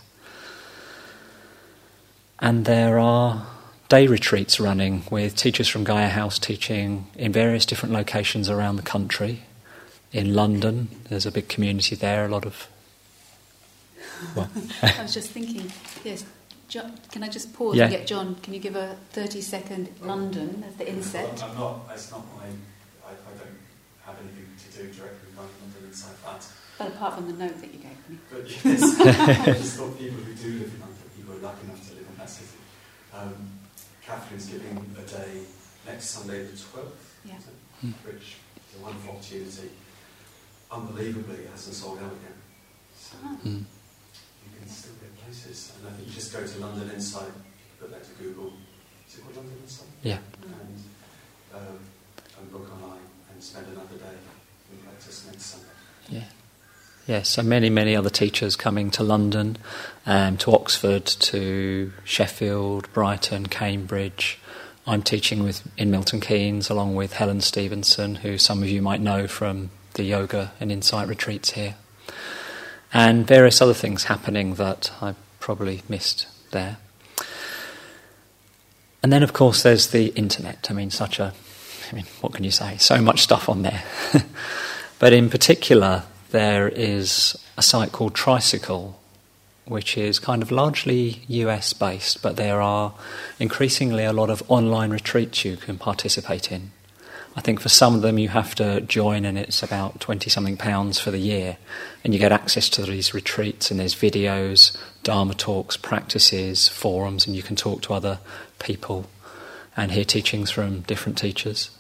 And 2.38 2.66
there 2.66 2.98
are 2.98 3.46
day 3.88 4.06
retreats 4.06 4.60
running 4.60 5.04
with 5.10 5.34
teachers 5.34 5.68
from 5.68 5.84
Gaia 5.84 6.08
House 6.08 6.38
teaching 6.38 7.06
in 7.16 7.32
various 7.32 7.64
different 7.64 7.94
locations 7.94 8.50
around 8.50 8.76
the 8.76 8.82
country. 8.82 9.44
In 10.12 10.34
London, 10.34 10.88
there's 11.08 11.26
a 11.26 11.32
big 11.32 11.48
community 11.48 11.96
there, 11.96 12.26
a 12.26 12.28
lot 12.28 12.44
of 12.44 12.68
I 14.82 15.02
was 15.02 15.14
just 15.14 15.30
thinking, 15.30 15.70
yes, 16.04 16.24
John, 16.68 16.92
can 17.10 17.22
I 17.22 17.28
just 17.28 17.52
pause 17.54 17.76
yeah. 17.76 17.84
and 17.84 17.92
get 17.92 18.06
John? 18.06 18.34
Can 18.36 18.52
you 18.54 18.60
give 18.60 18.76
a 18.76 18.96
30 19.12 19.40
second 19.40 19.88
London 20.02 20.64
as 20.66 20.76
the 20.76 20.88
inset? 20.88 21.42
I'm 21.42 21.56
not, 21.58 21.80
it's 21.92 22.10
not 22.10 22.24
my, 22.36 22.44
I, 23.06 23.12
I 23.12 23.32
don't 23.38 23.58
have 24.04 24.16
anything 24.20 24.46
to 24.58 24.76
do 24.76 24.92
directly 24.92 25.28
with 25.28 25.36
London 25.38 25.88
Insight 25.88 26.16
that. 26.24 26.46
But 26.78 26.88
apart 26.88 27.14
from 27.14 27.26
the 27.26 27.32
note 27.44 27.60
that 27.60 27.72
you 27.72 27.80
gave 27.80 28.08
me. 28.08 28.18
But 28.30 28.64
yes, 28.64 29.00
I 29.00 29.52
just 29.52 29.76
thought 29.78 29.98
people 29.98 30.18
who 30.20 30.34
do 30.34 30.58
live 30.60 30.72
in 30.74 30.80
London, 30.80 30.96
people 31.16 31.34
who 31.34 31.38
are 31.40 31.42
lucky 31.42 31.64
enough 31.66 31.88
to 31.88 31.94
live 31.94 32.06
in 32.08 32.16
that 32.18 32.30
city. 32.30 32.58
Um, 33.14 33.34
Catherine's 34.04 34.46
giving 34.46 34.94
a 34.96 35.02
day 35.02 35.42
next 35.86 36.10
Sunday, 36.10 36.44
the 36.44 36.52
12th, 36.52 36.90
yeah. 37.24 37.34
Hmm. 37.80 37.90
which 38.06 38.36
is 38.72 38.80
a 38.80 38.82
wonderful 38.82 39.14
opportunity. 39.16 39.70
Unbelievably, 40.70 41.36
it 41.44 41.50
hasn't 41.50 41.74
sold 41.74 41.98
out 41.98 42.12
again. 42.12 42.38
So, 42.98 43.16
Ah. 43.24 43.36
Mm. 43.44 43.64
You 44.59 44.66
can 44.66 44.68
still 44.74 44.94
get 45.00 45.14
places. 45.22 45.72
And 45.78 45.88
I 45.88 45.92
think 45.92 46.09
you 46.09 46.14
just 46.14 46.32
go 46.32 46.44
to 46.44 46.59
London 46.59 46.90
Insight, 46.90 47.30
put 47.78 47.90
that 47.90 48.02
is 48.02 48.11
it 48.11 49.22
called 49.22 49.36
London 49.36 49.56
Insight? 49.62 49.86
Yeah. 50.02 50.18
And, 50.42 50.82
um, 51.54 51.78
and 52.38 52.52
book 52.52 52.70
online 52.72 53.06
and 53.32 53.42
spend 53.42 53.66
another 53.68 53.96
day 53.96 54.16
in 54.72 54.78
practice 54.78 55.26
next 55.26 55.44
Sunday. 55.44 55.66
Yeah. 56.11 56.24
Yeah, 57.06 57.22
so 57.22 57.42
many, 57.42 57.70
many 57.70 57.96
other 57.96 58.11
teachers 58.11 58.54
coming 58.54 58.90
to 58.90 59.02
London, 59.02 59.56
um, 60.04 60.36
to 60.38 60.52
Oxford, 60.52 61.06
to 61.06 61.92
Sheffield, 62.04 62.92
Brighton, 62.92 63.46
Cambridge. 63.46 64.38
I'm 64.86 65.02
teaching 65.02 65.42
with 65.42 65.66
in 65.78 65.90
Milton 65.90 66.20
Keynes 66.20 66.68
along 66.68 66.96
with 66.96 67.14
Helen 67.14 67.40
Stevenson, 67.40 68.16
who 68.16 68.36
some 68.36 68.62
of 68.62 68.68
you 68.68 68.82
might 68.82 69.00
know 69.00 69.26
from 69.26 69.70
the 69.94 70.02
yoga 70.02 70.52
and 70.61 70.70
insight 70.70 71.09
retreats 71.09 71.52
here. 71.52 71.76
And 72.93 73.26
various 73.26 73.61
other 73.61 73.74
things 73.74 74.05
happening 74.05 74.55
that 74.55 74.91
I 75.01 75.14
probably 75.41 75.82
missed 75.89 76.26
there. 76.51 76.78
And 79.03 79.12
then, 79.12 79.22
of 79.22 79.32
course, 79.32 79.62
there's 79.62 79.89
the 79.89 80.07
internet. 80.09 80.68
I 80.70 80.74
mean, 80.74 80.91
such 80.91 81.18
a, 81.18 81.32
I 81.91 81.95
mean, 81.95 82.07
what 82.20 82.34
can 82.34 82.45
you 82.45 82.51
say? 82.51 82.76
So 82.78 83.01
much 83.01 83.20
stuff 83.20 83.49
on 83.49 83.62
there. 83.62 83.82
but 84.99 85.12
in 85.12 85.30
particular, 85.30 86.05
there 86.30 86.68
is 86.68 87.36
a 87.57 87.62
site 87.62 87.93
called 87.93 88.14
Tricycle, 88.14 88.99
which 89.66 89.97
is 89.97 90.18
kind 90.18 90.43
of 90.43 90.51
largely 90.51 91.22
US 91.28 91.72
based, 91.72 92.22
but 92.22 92.36
there 92.36 92.61
are 92.61 92.95
increasingly 93.39 94.05
a 94.05 94.12
lot 94.12 94.30
of 94.30 94.43
online 94.49 94.91
retreats 94.91 95.45
you 95.45 95.57
can 95.57 95.78
participate 95.78 96.51
in. 96.51 96.72
I 97.39 97.41
think 97.41 97.61
for 97.61 97.68
some 97.68 97.95
of 97.95 98.03
them 98.03 98.18
you 98.18 98.30
have 98.30 98.57
to 98.57 98.80
join, 98.80 99.24
and 99.24 99.39
it's 99.39 99.62
about 99.62 100.01
20 100.01 100.28
something 100.28 100.57
pounds 100.57 100.99
for 100.99 101.12
the 101.12 101.20
year, 101.20 101.57
and 102.03 102.12
you 102.12 102.18
get 102.18 102.32
access 102.32 102.68
to 102.70 102.82
these 102.82 103.14
retreats, 103.14 103.70
and 103.70 103.78
there's 103.78 103.95
videos, 103.95 104.76
Dharma 105.05 105.34
talks, 105.34 105.76
practices, 105.76 106.66
forums, 106.66 107.28
and 107.28 107.36
you 107.36 107.45
can 107.45 107.55
talk 107.55 107.80
to 107.82 107.95
other 107.95 108.18
people 108.59 109.07
and 109.76 109.93
hear 109.93 110.05
teachings 110.05 110.51
from 110.51 110.80
different 110.80 111.16
teachers. 111.16 111.70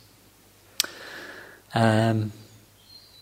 Um, 1.74 2.30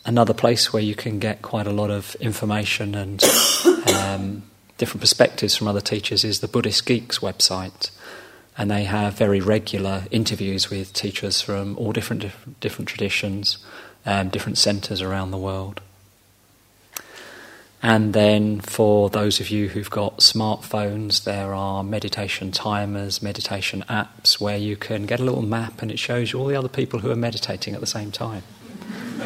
another 0.04 0.34
place 0.34 0.74
where 0.74 0.82
you 0.82 0.94
can 0.94 1.18
get 1.18 1.40
quite 1.40 1.66
a 1.66 1.72
lot 1.72 1.90
of 1.90 2.16
information 2.16 2.94
and 2.94 3.24
um, 3.94 4.42
different 4.76 5.00
perspectives 5.00 5.56
from 5.56 5.68
other 5.68 5.80
teachers 5.80 6.22
is 6.22 6.40
the 6.40 6.48
Buddhist 6.48 6.84
Geeks 6.84 7.20
website. 7.20 7.90
And 8.58 8.70
they 8.70 8.84
have 8.84 9.14
very 9.14 9.40
regular 9.40 10.04
interviews 10.10 10.70
with 10.70 10.92
teachers 10.92 11.42
from 11.42 11.76
all 11.76 11.92
different 11.92 12.22
different, 12.22 12.60
different 12.60 12.88
traditions, 12.88 13.58
um, 14.06 14.28
different 14.30 14.58
centres 14.58 15.02
around 15.02 15.30
the 15.30 15.38
world. 15.38 15.80
And 17.82 18.14
then 18.14 18.60
for 18.60 19.10
those 19.10 19.38
of 19.38 19.50
you 19.50 19.68
who've 19.68 19.90
got 19.90 20.18
smartphones, 20.18 21.24
there 21.24 21.54
are 21.54 21.84
meditation 21.84 22.50
timers, 22.50 23.22
meditation 23.22 23.84
apps 23.88 24.40
where 24.40 24.56
you 24.56 24.76
can 24.76 25.06
get 25.06 25.20
a 25.20 25.22
little 25.22 25.42
map 25.42 25.82
and 25.82 25.92
it 25.92 25.98
shows 25.98 26.32
you 26.32 26.40
all 26.40 26.46
the 26.46 26.56
other 26.56 26.68
people 26.68 27.00
who 27.00 27.10
are 27.10 27.16
meditating 27.16 27.74
at 27.74 27.80
the 27.80 27.86
same 27.86 28.10
time. 28.10 28.42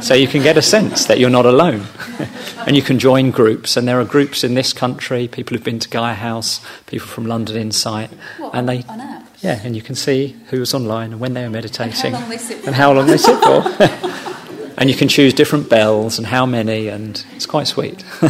So 0.01 0.15
you 0.15 0.29
can 0.29 0.43
get 0.43 0.57
a 0.57 0.63
sense 0.63 1.07
that 1.07 1.19
you're 1.19 1.31
not 1.31 1.47
alone. 1.47 1.87
and 2.67 2.77
you 2.77 2.83
can 2.83 2.99
join 2.99 3.31
groups, 3.31 3.77
and 3.77 3.87
there 3.87 4.01
are 4.01 4.05
groups 4.05 4.45
in 4.45 4.55
this 4.55 4.73
country, 4.73 5.29
people 5.29 5.57
who've 5.57 5.65
been 5.65 5.79
to 5.79 5.89
Gaia 5.89 6.15
House, 6.15 6.65
people 6.87 7.07
from 7.07 7.27
London 7.27 7.57
Insight. 7.57 8.11
What, 8.39 8.55
and 8.55 8.69
they, 8.69 8.83
on? 8.85 9.20
Yeah, 9.41 9.61
and 9.65 9.75
you 9.75 9.83
can 9.83 9.95
see 9.95 10.37
who 10.51 10.61
was 10.61 10.75
online 10.75 11.13
and 11.13 11.21
when 11.21 11.33
they 11.33 11.43
were 11.43 11.51
meditating. 11.51 12.15
And 12.15 12.75
how 12.75 12.93
long 12.93 13.07
they 13.07 13.17
sit 13.17 13.35
and 13.37 13.75
they 13.75 13.87
sit 13.87 13.89
for. 13.89 14.75
and 14.77 14.91
you 14.91 14.97
can 14.97 15.09
choose 15.09 15.33
different 15.33 15.71
bells 15.71 16.19
and 16.19 16.27
how 16.27 16.45
many, 16.45 16.89
and 16.89 17.25
it's 17.35 17.47
quite 17.47 17.67
sweet. 17.67 18.05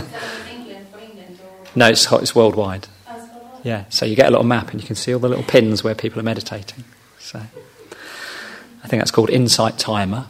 no, 1.75 1.89
it's, 1.89 2.11
it's 2.13 2.35
worldwide. 2.35 2.87
Yeah, 3.63 3.85
so 3.89 4.07
you 4.07 4.17
get 4.17 4.27
a 4.27 4.31
little 4.31 4.47
map 4.47 4.71
and 4.71 4.81
you 4.81 4.87
can 4.87 4.97
see 4.97 5.13
all 5.13 5.21
the 5.21 5.29
little 5.29 5.45
pins 5.45 5.85
where 5.85 5.95
people 5.95 6.21
are 6.21 6.25
meditating. 6.25 6.85
So 7.19 7.41
I 7.41 8.89
think 8.89 9.01
that's 9.01 9.11
called 9.11 9.31
Insight 9.31 9.79
Timer. 9.79 10.27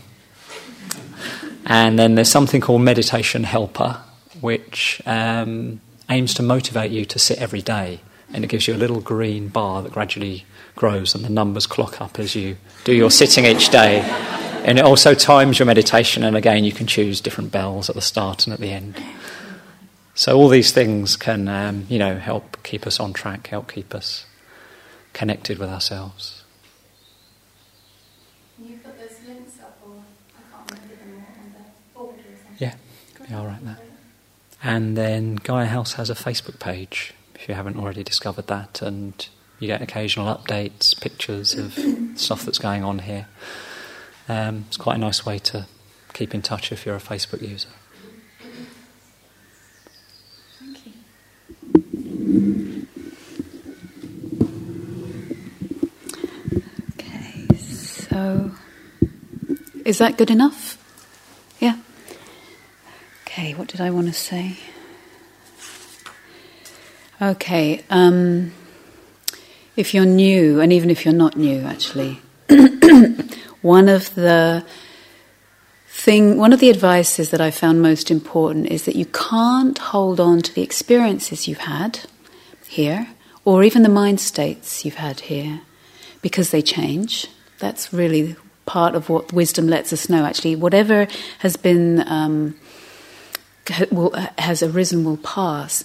And 1.66 1.98
then 1.98 2.14
there's 2.16 2.30
something 2.30 2.60
called 2.60 2.82
Meditation 2.82 3.44
Helper, 3.44 4.00
which 4.40 5.00
um, 5.06 5.80
aims 6.08 6.34
to 6.34 6.42
motivate 6.42 6.90
you 6.90 7.04
to 7.04 7.18
sit 7.18 7.38
every 7.38 7.62
day. 7.62 8.00
And 8.32 8.44
it 8.44 8.46
gives 8.48 8.68
you 8.68 8.74
a 8.74 8.76
little 8.76 9.00
green 9.00 9.48
bar 9.48 9.82
that 9.82 9.92
gradually 9.92 10.44
grows, 10.76 11.14
and 11.14 11.24
the 11.24 11.28
numbers 11.28 11.66
clock 11.66 12.00
up 12.00 12.18
as 12.18 12.34
you 12.34 12.56
do 12.84 12.94
your 12.94 13.10
sitting 13.10 13.44
each 13.44 13.70
day. 13.70 14.00
And 14.64 14.78
it 14.78 14.84
also 14.84 15.14
times 15.14 15.58
your 15.58 15.66
meditation, 15.66 16.22
and 16.22 16.36
again, 16.36 16.64
you 16.64 16.72
can 16.72 16.86
choose 16.86 17.20
different 17.20 17.50
bells 17.50 17.88
at 17.88 17.96
the 17.96 18.02
start 18.02 18.46
and 18.46 18.54
at 18.54 18.60
the 18.60 18.70
end. 18.70 19.02
So 20.14 20.36
all 20.36 20.48
these 20.48 20.70
things 20.70 21.16
can, 21.16 21.48
um, 21.48 21.86
you 21.88 21.98
know, 21.98 22.18
help 22.18 22.62
keep 22.62 22.86
us 22.86 23.00
on 23.00 23.12
track, 23.12 23.46
help 23.46 23.72
keep 23.72 23.94
us 23.94 24.26
connected 25.12 25.58
with 25.58 25.70
ourselves. 25.70 26.44
You 28.62 28.78
put 28.84 28.98
those 28.98 29.18
links 29.26 29.54
up, 29.62 29.78
or 29.82 29.94
I 30.36 30.42
can't 30.52 30.70
remember 30.70 30.94
them 30.94 31.24
on 31.42 31.52
the 31.52 31.98
board 31.98 32.16
or 32.16 32.36
something. 32.36 32.56
Yeah, 32.58 32.74
yeah, 33.28 33.38
I'll 33.38 33.46
write 33.46 33.64
that. 33.64 33.82
And 34.62 34.96
then 34.96 35.36
Gaia 35.36 35.66
House 35.66 35.94
has 35.94 36.10
a 36.10 36.14
Facebook 36.14 36.60
page, 36.60 37.14
if 37.40 37.48
you 37.48 37.54
haven't 37.54 37.78
already 37.78 38.04
discovered 38.04 38.46
that, 38.48 38.82
and 38.82 39.28
you 39.58 39.66
get 39.66 39.80
occasional 39.80 40.26
updates, 40.34 40.98
pictures 41.00 41.54
of 41.54 41.72
stuff 42.18 42.44
that's 42.44 42.58
going 42.58 42.84
on 42.84 42.98
here. 43.00 43.28
Um, 44.28 44.66
it's 44.68 44.76
quite 44.76 44.96
a 44.96 44.98
nice 44.98 45.24
way 45.24 45.38
to 45.38 45.66
keep 46.12 46.34
in 46.34 46.42
touch 46.42 46.70
if 46.70 46.84
you're 46.84 46.96
a 46.96 47.00
Facebook 47.00 47.40
user. 47.40 47.70
Thank 50.58 50.86
you. 50.86 50.92
Okay, 56.92 57.56
so 57.56 58.50
is 59.86 59.96
that 59.98 60.18
good 60.18 60.30
enough? 60.30 60.76
Yeah. 61.58 61.78
Okay, 63.26 63.54
what 63.54 63.68
did 63.68 63.80
I 63.80 63.90
want 63.90 64.08
to 64.08 64.12
say? 64.12 64.58
Okay, 67.22 67.84
um, 67.90 68.50
if 69.76 69.92
you're 69.92 70.06
new, 70.06 70.58
and 70.58 70.72
even 70.72 70.88
if 70.88 71.04
you're 71.04 71.12
not 71.12 71.36
new, 71.36 71.60
actually, 71.60 72.14
one 73.60 73.90
of 73.90 74.14
the 74.14 74.64
thing, 75.86 76.38
one 76.38 76.54
of 76.54 76.60
the 76.60 76.70
advices 76.70 77.28
that 77.28 77.40
I 77.42 77.50
found 77.50 77.82
most 77.82 78.10
important 78.10 78.68
is 78.68 78.86
that 78.86 78.96
you 78.96 79.04
can't 79.04 79.76
hold 79.76 80.18
on 80.18 80.40
to 80.40 80.54
the 80.54 80.62
experiences 80.62 81.46
you've 81.46 81.58
had 81.58 82.00
here, 82.66 83.08
or 83.44 83.64
even 83.64 83.82
the 83.82 83.90
mind 83.90 84.18
states 84.18 84.86
you've 84.86 84.94
had 84.94 85.20
here, 85.20 85.60
because 86.22 86.52
they 86.52 86.62
change. 86.62 87.26
That's 87.58 87.92
really 87.92 88.34
part 88.64 88.94
of 88.94 89.10
what 89.10 89.30
wisdom 89.30 89.68
lets 89.68 89.92
us 89.92 90.08
know. 90.08 90.24
Actually, 90.24 90.56
whatever 90.56 91.06
has 91.40 91.58
been 91.58 92.02
um, 92.08 92.56
has 94.38 94.62
arisen 94.62 95.04
will 95.04 95.18
pass. 95.18 95.84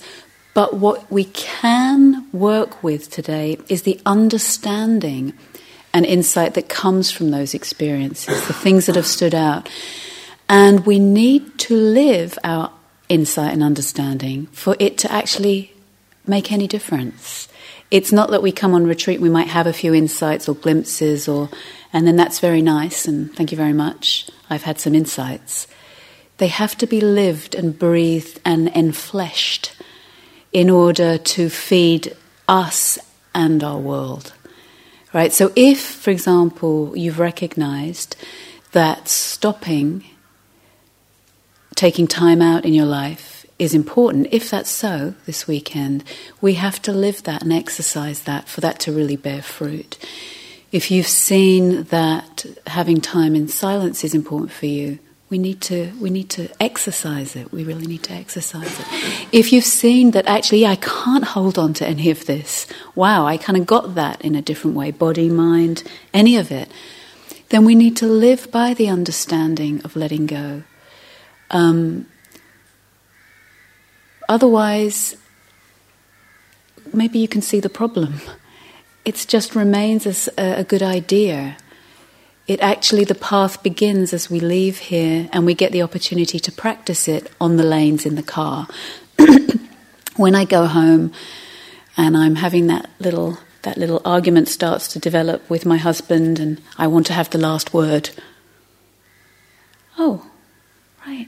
But 0.55 0.73
what 0.73 1.11
we 1.11 1.25
can 1.25 2.27
work 2.31 2.81
with 2.81 3.11
today 3.11 3.57
is 3.67 3.83
the 3.83 3.99
understanding 4.05 5.33
and 5.93 6.05
insight 6.05 6.53
that 6.53 6.69
comes 6.69 7.11
from 7.11 7.29
those 7.29 7.53
experiences, 7.53 8.47
the 8.47 8.53
things 8.53 8.85
that 8.85 8.95
have 8.95 9.05
stood 9.05 9.35
out. 9.35 9.69
And 10.47 10.85
we 10.85 10.97
need 10.97 11.59
to 11.59 11.75
live 11.75 12.39
our 12.45 12.71
insight 13.09 13.51
and 13.51 13.61
understanding 13.61 14.45
for 14.47 14.77
it 14.79 14.97
to 14.99 15.11
actually 15.11 15.73
make 16.25 16.53
any 16.53 16.67
difference. 16.67 17.49
It's 17.91 18.13
not 18.13 18.31
that 18.31 18.41
we 18.41 18.53
come 18.53 18.73
on 18.73 18.87
retreat, 18.87 19.19
we 19.19 19.29
might 19.29 19.49
have 19.49 19.67
a 19.67 19.73
few 19.73 19.93
insights 19.93 20.47
or 20.47 20.55
glimpses, 20.55 21.27
or, 21.27 21.49
and 21.91 22.07
then 22.07 22.15
that's 22.15 22.39
very 22.39 22.61
nice, 22.61 23.09
and 23.09 23.33
thank 23.35 23.51
you 23.51 23.57
very 23.57 23.73
much. 23.73 24.29
I've 24.49 24.63
had 24.63 24.79
some 24.79 24.95
insights. 24.95 25.67
They 26.37 26.47
have 26.47 26.77
to 26.77 26.87
be 26.87 27.01
lived 27.01 27.55
and 27.55 27.77
breathed 27.77 28.39
and 28.45 28.69
enfleshed 28.69 29.74
in 30.55 30.69
order 30.69 31.17
to 31.17 31.49
feed 31.49 32.15
us 32.47 32.97
and 33.33 33.61
our 33.61 33.77
world. 33.77 34.31
Right? 35.11 35.33
So, 35.33 35.51
if, 35.53 35.81
for 35.81 36.11
example, 36.11 36.93
you've 36.95 37.19
recognized 37.19 38.15
that 38.71 39.09
stopping, 39.09 40.05
taking 41.75 42.07
time 42.07 42.41
out 42.41 42.63
in 42.63 42.73
your 42.73 42.85
life 42.85 43.45
is 43.59 43.73
important, 43.73 44.27
if 44.31 44.49
that's 44.49 44.69
so 44.69 45.13
this 45.25 45.45
weekend, 45.45 46.05
we 46.39 46.53
have 46.53 46.81
to 46.83 46.93
live 46.93 47.23
that 47.23 47.43
and 47.43 47.51
exercise 47.51 48.21
that 48.21 48.47
for 48.47 48.61
that 48.61 48.79
to 48.79 48.93
really 48.93 49.17
bear 49.17 49.41
fruit. 49.41 49.97
If 50.71 50.89
you've 50.89 51.05
seen 51.05 51.83
that 51.83 52.45
having 52.67 53.01
time 53.01 53.35
in 53.35 53.49
silence 53.49 54.05
is 54.05 54.15
important 54.15 54.53
for 54.53 54.67
you, 54.67 54.99
we 55.30 55.39
need 55.39 55.59
to 55.61 55.91
we 55.99 56.09
need 56.09 56.30
to 56.32 56.49
exercise 56.61 57.36
it. 57.36 57.51
We 57.51 57.63
really 57.63 57.88
need 57.88 58.03
to 58.03 58.13
exercise 58.13 58.80
it. 58.80 58.86
If 59.32 59.51
you've 59.51 59.65
seen 59.65 60.11
that 60.11 60.28
actually 60.28 60.65
I 60.65 60.76
can't 60.76 61.23
hold 61.23 61.57
on 61.57 61.73
to 61.76 61.88
any 61.88 62.09
of 62.11 62.26
this, 62.26 62.67
wow, 62.93 63.26
I 63.26 63.38
kind 63.38 63.57
of 63.57 63.65
got 63.65 63.95
that 63.95 64.21
in 64.21 64.36
a 64.36 64.41
different 64.41 64.76
way, 64.76 64.91
body, 64.91 65.30
mind, 65.30 65.84
any 66.13 66.38
of 66.38 66.51
it, 66.51 66.69
then 67.49 67.65
we 67.65 67.76
need 67.76 67.97
to 67.97 68.07
live 68.07 68.51
by 68.51 68.73
the 68.73 68.88
understanding 68.88 69.82
of 69.84 69.95
letting 69.95 70.28
go. 70.28 70.63
Um, 71.49 72.07
otherwise, 74.30 75.15
maybe 76.93 77.19
you 77.19 77.28
can 77.28 77.41
see 77.41 77.59
the 77.59 77.69
problem. 77.69 78.21
it 79.05 79.26
just 79.28 79.55
remains 79.55 80.05
as 80.05 80.30
a, 80.38 80.59
a 80.59 80.63
good 80.63 80.84
idea. 80.84 81.57
It 82.47 82.59
actually, 82.61 83.05
the 83.05 83.15
path 83.15 83.63
begins 83.63 84.13
as 84.13 84.29
we 84.29 84.39
leave 84.39 84.77
here 84.77 85.27
and 85.33 85.45
we 85.45 85.55
get 85.55 85.71
the 85.71 85.81
opportunity 85.81 86.39
to 86.39 86.51
practice 86.51 87.07
it 87.07 87.31
on 87.41 87.57
the 87.57 87.63
lanes 87.63 88.05
in 88.05 88.15
the 88.15 88.23
car. 88.23 88.67
when 90.15 90.35
I 90.35 90.45
go 90.45 90.65
home 90.65 91.11
and 91.97 92.15
I'm 92.15 92.35
having 92.35 92.67
that 92.67 92.89
little 92.99 93.37
that 93.63 93.77
little 93.77 93.99
argument 94.05 94.47
starts 94.47 94.87
to 94.89 94.99
develop 94.99 95.49
with 95.49 95.65
my 95.65 95.77
husband 95.77 96.39
and 96.39 96.61
I 96.77 96.85
want 96.85 97.07
to 97.07 97.13
have 97.13 97.31
the 97.31 97.39
last 97.39 97.73
word. 97.73 98.11
Oh, 99.97 100.29
right. 101.05 101.27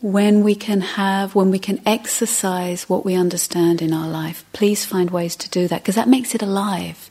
When 0.00 0.42
we 0.42 0.56
can 0.56 0.80
have, 0.80 1.36
when 1.36 1.52
we 1.52 1.60
can 1.60 1.80
exercise 1.86 2.88
what 2.88 3.04
we 3.04 3.14
understand 3.14 3.80
in 3.80 3.92
our 3.92 4.08
life, 4.08 4.44
please 4.52 4.84
find 4.84 5.10
ways 5.10 5.36
to 5.36 5.48
do 5.48 5.68
that 5.68 5.82
because 5.82 5.94
that 5.94 6.08
makes 6.08 6.34
it 6.34 6.42
alive. 6.42 7.08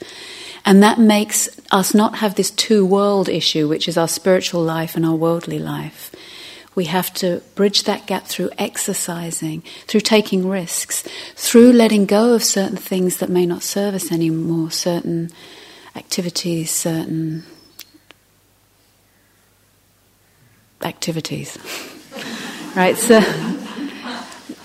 And 0.65 0.81
that 0.81 0.99
makes 0.99 1.49
us 1.71 1.93
not 1.93 2.17
have 2.17 2.35
this 2.35 2.51
two 2.51 2.85
world 2.85 3.27
issue, 3.27 3.67
which 3.67 3.87
is 3.87 3.97
our 3.97 4.07
spiritual 4.07 4.63
life 4.63 4.95
and 4.95 5.05
our 5.05 5.15
worldly 5.15 5.59
life. 5.59 6.11
We 6.75 6.85
have 6.85 7.13
to 7.15 7.41
bridge 7.53 7.83
that 7.83 8.07
gap 8.07 8.25
through 8.25 8.49
exercising, 8.57 9.61
through 9.85 10.01
taking 10.01 10.47
risks, 10.47 11.03
through 11.35 11.73
letting 11.73 12.05
go 12.05 12.33
of 12.33 12.43
certain 12.43 12.77
things 12.77 13.17
that 13.17 13.29
may 13.29 13.45
not 13.45 13.61
serve 13.61 13.93
us 13.93 14.11
anymore, 14.11 14.71
certain 14.71 15.29
activities, 15.95 16.71
certain 16.71 17.43
activities. 20.81 21.57
right? 22.75 22.97
So, 22.97 23.19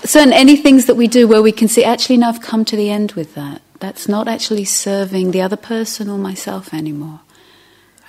certain 0.04 0.32
any 0.32 0.56
things 0.56 0.86
that 0.86 0.94
we 0.94 1.08
do 1.08 1.28
where 1.28 1.42
we 1.42 1.52
can 1.52 1.68
see, 1.68 1.84
actually, 1.84 2.16
now 2.18 2.30
I've 2.30 2.40
come 2.40 2.64
to 2.66 2.76
the 2.76 2.88
end 2.88 3.12
with 3.12 3.34
that. 3.34 3.60
That's 3.80 4.08
not 4.08 4.28
actually 4.28 4.64
serving 4.64 5.30
the 5.30 5.42
other 5.42 5.56
person 5.56 6.10
or 6.10 6.18
myself 6.18 6.74
anymore. 6.74 7.20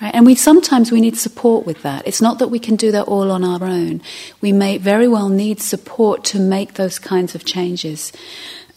Right? 0.00 0.14
And 0.14 0.24
we 0.24 0.34
sometimes 0.34 0.90
we 0.90 1.00
need 1.00 1.16
support 1.16 1.66
with 1.66 1.82
that. 1.82 2.06
It's 2.06 2.22
not 2.22 2.38
that 2.38 2.48
we 2.48 2.58
can 2.58 2.76
do 2.76 2.90
that 2.90 3.06
all 3.06 3.30
on 3.30 3.44
our 3.44 3.62
own. 3.62 4.00
We 4.40 4.52
may 4.52 4.78
very 4.78 5.06
well 5.06 5.28
need 5.28 5.60
support 5.60 6.24
to 6.24 6.38
make 6.38 6.74
those 6.74 6.98
kinds 6.98 7.34
of 7.34 7.44
changes. 7.44 8.12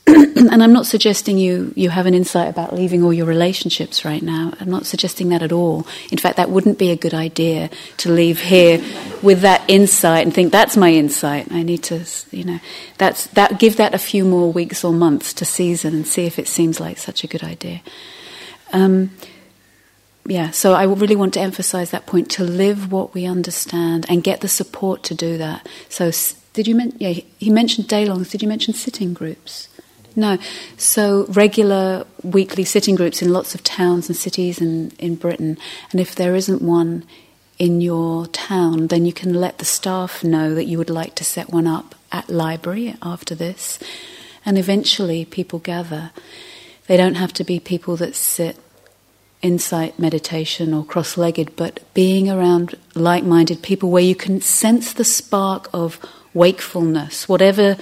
and 0.07 0.61
I'm 0.61 0.73
not 0.73 0.85
suggesting 0.85 1.37
you, 1.37 1.71
you 1.75 1.89
have 1.89 2.05
an 2.05 2.13
insight 2.13 2.49
about 2.49 2.75
leaving 2.75 3.03
all 3.03 3.13
your 3.13 3.25
relationships 3.25 4.03
right 4.03 4.21
now. 4.21 4.53
I'm 4.59 4.69
not 4.69 4.85
suggesting 4.85 5.29
that 5.29 5.41
at 5.41 5.51
all. 5.51 5.87
In 6.11 6.17
fact, 6.17 6.37
that 6.37 6.49
wouldn't 6.49 6.77
be 6.77 6.91
a 6.91 6.95
good 6.97 7.13
idea 7.13 7.69
to 7.97 8.11
leave 8.11 8.41
here 8.41 8.83
with 9.21 9.41
that 9.41 9.63
insight 9.69 10.25
and 10.25 10.33
think 10.33 10.51
that's 10.51 10.75
my 10.75 10.91
insight. 10.91 11.51
I 11.51 11.63
need 11.63 11.83
to, 11.83 12.05
you 12.31 12.43
know, 12.43 12.59
that's 12.97 13.27
that. 13.27 13.59
Give 13.59 13.77
that 13.77 13.93
a 13.93 13.97
few 13.97 14.25
more 14.25 14.51
weeks 14.51 14.83
or 14.83 14.91
months 14.91 15.33
to 15.35 15.45
season 15.45 15.93
and 15.93 16.05
see 16.05 16.25
if 16.25 16.37
it 16.37 16.47
seems 16.47 16.79
like 16.79 16.97
such 16.97 17.23
a 17.23 17.27
good 17.27 17.43
idea. 17.43 17.81
Um, 18.73 19.11
yeah, 20.25 20.51
so 20.51 20.73
I 20.73 20.83
really 20.83 21.15
want 21.15 21.33
to 21.35 21.41
emphasize 21.41 21.91
that 21.91 22.05
point 22.05 22.29
to 22.31 22.43
live 22.43 22.91
what 22.91 23.13
we 23.13 23.25
understand 23.25 24.05
and 24.09 24.23
get 24.23 24.41
the 24.41 24.47
support 24.47 25.03
to 25.03 25.15
do 25.15 25.37
that. 25.37 25.67
So, 25.89 26.11
did 26.53 26.67
you 26.67 26.75
mention? 26.75 26.97
Yeah, 26.99 27.21
he 27.37 27.49
mentioned 27.49 27.87
day 27.87 28.05
longs. 28.05 28.29
Did 28.29 28.41
you 28.41 28.47
mention 28.47 28.73
sitting 28.73 29.13
groups? 29.13 29.69
No. 30.15 30.37
So, 30.77 31.25
regular 31.29 32.05
weekly 32.21 32.63
sitting 32.63 32.95
groups 32.95 33.21
in 33.21 33.33
lots 33.33 33.55
of 33.55 33.63
towns 33.63 34.09
and 34.09 34.15
cities 34.15 34.61
in, 34.61 34.91
in 34.99 35.15
Britain. 35.15 35.57
And 35.91 35.99
if 35.99 36.15
there 36.15 36.35
isn't 36.35 36.61
one 36.61 37.05
in 37.57 37.81
your 37.81 38.27
town, 38.27 38.87
then 38.87 39.05
you 39.05 39.13
can 39.13 39.33
let 39.33 39.57
the 39.57 39.65
staff 39.65 40.23
know 40.23 40.53
that 40.53 40.65
you 40.65 40.77
would 40.77 40.89
like 40.89 41.15
to 41.15 41.23
set 41.23 41.49
one 41.49 41.67
up 41.67 41.95
at 42.11 42.29
library 42.29 42.95
after 43.01 43.33
this. 43.33 43.79
And 44.45 44.57
eventually, 44.57 45.25
people 45.25 45.59
gather. 45.59 46.11
They 46.87 46.97
don't 46.97 47.15
have 47.15 47.33
to 47.33 47.43
be 47.43 47.59
people 47.59 47.95
that 47.97 48.15
sit 48.15 48.57
insight 49.41 49.99
meditation 49.99 50.73
or 50.73 50.85
cross 50.85 51.17
legged, 51.17 51.55
but 51.55 51.81
being 51.93 52.29
around 52.29 52.75
like 52.95 53.23
minded 53.23 53.61
people 53.61 53.89
where 53.89 54.03
you 54.03 54.15
can 54.15 54.41
sense 54.41 54.93
the 54.93 55.03
spark 55.03 55.69
of 55.73 55.99
wakefulness, 56.33 57.27
whatever 57.27 57.77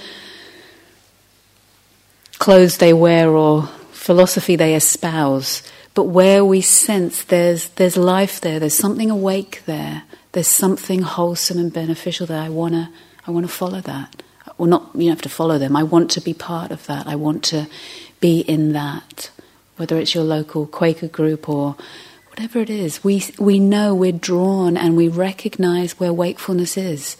clothes 2.42 2.78
they 2.78 2.92
wear 2.92 3.30
or 3.30 3.62
philosophy 3.92 4.56
they 4.56 4.74
espouse, 4.74 5.62
but 5.94 6.04
where 6.04 6.44
we 6.44 6.60
sense 6.60 7.22
there's, 7.24 7.68
there's 7.70 7.96
life 7.96 8.40
there, 8.40 8.58
there's 8.58 8.74
something 8.74 9.10
awake 9.10 9.62
there, 9.66 10.02
there's 10.32 10.48
something 10.48 11.02
wholesome 11.02 11.58
and 11.58 11.72
beneficial 11.72 12.26
there. 12.26 12.40
I 12.40 12.48
want 12.48 12.74
to 12.74 12.88
I 13.24 13.30
wanna 13.30 13.48
follow 13.48 13.80
that. 13.82 14.22
Well, 14.58 14.68
not, 14.68 14.90
you 14.94 15.02
don't 15.02 15.10
have 15.10 15.22
to 15.22 15.28
follow 15.28 15.58
them. 15.58 15.76
I 15.76 15.84
want 15.84 16.10
to 16.12 16.20
be 16.20 16.34
part 16.34 16.72
of 16.72 16.84
that. 16.86 17.06
I 17.06 17.14
want 17.14 17.44
to 17.44 17.68
be 18.20 18.40
in 18.40 18.72
that 18.72 19.30
whether 19.76 19.98
it's 19.98 20.14
your 20.14 20.24
local 20.24 20.66
Quaker 20.66 21.08
group 21.08 21.48
or 21.48 21.76
whatever 22.28 22.60
it 22.60 22.70
is, 22.70 23.02
we, 23.02 23.24
we 23.38 23.58
know 23.58 23.94
we're 23.94 24.12
drawn 24.12 24.76
and 24.76 24.96
we 24.96 25.08
recognize 25.08 25.98
where 25.98 26.12
wakefulness 26.12 26.76
is. 26.76 27.16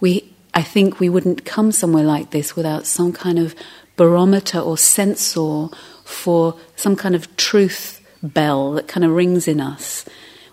We, 0.00 0.32
I 0.54 0.62
think 0.62 1.00
we 1.00 1.08
wouldn't 1.08 1.44
come 1.44 1.72
somewhere 1.72 2.04
like 2.04 2.30
this 2.30 2.56
without 2.56 2.86
some 2.86 3.12
kind 3.12 3.38
of 3.38 3.54
barometer 3.98 4.58
or 4.58 4.78
sensor 4.78 5.66
for 6.04 6.54
some 6.76 6.96
kind 6.96 7.14
of 7.14 7.36
truth 7.36 8.00
bell 8.22 8.72
that 8.72 8.88
kind 8.88 9.04
of 9.04 9.10
rings 9.10 9.46
in 9.46 9.60
us, 9.60 10.06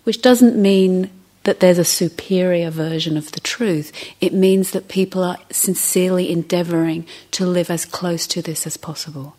which 0.04 0.22
doesn't 0.22 0.62
mean 0.62 1.10
that 1.44 1.60
there's 1.60 1.78
a 1.78 1.86
superior 1.86 2.70
version 2.70 3.16
of 3.16 3.32
the 3.32 3.40
truth. 3.40 3.92
It 4.20 4.34
means 4.34 4.72
that 4.72 4.90
people 4.90 5.24
are 5.24 5.38
sincerely 5.52 6.30
endeavoring 6.32 7.08
to 7.32 7.46
live 7.46 7.70
as 7.70 7.86
close 7.86 8.28
to 8.28 8.42
this 8.42 8.68
as 8.68 8.78
possible. 8.78 9.36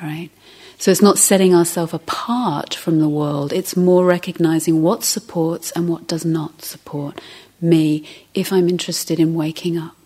All 0.00 0.08
right? 0.08 0.30
So 0.78 0.90
it's 0.90 1.00
not 1.00 1.16
setting 1.16 1.54
ourselves 1.54 1.94
apart 1.94 2.74
from 2.74 2.98
the 2.98 3.08
world, 3.08 3.52
it's 3.52 3.76
more 3.76 4.04
recognizing 4.04 4.82
what 4.82 5.04
supports 5.04 5.70
and 5.72 5.88
what 5.88 6.08
does 6.08 6.24
not 6.24 6.62
support 6.62 7.20
me 7.60 8.04
if 8.34 8.52
I'm 8.52 8.68
interested 8.68 9.20
in 9.20 9.34
waking 9.34 9.78
up 9.78 10.01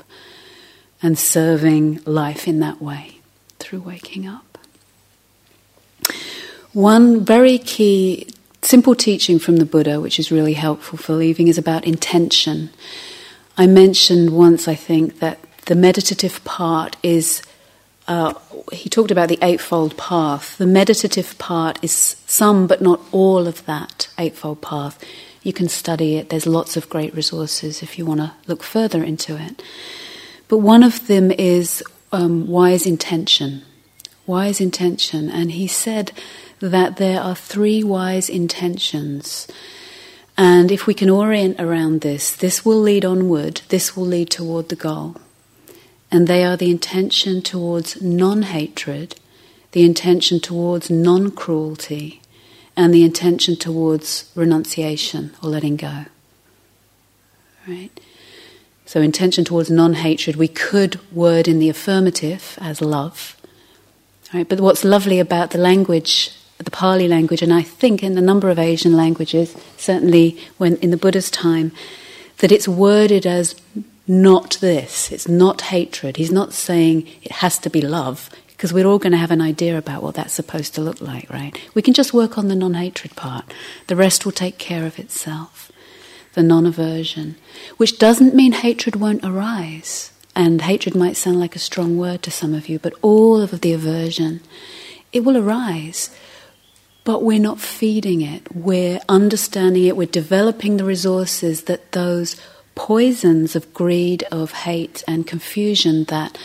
and 1.07 1.17
serving 1.17 2.01
life 2.05 2.49
in 2.49 2.59
that 2.59 2.83
way 2.83 3.21
through 3.61 3.79
waking 3.79 4.27
up. 4.27 4.59
One 6.73 7.25
very 7.25 7.59
key, 7.59 8.27
simple 8.63 8.97
teaching 8.97 9.39
from 9.39 9.59
the 9.59 9.65
Buddha, 9.65 10.01
which 10.01 10.19
is 10.19 10.33
really 10.33 10.55
helpful 10.55 10.99
for 10.99 11.13
leaving, 11.13 11.47
is 11.47 11.59
about 11.59 11.85
intention. 11.85 12.71
I 13.57 13.69
mentioned 13.69 14.31
once, 14.31 14.67
I 14.67 14.75
think, 14.75 15.21
that 15.21 15.39
the 15.67 15.77
meditative 15.77 16.43
part 16.43 16.97
is 17.05 17.41
uh, 18.09 18.35
he 18.73 18.89
talked 18.89 19.13
about 19.13 19.29
the 19.29 19.39
Eightfold 19.43 19.97
Path. 19.97 20.59
The 20.59 20.67
meditative 20.67 21.39
part 21.39 21.79
is 21.85 22.17
some 22.27 22.67
but 22.67 22.83
not 22.83 23.01
all 23.13 23.47
of 23.47 23.65
that 23.67 24.09
Eightfold 24.19 24.61
Path. 24.61 24.99
You 25.45 25.53
can 25.53 25.69
study 25.69 26.17
it, 26.17 26.31
there's 26.31 26.49
lots 26.49 26.77
of 26.77 26.91
great 26.91 27.15
resources 27.15 27.81
if 27.81 27.97
you 27.97 28.05
want 28.05 28.21
to 28.23 28.33
look 28.49 28.65
further 28.65 29.05
into 29.05 29.37
it. 29.41 29.63
But 30.49 30.59
one 30.59 30.83
of 30.83 31.07
them 31.07 31.31
is 31.31 31.83
um, 32.13 32.47
wise 32.47 32.87
intention. 32.87 33.63
Wise 34.27 34.61
intention. 34.61 35.29
And 35.31 35.53
he 35.53 35.67
said 35.67 36.13
that 36.61 36.97
there 36.97 37.21
are 37.21 37.35
three 37.35 37.83
wise 37.83 38.29
intentions. 38.29 39.47
And 40.39 40.71
if 40.71 40.87
we 40.87 40.95
can 40.95 41.11
orient 41.11 41.61
around 41.61 42.01
this, 42.01 42.35
this 42.35 42.65
will 42.65 42.81
lead 42.81 43.05
onward, 43.05 43.63
this 43.69 43.97
will 43.97 44.07
lead 44.07 44.31
toward 44.31 44.69
the 44.69 44.77
goal 44.77 45.17
and 46.11 46.27
they 46.27 46.45
are 46.45 46.57
the 46.57 46.71
intention 46.71 47.43
towards 47.43 48.01
non 48.01 48.43
hatred, 48.43 49.17
the 49.73 49.85
intention 49.85 50.41
towards 50.41 50.91
non 50.91 51.31
cruelty, 51.31 52.23
and 52.77 52.95
the 52.95 53.05
intention 53.05 53.57
towards 53.57 54.31
renunciation 54.35 55.35
or 55.43 55.51
letting 55.51 55.77
go. 55.77 56.07
Right? 57.67 57.91
So, 58.87 59.01
intention 59.01 59.45
towards 59.45 59.71
non 59.71 59.95
hatred, 59.95 60.37
we 60.37 60.49
could 60.49 61.01
word 61.13 61.49
in 61.49 61.59
the 61.59 61.69
affirmative 61.69 62.57
as 62.61 62.81
love. 62.81 63.37
Right? 64.33 64.49
But 64.49 64.61
what's 64.61 64.85
lovely 64.85 65.19
about 65.19 65.51
the 65.51 65.59
language, 65.59 66.33
the 66.59 66.71
Pali 66.71 67.09
language, 67.09 67.43
and 67.43 67.53
I 67.53 67.63
think 67.63 68.03
in 68.03 68.17
a 68.17 68.23
number 68.23 68.49
of 68.49 68.59
Asian 68.59 68.97
languages, 68.97 69.57
certainly 69.77 70.39
when 70.57 70.77
in 70.77 70.91
the 70.91 70.97
Buddha's 70.97 71.31
time, 71.31 71.73
that 72.39 72.53
it's 72.53 72.69
worded 72.69 73.27
as 73.27 73.55
not 74.07 74.59
this. 74.61 75.11
It's 75.11 75.29
not 75.29 75.63
hatred. 75.63 76.17
He's 76.17 76.31
not 76.31 76.53
saying 76.53 77.09
it 77.23 77.33
has 77.33 77.59
to 77.59 77.71
be 77.71 77.81
love, 77.81 78.31
because 78.49 78.73
we're 78.73 78.87
all 78.87 78.99
going 78.99 79.13
to 79.13 79.19
have 79.19 79.31
an 79.31 79.43
idea 79.43 79.77
about 79.77 80.03
what 80.03 80.15
that's 80.15 80.33
supposed 80.33 80.75
to 80.77 80.81
look 80.81 81.01
like, 81.01 81.29
right? 81.29 81.61
We 81.75 81.83
can 81.83 81.93
just 81.93 82.15
work 82.15 82.39
on 82.39 82.49
the 82.49 82.55
non 82.55 82.75
hatred 82.75 83.17
part. 83.17 83.53
The 83.89 83.97
rest 83.97 84.25
will 84.25 84.33
take 84.33 84.59
care 84.59 84.87
of 84.87 84.99
itself. 84.99 85.73
The 86.37 86.43
non 86.45 86.67
aversion, 86.67 87.35
which 87.79 87.99
doesn't 87.99 88.35
mean 88.35 88.53
hatred 88.53 88.95
won't 88.95 89.25
arise. 89.25 90.13
And 90.37 90.61
hatred 90.61 90.95
might 90.95 91.17
sound 91.17 91.41
like 91.41 91.57
a 91.57 91.59
strong 91.59 91.97
word 91.97 92.23
to 92.23 92.31
some 92.31 92.53
of 92.55 92.69
you, 92.69 92.79
but 92.79 92.93
all 93.01 93.41
of 93.41 93.63
the 93.63 93.73
aversion, 93.73 94.41
it 95.13 95.25
will 95.25 95.39
arise. 95.39 96.11
But 97.05 97.23
we're 97.25 97.41
not 97.41 97.59
feeding 97.59 98.21
it. 98.21 98.55
We're 98.55 99.01
understanding 99.09 99.85
it. 99.85 99.97
We're 99.97 100.07
developing 100.07 100.77
the 100.77 100.85
resources 100.85 101.63
that 101.65 101.93
those 101.93 102.37
poisons 102.75 103.57
of 103.57 103.73
greed, 103.73 104.23
of 104.31 104.53
hate, 104.53 105.03
and 105.09 105.27
confusion 105.27 106.05
that 106.05 106.37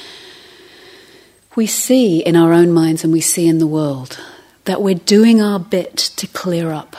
we 1.56 1.68
see 1.68 2.20
in 2.20 2.38
our 2.38 2.54
own 2.54 2.72
minds 2.72 3.04
and 3.04 3.12
we 3.12 3.22
see 3.22 3.48
in 3.48 3.60
the 3.60 3.68
world. 3.68 4.18
that 4.66 4.82
we're 4.82 4.96
doing 4.96 5.42
our 5.42 5.60
bit 5.60 5.98
to 5.98 6.28
clear 6.28 6.72
up. 6.72 6.96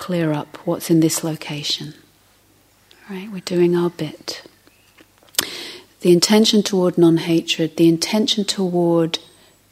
Clear 0.00 0.32
up 0.32 0.56
what's 0.64 0.88
in 0.88 1.00
this 1.00 1.22
location. 1.22 1.92
Right? 3.10 3.30
We're 3.30 3.40
doing 3.40 3.76
our 3.76 3.90
bit. 3.90 4.42
The 6.00 6.10
intention 6.10 6.62
toward 6.62 6.96
non 6.96 7.18
hatred, 7.18 7.76
the 7.76 7.86
intention 7.86 8.46
toward 8.46 9.18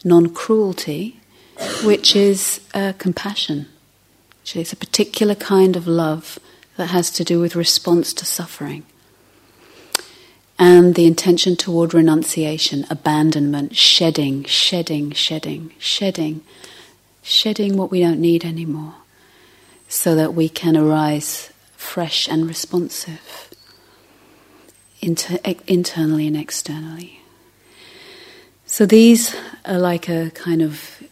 non 0.04 0.28
cruelty, 0.34 1.18
which 1.82 2.14
is 2.14 2.60
uh, 2.74 2.92
compassion. 2.98 3.68
Actually, 4.42 4.60
it's 4.60 4.72
a 4.74 4.76
particular 4.76 5.34
kind 5.34 5.76
of 5.76 5.86
love 5.86 6.38
that 6.76 6.88
has 6.88 7.10
to 7.12 7.24
do 7.24 7.40
with 7.40 7.56
response 7.56 8.12
to 8.12 8.26
suffering. 8.26 8.84
And 10.58 10.94
the 10.94 11.06
intention 11.06 11.56
toward 11.56 11.94
renunciation, 11.94 12.84
abandonment, 12.90 13.76
shedding, 13.76 14.44
shedding, 14.44 15.12
shedding, 15.12 15.72
shedding, 15.78 16.42
shedding 17.22 17.78
what 17.78 17.90
we 17.90 18.00
don't 18.00 18.20
need 18.20 18.44
anymore, 18.44 18.96
so 19.88 20.14
that 20.14 20.34
we 20.34 20.48
can 20.48 20.76
arise 20.76 21.50
fresh 21.76 22.28
and 22.28 22.46
responsive 22.46 23.48
inter- 25.00 25.38
internally 25.66 26.26
and 26.26 26.36
externally. 26.36 27.20
So 28.66 28.84
these 28.84 29.34
are 29.64 29.78
like 29.78 30.08
a 30.08 30.30
kind 30.34 30.60
of 30.60 31.02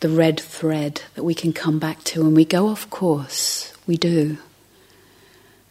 the 0.00 0.08
red 0.08 0.38
thread 0.38 1.02
that 1.14 1.24
we 1.24 1.34
can 1.34 1.52
come 1.52 1.78
back 1.78 2.04
to 2.04 2.22
when 2.22 2.34
we 2.34 2.44
go 2.44 2.68
off 2.68 2.88
course. 2.90 3.72
We 3.86 3.96
do. 3.96 4.38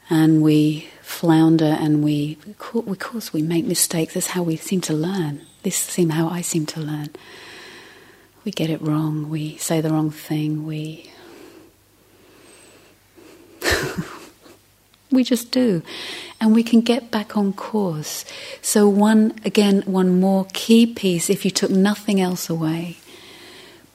And 0.10 0.42
we 0.42 0.90
flounder 1.02 1.78
and 1.80 2.04
we, 2.04 2.38
of 2.74 3.00
course, 3.00 3.34
we 3.34 3.42
make 3.42 3.66
mistakes. 3.66 4.16
That's 4.16 4.28
how 4.28 4.44
we 4.44 4.56
seem 4.56 4.82
to 4.82 4.94
learn. 4.94 5.42
This 5.64 5.76
seem 5.76 6.10
how 6.10 6.28
I 6.30 6.42
seem 6.42 6.66
to 6.68 6.80
learn. 6.80 7.10
We 8.44 8.52
get 8.52 8.70
it 8.70 8.82
wrong. 8.82 9.30
We 9.30 9.58
say 9.58 9.82
the 9.82 9.90
wrong 9.90 10.10
thing. 10.10 10.66
We 10.66 11.12
we 15.12 15.24
just 15.24 15.52
do, 15.52 15.82
and 16.40 16.54
we 16.54 16.64
can 16.64 16.82
get 16.82 17.12
back 17.12 17.38
on 17.38 17.54
course. 17.54 18.26
So 18.62 18.88
one 18.88 19.34
again, 19.46 19.82
one 19.86 20.20
more 20.20 20.48
key 20.54 20.86
piece. 20.86 21.30
If 21.30 21.46
you 21.46 21.52
took 21.52 21.72
nothing 21.72 22.20
else 22.22 22.50
away, 22.50 22.98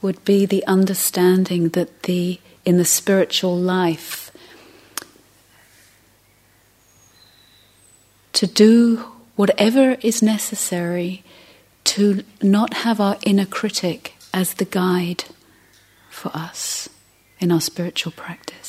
would 0.00 0.24
be 0.24 0.46
the 0.46 0.66
understanding 0.66 1.70
that 1.70 2.04
the 2.04 2.40
in 2.64 2.78
the 2.78 2.84
spiritual 2.84 3.56
life 3.56 4.30
to 8.32 8.46
do 8.46 9.04
whatever 9.36 9.96
is 10.00 10.22
necessary 10.22 11.22
to 11.84 12.22
not 12.40 12.74
have 12.74 13.00
our 13.00 13.16
inner 13.24 13.46
critic 13.46 14.14
as 14.32 14.54
the 14.54 14.64
guide 14.64 15.24
for 16.10 16.30
us 16.34 16.88
in 17.38 17.50
our 17.50 17.60
spiritual 17.60 18.12
practice. 18.12 18.61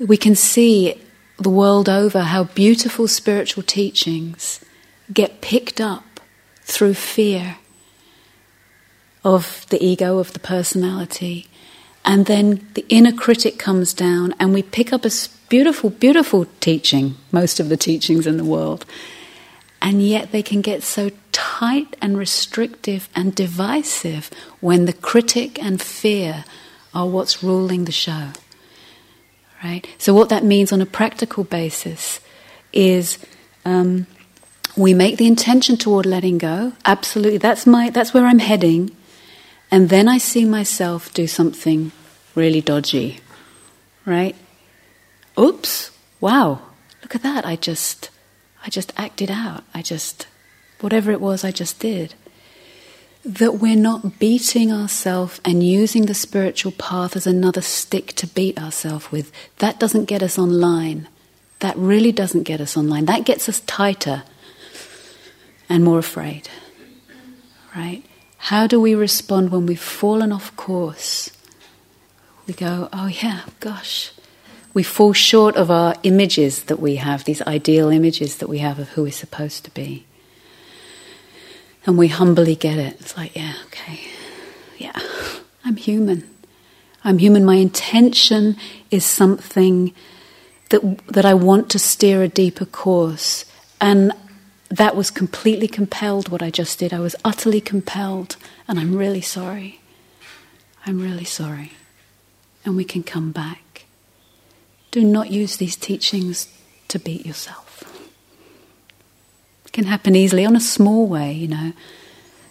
We 0.00 0.16
can 0.16 0.34
see 0.34 1.00
the 1.36 1.50
world 1.50 1.88
over 1.88 2.20
how 2.20 2.44
beautiful 2.44 3.06
spiritual 3.06 3.62
teachings 3.62 4.64
get 5.12 5.42
picked 5.42 5.80
up 5.80 6.20
through 6.62 6.94
fear 6.94 7.58
of 9.22 9.66
the 9.68 9.84
ego, 9.84 10.18
of 10.18 10.32
the 10.32 10.38
personality. 10.38 11.48
And 12.04 12.24
then 12.24 12.66
the 12.74 12.86
inner 12.88 13.12
critic 13.12 13.58
comes 13.58 13.92
down, 13.92 14.34
and 14.40 14.54
we 14.54 14.62
pick 14.62 14.90
up 14.90 15.04
a 15.04 15.10
beautiful, 15.50 15.90
beautiful 15.90 16.46
teaching, 16.60 17.16
most 17.30 17.60
of 17.60 17.68
the 17.68 17.76
teachings 17.76 18.26
in 18.26 18.38
the 18.38 18.44
world. 18.44 18.86
And 19.82 20.02
yet 20.02 20.32
they 20.32 20.42
can 20.42 20.62
get 20.62 20.82
so 20.82 21.10
tight 21.32 21.96
and 22.00 22.16
restrictive 22.16 23.08
and 23.14 23.34
divisive 23.34 24.30
when 24.60 24.86
the 24.86 24.94
critic 24.94 25.62
and 25.62 25.80
fear 25.80 26.44
are 26.94 27.06
what's 27.06 27.42
ruling 27.42 27.84
the 27.84 27.92
show. 27.92 28.28
Right? 29.62 29.86
So, 29.98 30.14
what 30.14 30.30
that 30.30 30.44
means 30.44 30.72
on 30.72 30.80
a 30.80 30.86
practical 30.86 31.44
basis 31.44 32.20
is 32.72 33.18
um, 33.64 34.06
we 34.76 34.94
make 34.94 35.18
the 35.18 35.26
intention 35.26 35.76
toward 35.76 36.06
letting 36.06 36.38
go. 36.38 36.72
Absolutely, 36.84 37.38
that's, 37.38 37.66
my, 37.66 37.90
that's 37.90 38.14
where 38.14 38.26
I'm 38.26 38.38
heading. 38.38 38.96
And 39.70 39.88
then 39.88 40.08
I 40.08 40.18
see 40.18 40.44
myself 40.44 41.12
do 41.12 41.26
something 41.26 41.92
really 42.34 42.60
dodgy, 42.60 43.20
right? 44.06 44.34
Oops, 45.38 45.90
wow, 46.20 46.60
look 47.02 47.14
at 47.14 47.22
that. 47.22 47.46
I 47.46 47.56
just, 47.56 48.10
I 48.64 48.70
just 48.70 48.92
acted 48.96 49.30
out. 49.30 49.64
I 49.74 49.82
just, 49.82 50.26
whatever 50.80 51.12
it 51.12 51.20
was, 51.20 51.44
I 51.44 51.50
just 51.50 51.78
did. 51.78 52.14
That 53.24 53.56
we're 53.56 53.76
not 53.76 54.18
beating 54.18 54.72
ourselves 54.72 55.40
and 55.44 55.62
using 55.62 56.06
the 56.06 56.14
spiritual 56.14 56.72
path 56.72 57.16
as 57.16 57.26
another 57.26 57.60
stick 57.60 58.14
to 58.14 58.26
beat 58.26 58.58
ourselves 58.58 59.12
with. 59.12 59.30
That 59.58 59.78
doesn't 59.78 60.06
get 60.06 60.22
us 60.22 60.38
online. 60.38 61.06
That 61.58 61.76
really 61.76 62.12
doesn't 62.12 62.44
get 62.44 62.60
us 62.60 62.76
online. 62.76 63.04
That 63.04 63.26
gets 63.26 63.48
us 63.48 63.60
tighter 63.60 64.22
and 65.68 65.84
more 65.84 65.98
afraid, 65.98 66.48
right? 67.76 68.02
How 68.38 68.66
do 68.66 68.80
we 68.80 68.94
respond 68.94 69.50
when 69.52 69.66
we've 69.66 69.78
fallen 69.78 70.32
off 70.32 70.56
course? 70.56 71.30
We 72.46 72.54
go, 72.54 72.88
oh 72.92 73.06
yeah, 73.06 73.42
gosh. 73.60 74.12
We 74.72 74.82
fall 74.82 75.12
short 75.12 75.56
of 75.56 75.70
our 75.70 75.94
images 76.02 76.64
that 76.64 76.80
we 76.80 76.96
have, 76.96 77.24
these 77.24 77.42
ideal 77.42 77.90
images 77.90 78.38
that 78.38 78.48
we 78.48 78.58
have 78.58 78.78
of 78.78 78.88
who 78.90 79.02
we're 79.02 79.12
supposed 79.12 79.64
to 79.64 79.70
be. 79.72 80.06
And 81.86 81.96
we 81.96 82.08
humbly 82.08 82.56
get 82.56 82.78
it. 82.78 83.00
It's 83.00 83.16
like, 83.16 83.34
yeah, 83.34 83.54
okay, 83.66 84.00
yeah, 84.78 85.00
I'm 85.64 85.76
human. 85.76 86.28
I'm 87.02 87.18
human. 87.18 87.44
My 87.44 87.54
intention 87.54 88.56
is 88.90 89.04
something 89.04 89.94
that, 90.68 90.98
that 91.08 91.24
I 91.24 91.34
want 91.34 91.70
to 91.70 91.78
steer 91.78 92.22
a 92.22 92.28
deeper 92.28 92.66
course. 92.66 93.46
And 93.80 94.12
that 94.68 94.94
was 94.94 95.10
completely 95.10 95.66
compelled, 95.66 96.28
what 96.28 96.42
I 96.42 96.50
just 96.50 96.78
did. 96.78 96.92
I 96.92 97.00
was 97.00 97.16
utterly 97.24 97.60
compelled, 97.60 98.36
and 98.68 98.78
I'm 98.78 98.94
really 98.94 99.22
sorry. 99.22 99.80
I'm 100.86 101.00
really 101.00 101.24
sorry. 101.24 101.72
And 102.64 102.76
we 102.76 102.84
can 102.84 103.02
come 103.02 103.32
back. 103.32 103.86
Do 104.90 105.02
not 105.02 105.30
use 105.30 105.56
these 105.56 105.76
teachings 105.76 106.48
to 106.88 106.98
beat 106.98 107.24
yourself. 107.24 107.69
Can 109.80 109.86
happen 109.86 110.14
easily 110.14 110.44
on 110.44 110.56
a 110.56 110.60
small 110.60 111.06
way, 111.06 111.32
you 111.32 111.48
know. 111.48 111.72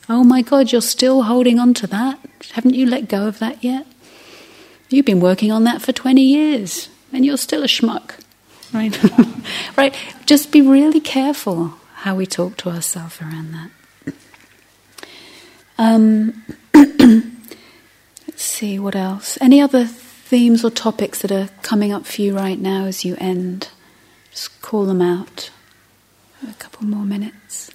Oh 0.10 0.24
my 0.24 0.42
God, 0.42 0.72
you're 0.72 0.82
still 0.82 1.22
holding 1.22 1.60
on 1.60 1.76
to 1.76 1.86
that? 1.86 2.20
Haven't 2.54 2.74
you 2.74 2.88
let 2.88 3.08
go 3.08 3.28
of 3.28 3.38
that 3.38 3.64
yet? 3.64 3.86
You've 4.90 5.06
been 5.06 5.20
working 5.20 5.52
on 5.52 5.64
that 5.66 5.80
for 5.80 5.92
20 5.92 6.24
years, 6.24 6.90
and 7.14 7.24
you're 7.24 7.38
still 7.38 7.62
a 7.62 7.68
schmuck. 7.68 8.20
Right? 8.74 8.98
right? 9.78 9.96
Just 10.26 10.52
be 10.52 10.62
really 10.62 11.00
careful 11.00 11.76
how 11.98 12.16
we 12.16 12.26
talk 12.26 12.58
to 12.58 12.70
ourselves 12.70 13.22
around 13.22 13.54
that. 13.54 14.14
Um, 15.78 16.44
let's 18.28 18.42
see, 18.42 18.80
what 18.80 18.96
else? 18.96 19.38
Any 19.40 19.62
other 19.62 19.86
themes 19.86 20.66
or 20.66 20.72
topics 20.72 21.22
that 21.22 21.32
are 21.32 21.50
coming 21.62 21.94
up 21.94 22.08
for 22.08 22.24
you 22.24 22.36
right 22.36 22.58
now 22.58 22.86
as 22.86 23.06
you 23.06 23.16
end? 23.20 23.70
Just 24.32 24.60
call 24.64 24.86
them 24.86 25.04
out. 25.04 25.52
A 26.48 26.54
couple 26.54 26.86
more 26.86 27.06
minutes. 27.06 27.72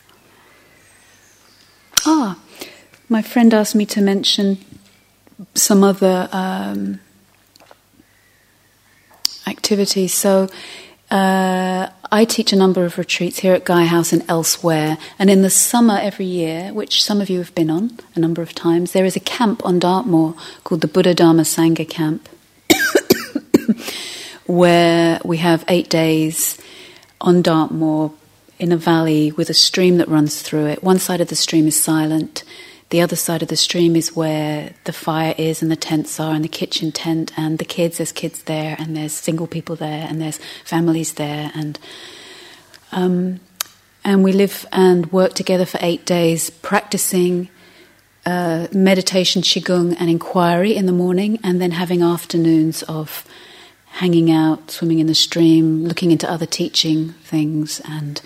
Ah, 2.07 2.39
my 3.09 3.23
friend 3.23 3.53
asked 3.53 3.75
me 3.75 3.87
to 3.87 4.01
mention 4.01 4.59
some 5.55 5.85
other 5.85 6.29
um, 6.33 7.01
activities. 9.47 10.15
So, 10.15 10.49
uh, 11.11 11.89
I 12.11 12.25
teach 12.25 12.53
a 12.53 12.57
number 12.57 12.85
of 12.85 12.97
retreats 12.97 13.41
here 13.41 13.55
at 13.55 13.65
Gaia 13.65 13.87
House 13.87 14.13
and 14.13 14.25
elsewhere. 14.29 14.99
And 15.19 15.29
in 15.29 15.43
the 15.43 15.51
summer 15.51 15.99
every 16.01 16.27
year, 16.27 16.73
which 16.73 17.03
some 17.03 17.21
of 17.21 17.29
you 17.29 17.39
have 17.39 17.55
been 17.55 17.71
on 17.71 17.99
a 18.15 18.21
number 18.21 18.41
of 18.41 18.55
times, 18.55 18.93
there 18.93 19.05
is 19.05 19.17
a 19.17 19.21
camp 19.21 19.65
on 19.65 19.79
Dartmoor 19.79 20.35
called 20.63 20.81
the 20.81 20.89
Buddha 20.89 21.15
Dharma 21.15 21.43
Sangha 21.43 21.89
Camp, 21.89 22.29
where 24.47 25.21
we 25.25 25.39
have 25.39 25.65
eight 25.69 25.91
days 25.91 26.59
on 27.21 27.43
Dartmoor 27.43 28.13
in 28.65 28.73
a 28.73 28.77
valley 28.79 29.31
with 29.31 29.51
a 29.51 29.55
stream 29.55 29.99
that 29.99 30.09
runs 30.09 30.41
through 30.41 30.65
it. 30.65 30.83
One 30.83 30.99
side 30.99 31.21
of 31.21 31.29
the 31.29 31.37
stream 31.37 31.67
is 31.67 31.79
silent. 31.79 32.45
The 32.89 33.03
other 33.03 33.15
side 33.15 33.43
of 33.43 33.49
the 33.49 33.57
stream 33.57 33.95
is 33.95 34.17
where 34.17 34.73
the 34.85 34.93
fire 34.95 35.35
is 35.37 35.61
and 35.61 35.71
the 35.71 35.77
tents 35.77 36.19
are 36.19 36.35
and 36.35 36.43
the 36.43 36.49
kitchen 36.49 36.91
tent 36.91 37.31
and 37.37 37.59
the 37.59 37.67
kids. 37.67 37.99
There's 37.99 38.11
kids 38.11 38.45
there 38.45 38.75
and 38.79 38.97
there's 38.97 39.13
single 39.13 39.47
people 39.47 39.77
there 39.77 40.07
and 40.09 40.19
there's 40.19 40.39
families 40.65 41.13
there 41.13 41.53
and 41.55 41.79
um, 42.91 43.41
and 44.03 44.25
we 44.25 44.33
live 44.33 44.65
and 44.73 45.13
work 45.13 45.35
together 45.35 45.67
for 45.67 45.79
eight 45.83 46.07
days, 46.07 46.49
practicing 46.49 47.51
uh, 48.25 48.69
meditation, 48.73 49.43
qigong, 49.43 49.95
and 50.01 50.09
inquiry 50.09 50.75
in 50.75 50.87
the 50.87 50.93
morning, 50.93 51.39
and 51.43 51.61
then 51.61 51.73
having 51.73 52.01
afternoons 52.01 52.83
of 52.85 53.27
hanging 54.01 54.31
out, 54.31 54.71
swimming 54.71 55.01
in 55.01 55.07
the 55.07 55.15
stream, 55.15 55.85
looking 55.85 56.11
into 56.11 56.31
other 56.31 56.47
teaching 56.47 57.11
things, 57.25 57.83
and 57.85 58.23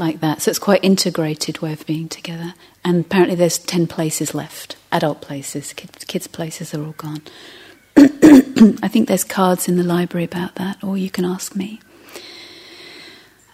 like 0.00 0.18
that. 0.20 0.42
So 0.42 0.50
it's 0.50 0.58
quite 0.58 0.82
integrated 0.82 1.60
way 1.60 1.72
of 1.72 1.86
being 1.86 2.08
together. 2.08 2.54
And 2.84 3.04
apparently 3.04 3.36
there's 3.36 3.58
10 3.58 3.86
places 3.86 4.34
left, 4.34 4.76
adult 4.90 5.20
places, 5.20 5.72
kids, 5.72 6.04
kids 6.04 6.26
places 6.26 6.74
are 6.74 6.84
all 6.84 6.92
gone. 6.92 7.22
I 7.96 8.88
think 8.88 9.06
there's 9.06 9.22
cards 9.24 9.68
in 9.68 9.76
the 9.76 9.84
library 9.84 10.24
about 10.24 10.56
that, 10.56 10.82
or 10.82 10.96
you 10.96 11.10
can 11.10 11.24
ask 11.24 11.54
me. 11.54 11.80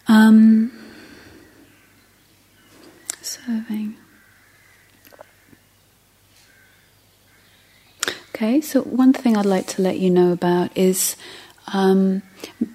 Um, 0.09 0.73
serving. 3.21 3.97
Okay, 8.35 8.61
so 8.61 8.83
one 8.83 9.13
thing 9.13 9.37
I'd 9.37 9.47
like 9.47 9.67
to 9.69 9.83
let 9.83 9.99
you 9.99 10.11
know 10.11 10.31
about 10.31 10.77
is 10.77 11.17
um, 11.73 12.23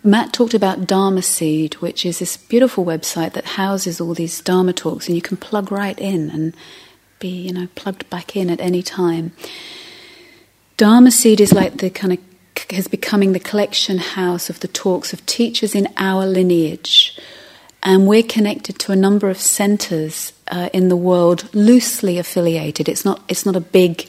Mat 0.03 0.33
talked 0.33 0.53
about 0.53 0.87
Dharma 0.87 1.21
Seed, 1.21 1.75
which 1.75 2.05
is 2.05 2.19
this 2.19 2.37
beautiful 2.37 2.83
website 2.83 3.33
that 3.33 3.45
houses 3.45 4.01
all 4.01 4.13
these 4.13 4.41
Dharma 4.41 4.73
talks, 4.73 5.07
and 5.07 5.15
you 5.15 5.21
can 5.21 5.37
plug 5.37 5.71
right 5.71 5.97
in 5.99 6.29
and 6.29 6.53
be, 7.19 7.29
you 7.29 7.53
know, 7.53 7.67
plugged 7.75 8.09
back 8.09 8.35
in 8.35 8.49
at 8.49 8.59
any 8.59 8.83
time. 8.83 9.31
Dharma 10.77 11.11
Seed 11.11 11.39
is 11.39 11.53
like 11.53 11.77
the 11.77 11.89
kind 11.89 12.13
of 12.13 12.19
is 12.69 12.87
becoming 12.87 13.33
the 13.33 13.39
collection 13.39 13.97
house 13.97 14.49
of 14.49 14.59
the 14.59 14.67
talks 14.67 15.13
of 15.13 15.25
teachers 15.25 15.75
in 15.75 15.87
our 15.97 16.25
lineage. 16.25 17.19
And 17.83 18.07
we're 18.07 18.23
connected 18.23 18.77
to 18.79 18.91
a 18.91 18.95
number 18.95 19.29
of 19.29 19.39
centers 19.39 20.33
uh, 20.47 20.69
in 20.71 20.89
the 20.89 20.95
world, 20.95 21.53
loosely 21.53 22.17
affiliated. 22.17 22.87
It's 22.87 23.03
not, 23.03 23.23
it's 23.27 23.45
not 23.45 23.55
a 23.55 23.61
big 23.61 24.07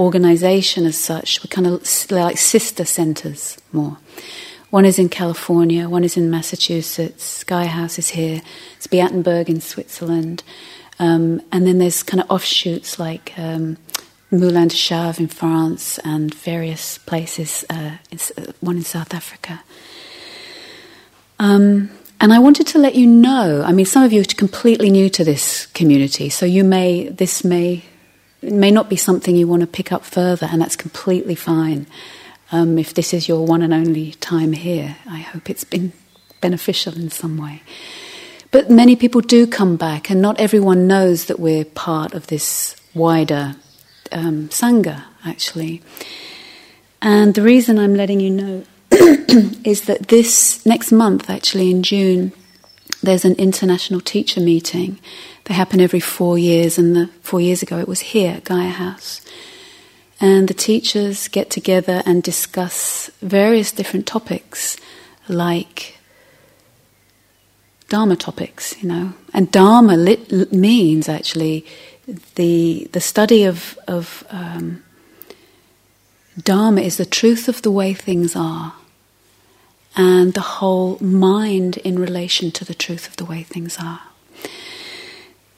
organization 0.00 0.86
as 0.86 0.98
such. 0.98 1.40
We're 1.44 1.50
kind 1.50 1.66
of 1.66 2.10
like 2.10 2.38
sister 2.38 2.84
centers 2.84 3.58
more. 3.70 3.98
One 4.70 4.84
is 4.84 4.98
in 4.98 5.08
California, 5.08 5.88
one 5.88 6.04
is 6.04 6.16
in 6.16 6.30
Massachusetts, 6.30 7.44
Gaia 7.44 7.66
House 7.66 7.98
is 7.98 8.10
here, 8.10 8.40
it's 8.76 8.86
Beatenberg 8.86 9.48
in 9.48 9.60
Switzerland. 9.60 10.42
Um, 10.98 11.42
and 11.52 11.66
then 11.66 11.78
there's 11.78 12.02
kind 12.02 12.22
of 12.22 12.30
offshoots 12.30 12.98
like 12.98 13.32
um, 13.36 13.78
Moulin 14.30 14.68
de 14.68 14.76
Chave 14.76 15.18
in 15.18 15.26
France 15.26 15.98
and 16.04 16.32
various 16.32 16.98
places, 16.98 17.64
uh, 17.68 17.96
uh, 18.12 18.52
one 18.60 18.76
in 18.76 18.84
South 18.84 19.12
Africa. 19.12 19.60
Um, 21.38 21.90
and 22.20 22.32
I 22.32 22.38
wanted 22.38 22.66
to 22.68 22.78
let 22.78 22.94
you 22.94 23.06
know. 23.06 23.64
I 23.66 23.72
mean, 23.72 23.86
some 23.86 24.04
of 24.04 24.12
you 24.12 24.20
are 24.20 24.24
completely 24.24 24.90
new 24.90 25.08
to 25.10 25.24
this 25.24 25.66
community, 25.66 26.28
so 26.28 26.46
you 26.46 26.64
may 26.64 27.08
this 27.08 27.42
may 27.44 27.82
may 28.42 28.70
not 28.70 28.88
be 28.88 28.96
something 28.96 29.36
you 29.36 29.46
want 29.46 29.60
to 29.60 29.66
pick 29.66 29.92
up 29.92 30.04
further, 30.04 30.48
and 30.50 30.60
that's 30.60 30.76
completely 30.76 31.34
fine. 31.34 31.86
Um, 32.52 32.78
if 32.78 32.94
this 32.94 33.14
is 33.14 33.28
your 33.28 33.46
one 33.46 33.62
and 33.62 33.72
only 33.72 34.12
time 34.12 34.52
here, 34.52 34.96
I 35.06 35.18
hope 35.18 35.50
it's 35.50 35.64
been 35.64 35.92
beneficial 36.40 36.94
in 36.94 37.10
some 37.10 37.36
way. 37.36 37.62
But 38.50 38.70
many 38.70 38.96
people 38.96 39.20
do 39.20 39.46
come 39.46 39.76
back, 39.76 40.10
and 40.10 40.20
not 40.20 40.40
everyone 40.40 40.86
knows 40.86 41.26
that 41.26 41.38
we're 41.38 41.64
part 41.64 42.14
of 42.14 42.26
this 42.26 42.76
wider 42.94 43.54
um, 44.12 44.48
Sangha, 44.48 45.04
actually. 45.24 45.82
And 47.02 47.34
the 47.34 47.42
reason 47.42 47.78
I'm 47.78 47.94
letting 47.94 48.20
you 48.20 48.30
know 48.30 48.64
is 49.64 49.82
that 49.82 50.08
this 50.08 50.64
next 50.66 50.92
month, 50.92 51.30
actually 51.30 51.70
in 51.70 51.82
June, 51.82 52.32
there's 53.02 53.24
an 53.24 53.34
international 53.34 54.00
teacher 54.00 54.40
meeting. 54.40 54.98
They 55.44 55.54
happen 55.54 55.80
every 55.80 56.00
four 56.00 56.38
years, 56.38 56.78
and 56.78 56.94
the, 56.94 57.06
four 57.22 57.40
years 57.40 57.62
ago 57.62 57.78
it 57.78 57.88
was 57.88 58.00
here 58.00 58.32
at 58.36 58.44
Gaia 58.44 58.68
House. 58.68 59.20
And 60.20 60.48
the 60.48 60.54
teachers 60.54 61.28
get 61.28 61.48
together 61.48 62.02
and 62.04 62.22
discuss 62.22 63.10
various 63.22 63.72
different 63.72 64.06
topics, 64.06 64.76
like 65.28 65.96
Dharma 67.88 68.16
topics, 68.16 68.80
you 68.82 68.88
know. 68.88 69.14
And 69.32 69.50
Dharma 69.50 69.96
lit, 69.96 70.52
means 70.52 71.08
actually 71.08 71.64
the 72.34 72.88
the 72.92 73.00
study 73.00 73.44
of 73.44 73.78
of 73.88 74.24
um, 74.30 74.84
Dharma 76.40 76.82
is 76.82 76.96
the 76.96 77.04
truth 77.06 77.48
of 77.48 77.62
the 77.62 77.70
way 77.70 77.94
things 77.94 78.36
are, 78.36 78.74
and 79.96 80.34
the 80.34 80.40
whole 80.40 80.98
mind 81.00 81.76
in 81.78 81.98
relation 81.98 82.50
to 82.52 82.64
the 82.64 82.74
truth 82.74 83.08
of 83.08 83.16
the 83.16 83.24
way 83.24 83.42
things 83.42 83.76
are. 83.78 84.02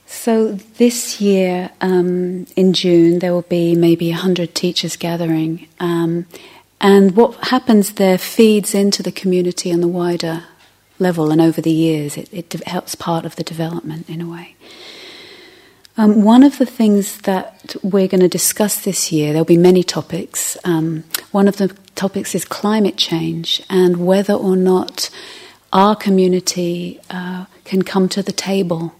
So 0.06 0.52
this 0.52 1.20
year 1.20 1.70
um, 1.80 2.46
in 2.54 2.72
June 2.72 3.18
there 3.18 3.32
will 3.32 3.42
be 3.42 3.74
maybe 3.74 4.10
a 4.10 4.16
hundred 4.16 4.54
teachers 4.54 4.96
gathering, 4.96 5.68
um, 5.80 6.26
and 6.80 7.16
what 7.16 7.48
happens 7.48 7.94
there 7.94 8.18
feeds 8.18 8.74
into 8.74 9.02
the 9.02 9.12
community 9.12 9.72
on 9.72 9.80
the 9.80 9.88
wider 9.88 10.44
level, 10.98 11.30
and 11.30 11.40
over 11.40 11.60
the 11.60 11.72
years 11.72 12.16
it, 12.16 12.28
it 12.32 12.52
helps 12.66 12.94
part 12.94 13.24
of 13.24 13.36
the 13.36 13.44
development 13.44 14.08
in 14.08 14.20
a 14.20 14.28
way. 14.28 14.54
Um, 15.96 16.22
one 16.22 16.42
of 16.42 16.56
the 16.56 16.66
things 16.66 17.18
that 17.22 17.76
we're 17.82 18.08
going 18.08 18.20
to 18.20 18.28
discuss 18.28 18.80
this 18.80 19.12
year, 19.12 19.32
there'll 19.32 19.44
be 19.44 19.58
many 19.58 19.82
topics. 19.82 20.56
Um, 20.64 21.04
one 21.32 21.48
of 21.48 21.58
the 21.58 21.76
topics 21.94 22.34
is 22.34 22.44
climate 22.44 22.96
change 22.96 23.62
and 23.68 24.06
whether 24.06 24.34
or 24.34 24.56
not 24.56 25.10
our 25.72 25.96
community 25.96 27.00
uh, 27.10 27.46
can 27.64 27.82
come 27.82 28.08
to 28.08 28.22
the 28.22 28.32
table 28.32 28.94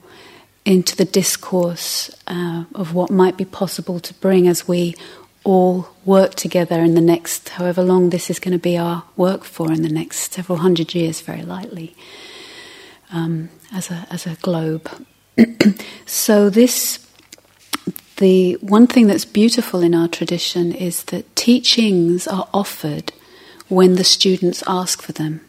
into 0.65 0.97
the 0.97 1.05
discourse 1.05 2.11
uh, 2.27 2.65
of 2.75 2.95
what 2.95 3.11
might 3.11 3.37
be 3.37 3.45
possible 3.45 3.99
to 4.01 4.15
bring 4.15 4.47
as 4.47 4.69
we 4.69 4.95
all 5.45 5.89
work 6.05 6.35
together 6.35 6.81
in 6.81 6.95
the 6.95 7.01
next, 7.01 7.49
however 7.51 7.83
long 7.83 8.11
this 8.11 8.31
is 8.31 8.39
going 8.39 8.53
to 8.53 8.59
be 8.59 8.77
our 8.77 9.03
work 9.17 9.43
for 9.45 9.73
in 9.73 9.83
the 9.83 9.89
next 9.89 10.33
several 10.33 10.59
hundred 10.59 10.95
years, 10.95 11.21
very 11.21 11.43
likely, 11.43 11.97
um, 13.11 13.49
as, 13.73 13.91
a, 13.91 14.07
as 14.11 14.27
a 14.27 14.37
globe. 14.37 14.89
so 16.07 16.49
this 16.49 17.05
the 18.17 18.55
one 18.61 18.87
thing 18.87 19.07
that's 19.07 19.25
beautiful 19.25 19.83
in 19.83 19.95
our 19.95 20.09
tradition 20.09 20.73
is 20.73 21.05
that 21.05 21.35
teachings 21.37 22.27
are 22.27 22.49
offered 22.53 23.13
when 23.69 23.95
the 23.95 24.05
students 24.05 24.63
ask 24.67 25.01
for 25.03 25.13
them. 25.13 25.41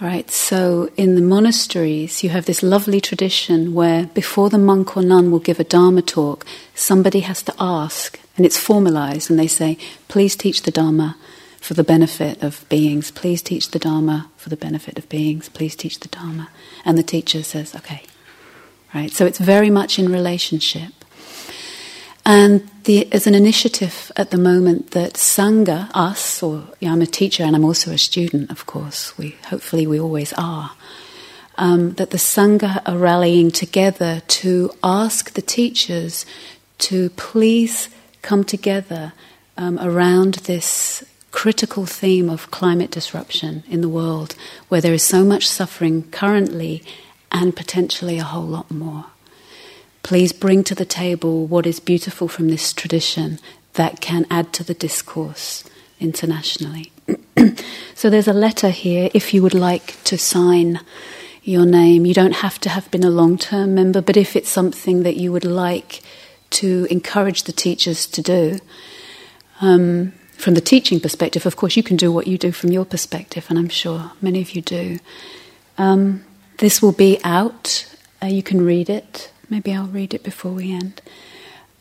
Right, 0.00 0.28
so 0.32 0.90
in 0.96 1.14
the 1.14 1.20
monasteries, 1.20 2.24
you 2.24 2.30
have 2.30 2.46
this 2.46 2.62
lovely 2.62 3.00
tradition 3.00 3.72
where 3.72 4.06
before 4.06 4.50
the 4.50 4.58
monk 4.58 4.96
or 4.96 5.02
nun 5.02 5.30
will 5.30 5.38
give 5.38 5.60
a 5.60 5.64
Dharma 5.64 6.02
talk, 6.02 6.44
somebody 6.74 7.20
has 7.20 7.40
to 7.44 7.54
ask, 7.60 8.18
and 8.36 8.44
it's 8.44 8.58
formalized, 8.58 9.30
and 9.30 9.38
they 9.38 9.46
say, 9.46 9.78
Please 10.08 10.34
teach 10.34 10.62
the 10.62 10.72
Dharma 10.72 11.16
for 11.60 11.74
the 11.74 11.84
benefit 11.84 12.42
of 12.42 12.68
beings. 12.68 13.12
Please 13.12 13.42
teach 13.42 13.70
the 13.70 13.78
Dharma 13.78 14.28
for 14.36 14.48
the 14.48 14.56
benefit 14.56 14.98
of 14.98 15.08
beings. 15.08 15.48
Please 15.48 15.76
teach 15.76 16.00
the 16.00 16.08
Dharma. 16.08 16.48
And 16.84 16.98
the 16.98 17.04
teacher 17.04 17.44
says, 17.44 17.72
Okay, 17.76 18.02
right? 18.92 19.12
So 19.12 19.24
it's 19.24 19.38
very 19.38 19.70
much 19.70 20.00
in 20.00 20.10
relationship. 20.10 21.01
And 22.24 22.68
the, 22.84 23.04
there's 23.04 23.26
an 23.26 23.34
initiative 23.34 24.12
at 24.16 24.30
the 24.30 24.38
moment 24.38 24.92
that 24.92 25.14
Sangha, 25.14 25.90
us, 25.92 26.42
or 26.42 26.68
know, 26.80 26.92
I'm 26.92 27.02
a 27.02 27.06
teacher 27.06 27.42
and 27.42 27.56
I'm 27.56 27.64
also 27.64 27.90
a 27.90 27.98
student, 27.98 28.50
of 28.50 28.66
course. 28.66 29.16
We 29.18 29.36
hopefully 29.46 29.86
we 29.86 29.98
always 29.98 30.32
are. 30.34 30.72
Um, 31.58 31.94
that 31.94 32.10
the 32.10 32.18
Sangha 32.18 32.80
are 32.86 32.96
rallying 32.96 33.50
together 33.50 34.22
to 34.26 34.70
ask 34.82 35.32
the 35.32 35.42
teachers 35.42 36.24
to 36.78 37.10
please 37.10 37.88
come 38.22 38.44
together 38.44 39.12
um, 39.56 39.78
around 39.80 40.34
this 40.34 41.04
critical 41.30 41.86
theme 41.86 42.30
of 42.30 42.50
climate 42.50 42.90
disruption 42.90 43.64
in 43.68 43.80
the 43.80 43.88
world, 43.88 44.34
where 44.68 44.80
there 44.80 44.94
is 44.94 45.02
so 45.02 45.24
much 45.24 45.46
suffering 45.46 46.04
currently 46.10 46.82
and 47.30 47.56
potentially 47.56 48.18
a 48.18 48.24
whole 48.24 48.46
lot 48.46 48.70
more. 48.70 49.06
Please 50.02 50.32
bring 50.32 50.64
to 50.64 50.74
the 50.74 50.84
table 50.84 51.46
what 51.46 51.66
is 51.66 51.80
beautiful 51.80 52.28
from 52.28 52.48
this 52.48 52.72
tradition 52.72 53.38
that 53.74 54.00
can 54.00 54.26
add 54.30 54.52
to 54.52 54.64
the 54.64 54.74
discourse 54.74 55.64
internationally. 56.00 56.92
so 57.94 58.10
there's 58.10 58.28
a 58.28 58.32
letter 58.32 58.70
here 58.70 59.10
if 59.14 59.32
you 59.32 59.42
would 59.42 59.54
like 59.54 60.02
to 60.04 60.18
sign 60.18 60.80
your 61.42 61.66
name. 61.66 62.06
You 62.06 62.14
don't 62.14 62.36
have 62.36 62.58
to 62.60 62.68
have 62.68 62.90
been 62.90 63.04
a 63.04 63.10
long 63.10 63.38
term 63.38 63.74
member, 63.74 64.00
but 64.00 64.16
if 64.16 64.36
it's 64.36 64.48
something 64.48 65.02
that 65.02 65.16
you 65.16 65.32
would 65.32 65.44
like 65.44 66.00
to 66.50 66.86
encourage 66.90 67.44
the 67.44 67.52
teachers 67.52 68.06
to 68.08 68.22
do, 68.22 68.58
um, 69.60 70.12
from 70.36 70.54
the 70.54 70.60
teaching 70.60 70.98
perspective, 70.98 71.46
of 71.46 71.56
course, 71.56 71.76
you 71.76 71.82
can 71.82 71.96
do 71.96 72.10
what 72.10 72.26
you 72.26 72.36
do 72.36 72.50
from 72.50 72.72
your 72.72 72.84
perspective, 72.84 73.46
and 73.48 73.58
I'm 73.58 73.68
sure 73.68 74.12
many 74.20 74.42
of 74.42 74.50
you 74.52 74.62
do. 74.62 74.98
Um, 75.78 76.24
this 76.58 76.82
will 76.82 76.92
be 76.92 77.20
out. 77.22 77.86
Uh, 78.20 78.26
you 78.26 78.42
can 78.42 78.64
read 78.64 78.90
it. 78.90 79.31
Maybe 79.52 79.74
I'll 79.74 79.84
read 79.84 80.14
it 80.14 80.22
before 80.22 80.52
we 80.52 80.72
end. 80.72 81.02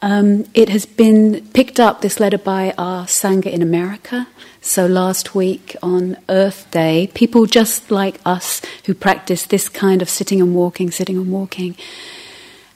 Um, 0.02 0.43
it 0.53 0.68
has 0.68 0.85
been 0.85 1.48
picked 1.53 1.80
up, 1.80 2.02
this 2.02 2.19
letter, 2.19 2.38
by 2.38 2.73
our 2.77 3.06
Sangha 3.06 3.45
in 3.45 3.61
America. 3.61 4.27
So 4.60 4.88
last 4.88 5.35
week 5.35 5.77
on 5.81 6.18
Earth 6.27 6.69
Day, 6.69 7.10
people 7.14 7.45
just 7.45 7.89
like 7.89 8.19
us 8.26 8.61
who 8.88 8.93
practice 8.93 9.45
this 9.45 9.69
kind 9.69 10.02
of 10.02 10.10
sitting 10.10 10.41
and 10.41 10.53
walking, 10.53 10.91
sitting 10.91 11.15
and 11.15 11.31
walking, 11.31 11.77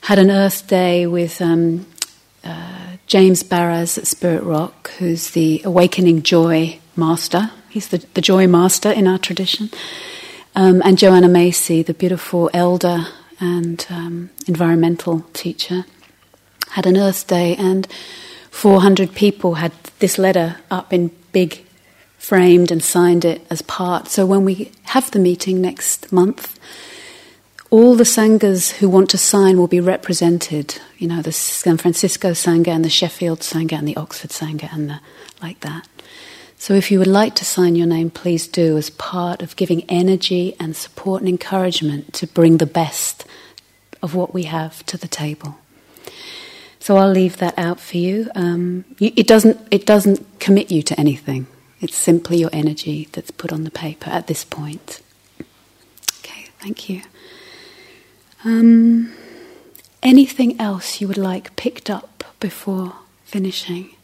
had 0.04 0.18
an 0.18 0.30
Earth 0.30 0.66
Day 0.66 1.06
with 1.06 1.42
um, 1.42 1.84
uh, 2.42 2.96
James 3.06 3.42
Baraz 3.42 3.98
at 3.98 4.06
Spirit 4.06 4.44
Rock, 4.44 4.92
who's 4.92 5.32
the 5.32 5.60
awakening 5.62 6.22
joy 6.22 6.80
master. 6.96 7.50
He's 7.68 7.88
the, 7.88 8.02
the 8.14 8.22
joy 8.22 8.46
master 8.46 8.90
in 8.90 9.06
our 9.06 9.18
tradition. 9.18 9.68
Um, 10.54 10.80
and 10.86 10.96
Joanna 10.96 11.28
Macy, 11.28 11.82
the 11.82 11.92
beautiful 11.92 12.48
elder 12.54 13.08
and 13.40 13.86
um, 13.90 14.30
environmental 14.46 15.20
teacher, 15.32 15.84
had 16.70 16.86
an 16.86 16.96
Earth 16.96 17.26
Day, 17.26 17.54
and 17.56 17.86
400 18.50 19.14
people 19.14 19.54
had 19.54 19.72
this 19.98 20.18
letter 20.18 20.56
up 20.70 20.92
in 20.92 21.10
big 21.32 21.64
framed 22.18 22.70
and 22.70 22.82
signed 22.82 23.24
it 23.24 23.46
as 23.50 23.62
part. 23.62 24.08
So 24.08 24.26
when 24.26 24.44
we 24.44 24.72
have 24.84 25.10
the 25.10 25.18
meeting 25.18 25.60
next 25.60 26.10
month, 26.10 26.58
all 27.70 27.94
the 27.94 28.04
sanghas 28.04 28.72
who 28.72 28.88
want 28.88 29.10
to 29.10 29.18
sign 29.18 29.58
will 29.58 29.66
be 29.66 29.80
represented. 29.80 30.80
You 30.98 31.08
know, 31.08 31.22
the 31.22 31.32
San 31.32 31.76
Francisco 31.76 32.30
sangha 32.30 32.68
and 32.68 32.84
the 32.84 32.90
Sheffield 32.90 33.40
sangha 33.40 33.74
and 33.74 33.86
the 33.86 33.96
Oxford 33.96 34.30
sangha 34.30 34.72
and 34.72 34.88
the, 34.88 35.00
like 35.42 35.60
that. 35.60 35.86
So 36.66 36.74
if 36.74 36.90
you 36.90 36.98
would 36.98 37.06
like 37.06 37.36
to 37.36 37.44
sign 37.44 37.76
your 37.76 37.86
name, 37.86 38.10
please 38.10 38.48
do 38.48 38.76
as 38.76 38.90
part 38.90 39.40
of 39.40 39.54
giving 39.54 39.84
energy 39.88 40.56
and 40.58 40.74
support 40.74 41.22
and 41.22 41.28
encouragement 41.28 42.12
to 42.14 42.26
bring 42.26 42.56
the 42.56 42.66
best 42.66 43.24
of 44.02 44.16
what 44.16 44.34
we 44.34 44.42
have 44.46 44.84
to 44.86 44.98
the 44.98 45.06
table. 45.06 45.58
So 46.80 46.96
I'll 46.96 47.12
leave 47.12 47.36
that 47.36 47.56
out 47.56 47.78
for 47.78 47.98
you. 47.98 48.32
Um, 48.34 48.84
it 48.98 49.28
doesn't 49.28 49.60
it 49.70 49.86
doesn't 49.86 50.40
commit 50.40 50.72
you 50.72 50.82
to 50.82 50.98
anything. 50.98 51.46
It's 51.80 51.94
simply 51.94 52.38
your 52.38 52.50
energy 52.52 53.06
that's 53.12 53.30
put 53.30 53.52
on 53.52 53.62
the 53.62 53.70
paper 53.70 54.10
at 54.10 54.26
this 54.26 54.44
point. 54.44 55.00
Okay, 56.18 56.46
thank 56.58 56.88
you. 56.88 57.02
Um, 58.44 59.12
anything 60.02 60.60
else 60.60 61.00
you 61.00 61.06
would 61.06 61.16
like 61.16 61.54
picked 61.54 61.88
up 61.88 62.24
before 62.40 62.96
finishing? 63.24 63.95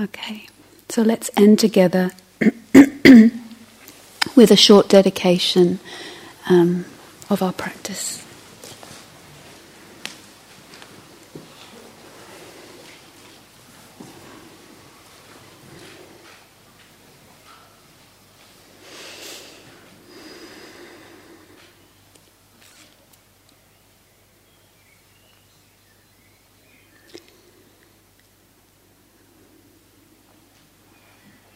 Okay. 0.00 0.48
So 0.88 1.02
let's 1.02 1.30
end 1.36 1.58
together 1.58 2.10
with 4.34 4.50
a 4.50 4.56
short 4.56 4.88
dedication 4.88 5.80
um, 6.48 6.84
of 7.30 7.42
our 7.42 7.52
practice. 7.52 8.21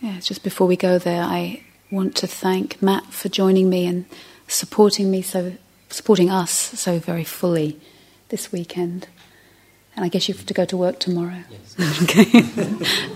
Yeah, 0.07 0.21
just 0.21 0.45
before 0.45 0.69
we 0.69 0.77
go 0.77 1.01
there, 1.01 1.25
I 1.25 1.65
want 1.91 2.15
to 2.19 2.29
thank 2.29 2.81
Mat 2.81 3.07
for 3.07 3.29
joining 3.29 3.69
me 3.69 3.87
and 3.87 4.05
supporting 4.47 5.11
me 5.11 5.21
so 5.21 5.55
supporting 5.91 6.31
us 6.31 6.53
so 6.53 7.01
very 7.01 7.25
fully 7.25 7.81
this 8.29 8.53
weekend. 8.53 9.09
And 9.97 10.05
I 10.05 10.09
guess 10.09 10.29
you 10.29 10.35
have 10.35 10.47
to 10.47 10.55
go 10.55 10.65
to 10.65 10.77
work 10.77 11.01
tomorrow. 11.01 11.43
Yes. 11.51 12.03
okay. 12.05 12.23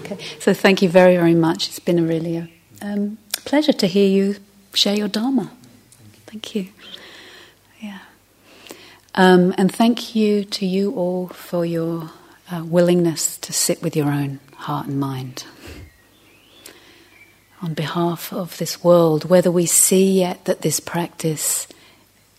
okay. 0.00 0.24
So 0.40 0.52
thank 0.52 0.82
you 0.82 0.88
very, 0.88 1.16
very 1.16 1.36
much. 1.36 1.68
It's 1.68 1.78
been 1.78 2.00
a 2.00 2.02
really 2.02 2.36
a, 2.38 2.48
um, 2.82 3.18
pleasure 3.44 3.72
to 3.72 3.86
hear 3.86 4.08
you 4.08 4.40
share 4.74 4.96
your 4.96 5.06
Dharma. 5.06 5.52
Thank 6.26 6.56
you. 6.56 6.70
Yeah. 7.80 8.00
Um, 9.14 9.54
and 9.56 9.72
thank 9.72 10.16
you 10.16 10.42
to 10.42 10.66
you 10.66 10.90
all 10.94 11.28
for 11.28 11.64
your 11.64 12.10
uh, 12.50 12.64
willingness 12.64 13.36
to 13.36 13.52
sit 13.52 13.80
with 13.80 13.94
your 13.94 14.08
own 14.08 14.40
heart 14.56 14.88
and 14.88 14.98
mind 14.98 15.44
on 17.62 17.74
behalf 17.74 18.32
of 18.32 18.56
this 18.58 18.82
world, 18.82 19.28
whether 19.28 19.50
we 19.50 19.66
see 19.66 20.18
yet 20.20 20.44
that 20.46 20.62
this 20.62 20.80
practice 20.80 21.66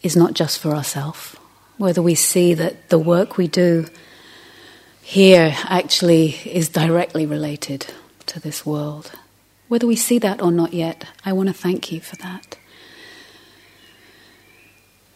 is 0.01 0.15
not 0.15 0.33
just 0.33 0.59
for 0.59 0.71
ourselves, 0.71 1.35
whether 1.77 2.01
we 2.01 2.15
see 2.15 2.53
that 2.53 2.89
the 2.89 2.97
work 2.97 3.37
we 3.37 3.47
do 3.47 3.85
here 5.01 5.55
actually 5.65 6.29
is 6.45 6.69
directly 6.69 7.25
related 7.25 7.85
to 8.25 8.39
this 8.39 8.65
world. 8.65 9.11
Whether 9.67 9.87
we 9.87 9.95
see 9.95 10.17
that 10.19 10.41
or 10.41 10.51
not 10.51 10.73
yet, 10.73 11.05
I 11.23 11.33
want 11.33 11.49
to 11.49 11.53
thank 11.53 11.91
you 11.91 12.01
for 12.01 12.15
that. 12.17 12.57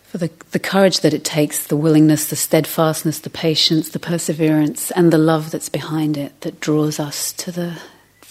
For 0.04 0.20
the, 0.20 0.32
the 0.52 0.60
courage 0.60 1.02
that 1.02 1.14
it 1.14 1.26
takes, 1.26 1.68
the 1.68 1.76
willingness, 1.76 2.30
the 2.30 2.36
steadfastness, 2.36 3.20
the 3.20 3.30
patience, 3.30 3.90
the 3.90 4.00
perseverance, 4.00 4.92
and 4.92 5.12
the 5.12 5.18
love 5.18 5.52
that's 5.52 5.68
behind 5.68 6.16
it 6.16 6.40
that 6.42 6.62
draws 6.62 7.00
us 7.00 7.34
to 7.34 7.52
the, 7.52 7.80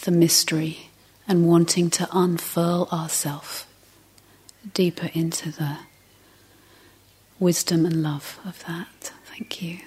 the 0.05 0.11
mystery 0.11 0.91
and 1.27 1.47
wanting 1.47 1.91
to 1.91 2.09
unfurl 2.13 2.89
ourselves 2.93 3.67
deeper 4.73 5.11
into 5.13 5.51
the 5.51 5.79
wisdom 7.39 7.85
and 7.87 8.03
love 8.03 8.39
of 8.45 8.65
that. 8.67 9.13
Thank 9.27 9.63
you. 9.63 9.79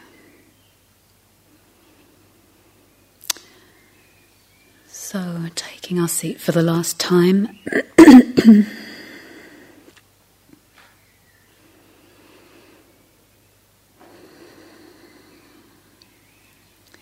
So, 4.88 5.46
taking 5.56 6.00
our 6.00 6.08
seat 6.10 6.40
for 6.40 6.52
the 6.52 6.62
last 6.62 7.00
time. 7.00 7.58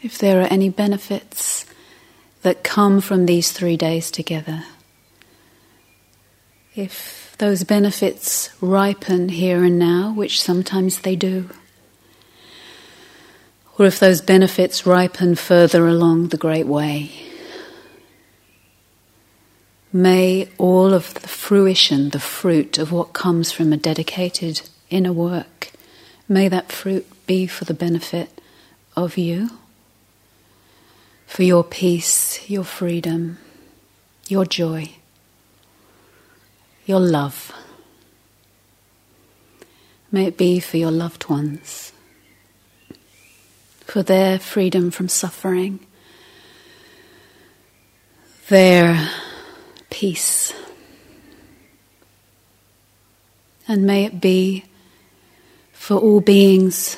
if 0.04 0.18
there 0.20 0.40
are 0.40 0.48
any 0.48 0.70
benefits 0.70 1.66
that 2.46 2.64
come 2.64 3.02
from 3.02 3.26
these 3.26 3.52
three 3.52 3.76
days 3.76 4.12
together. 4.12 4.64
If 6.76 7.36
those 7.40 7.64
benefits 7.64 8.52
ripen 8.62 9.30
here 9.30 9.64
and 9.64 9.80
now, 9.80 10.14
which 10.14 10.40
sometimes 10.40 11.00
they 11.00 11.16
do, 11.16 11.50
or 13.80 13.88
if 13.88 14.00
those 14.00 14.22
benefits 14.22 14.86
ripen 14.86 15.34
further 15.34 15.88
along 15.88 16.28
the 16.28 16.38
Great 16.38 16.68
Way, 16.68 17.14
may 19.92 20.48
all 20.60 20.94
of 20.94 21.16
the 21.16 21.28
fruition, 21.28 22.12
the 22.12 22.20
fruit 22.20 22.78
of 22.78 22.92
what 22.92 23.12
comes 23.12 23.52
from 23.52 23.74
a 23.74 23.78
dedicated 23.78 24.62
inner 24.92 25.14
work, 25.14 25.72
may 26.30 26.48
that 26.48 26.72
fruit 26.72 27.08
be 27.26 27.48
for 27.48 27.66
the 27.66 27.74
benefit 27.74 28.40
of 28.96 29.18
you 29.18 29.50
for 31.36 31.44
your 31.44 31.66
peace, 31.66 32.50
your 32.50 32.64
freedom, 32.64 33.38
your 34.30 34.46
joy, 34.46 34.90
your 36.86 37.02
love. 37.02 37.52
May 40.14 40.28
it 40.28 40.38
be 40.38 40.62
for 40.62 40.78
your 40.78 40.92
loved 40.92 41.28
ones, 41.28 41.92
for 43.82 44.02
their 44.02 44.40
freedom 44.40 44.92
from 44.92 45.10
suffering, 45.10 45.86
their 48.48 49.10
peace. 49.90 50.54
And 53.68 53.86
may 53.86 54.06
it 54.06 54.22
be 54.22 54.64
for 55.74 55.98
all 55.98 56.22
beings 56.22 56.96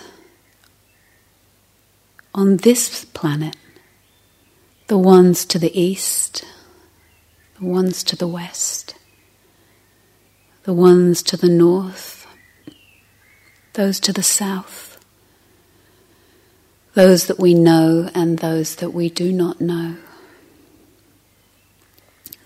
on 2.35 2.57
this 2.57 3.03
planet 3.03 3.55
the 4.88 4.97
ones 4.97 5.43
to 5.45 5.59
the 5.59 5.80
east, 5.80 6.45
the 7.59 7.65
ones 7.65 8.03
to 8.03 8.15
the 8.15 8.27
west, 8.27 8.95
the 10.64 10.73
ones 10.73 11.22
to 11.23 11.35
the 11.35 11.49
north, 11.49 12.26
those 13.73 13.99
to 13.99 14.14
the 14.14 14.23
south, 14.23 14.97
those 16.93 17.27
that 17.27 17.38
we 17.38 17.53
know 17.53 18.09
and 18.15 18.39
those 18.39 18.77
that 18.77 18.91
we 18.91 19.09
do 19.09 19.34
not 19.34 19.59
know, 19.59 19.97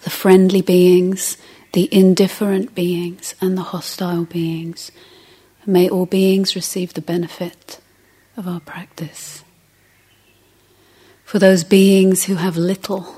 the 0.04 0.10
friendly 0.10 0.64
beings, 0.64 1.38
the 1.74 1.88
indifferent 1.94 2.74
beings, 2.74 3.36
and 3.40 3.56
the 3.56 3.62
hostile 3.62 4.26
beings. 4.26 4.92
May 5.64 5.88
all 5.88 6.08
beings 6.08 6.56
receive 6.56 6.96
the 6.96 7.02
benefit 7.02 7.80
of 8.36 8.48
our 8.48 8.60
practice 8.60 9.44
for 11.32 11.40
those 11.40 11.64
beings 11.64 12.26
who 12.26 12.36
have 12.36 12.58
little 12.58 13.16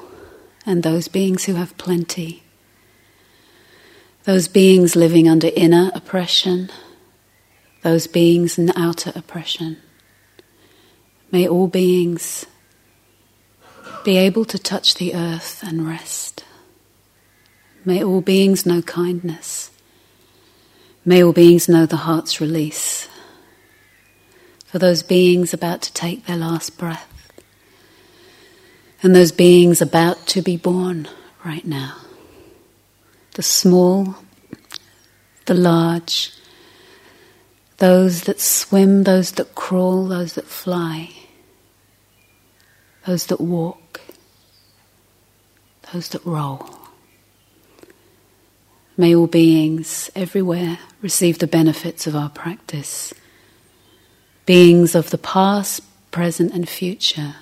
and 0.68 0.84
those 0.84 1.07
beings 1.07 1.45
who 1.45 1.56
have 1.56 1.76
plenty, 1.80 2.44
those 4.26 4.48
beings 4.48 4.95
living 4.95 5.27
under 5.27 5.49
inner 5.56 5.90
oppression, 5.95 6.69
those 7.81 8.06
beings 8.06 8.60
in 8.60 8.72
outer 8.76 9.11
oppression. 9.15 9.77
May 11.31 11.48
all 11.48 11.65
beings 11.65 12.45
be 14.06 14.18
able 14.18 14.45
to 14.45 14.60
touch 14.60 14.94
the 14.94 15.15
earth 15.15 15.64
and 15.64 15.88
rest. 15.88 16.45
May 17.84 18.03
all 18.03 18.22
beings 18.22 18.64
know 18.64 18.84
kindness. 18.84 19.72
May 21.03 21.23
all 21.23 21.34
beings 21.34 21.68
know 21.68 21.88
the 21.88 22.06
heart's 22.06 22.40
release. 22.40 23.10
for 24.65 24.77
those 24.77 25.02
beings 25.02 25.52
about 25.52 25.81
to 25.81 25.94
take 25.94 26.27
their 26.27 26.38
last 26.38 26.77
breath, 26.77 27.12
and 29.03 29.13
those 29.13 29.34
beings 29.34 29.81
about 29.81 30.25
to 30.27 30.41
be 30.41 30.55
born 30.55 31.09
right 31.43 31.65
now. 31.65 31.97
The 33.34 33.43
small, 33.43 34.15
the 35.45 35.53
large, 35.53 36.31
those 37.77 38.23
that 38.23 38.39
swim, 38.39 39.03
those 39.03 39.34
that 39.34 39.55
crawl, 39.55 40.07
those 40.07 40.34
that 40.34 40.47
fly, 40.47 41.09
those 43.05 43.25
that 43.25 43.41
walk, 43.41 43.99
those 45.91 46.07
that 46.09 46.25
roll. 46.25 46.77
May 48.95 49.13
all 49.13 49.27
beings 49.27 50.09
everywhere 50.15 50.80
receive 51.01 51.39
the 51.39 51.47
benefits 51.47 52.07
of 52.07 52.15
our 52.15 52.30
practice. 52.30 53.13
Beings 54.45 54.95
of 54.95 55.09
the 55.09 55.17
past, 55.17 55.81
present, 56.11 56.53
and 56.53 56.69
future. 56.69 57.35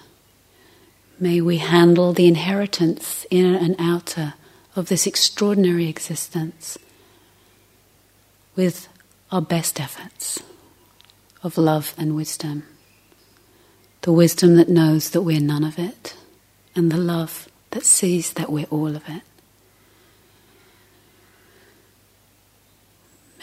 May 1.21 1.39
we 1.39 1.59
handle 1.59 2.13
the 2.13 2.25
inheritance, 2.25 3.27
inner 3.29 3.55
and 3.55 3.75
outer, 3.77 4.33
of 4.75 4.87
this 4.87 5.05
extraordinary 5.05 5.87
existence 5.87 6.79
with 8.55 8.87
our 9.31 9.41
best 9.41 9.79
efforts 9.79 10.41
of 11.43 11.59
love 11.59 11.93
and 11.95 12.15
wisdom. 12.15 12.63
The 14.01 14.11
wisdom 14.11 14.55
that 14.55 14.67
knows 14.67 15.11
that 15.11 15.21
we're 15.21 15.39
none 15.39 15.63
of 15.63 15.77
it, 15.77 16.15
and 16.75 16.91
the 16.91 16.97
love 16.97 17.47
that 17.69 17.85
sees 17.85 18.33
that 18.33 18.51
we're 18.51 18.65
all 18.71 18.95
of 18.95 19.03
it. 19.07 19.21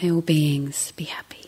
May 0.02 0.10
all 0.10 0.20
beings 0.20 0.90
be 0.96 1.04
happy. 1.04 1.47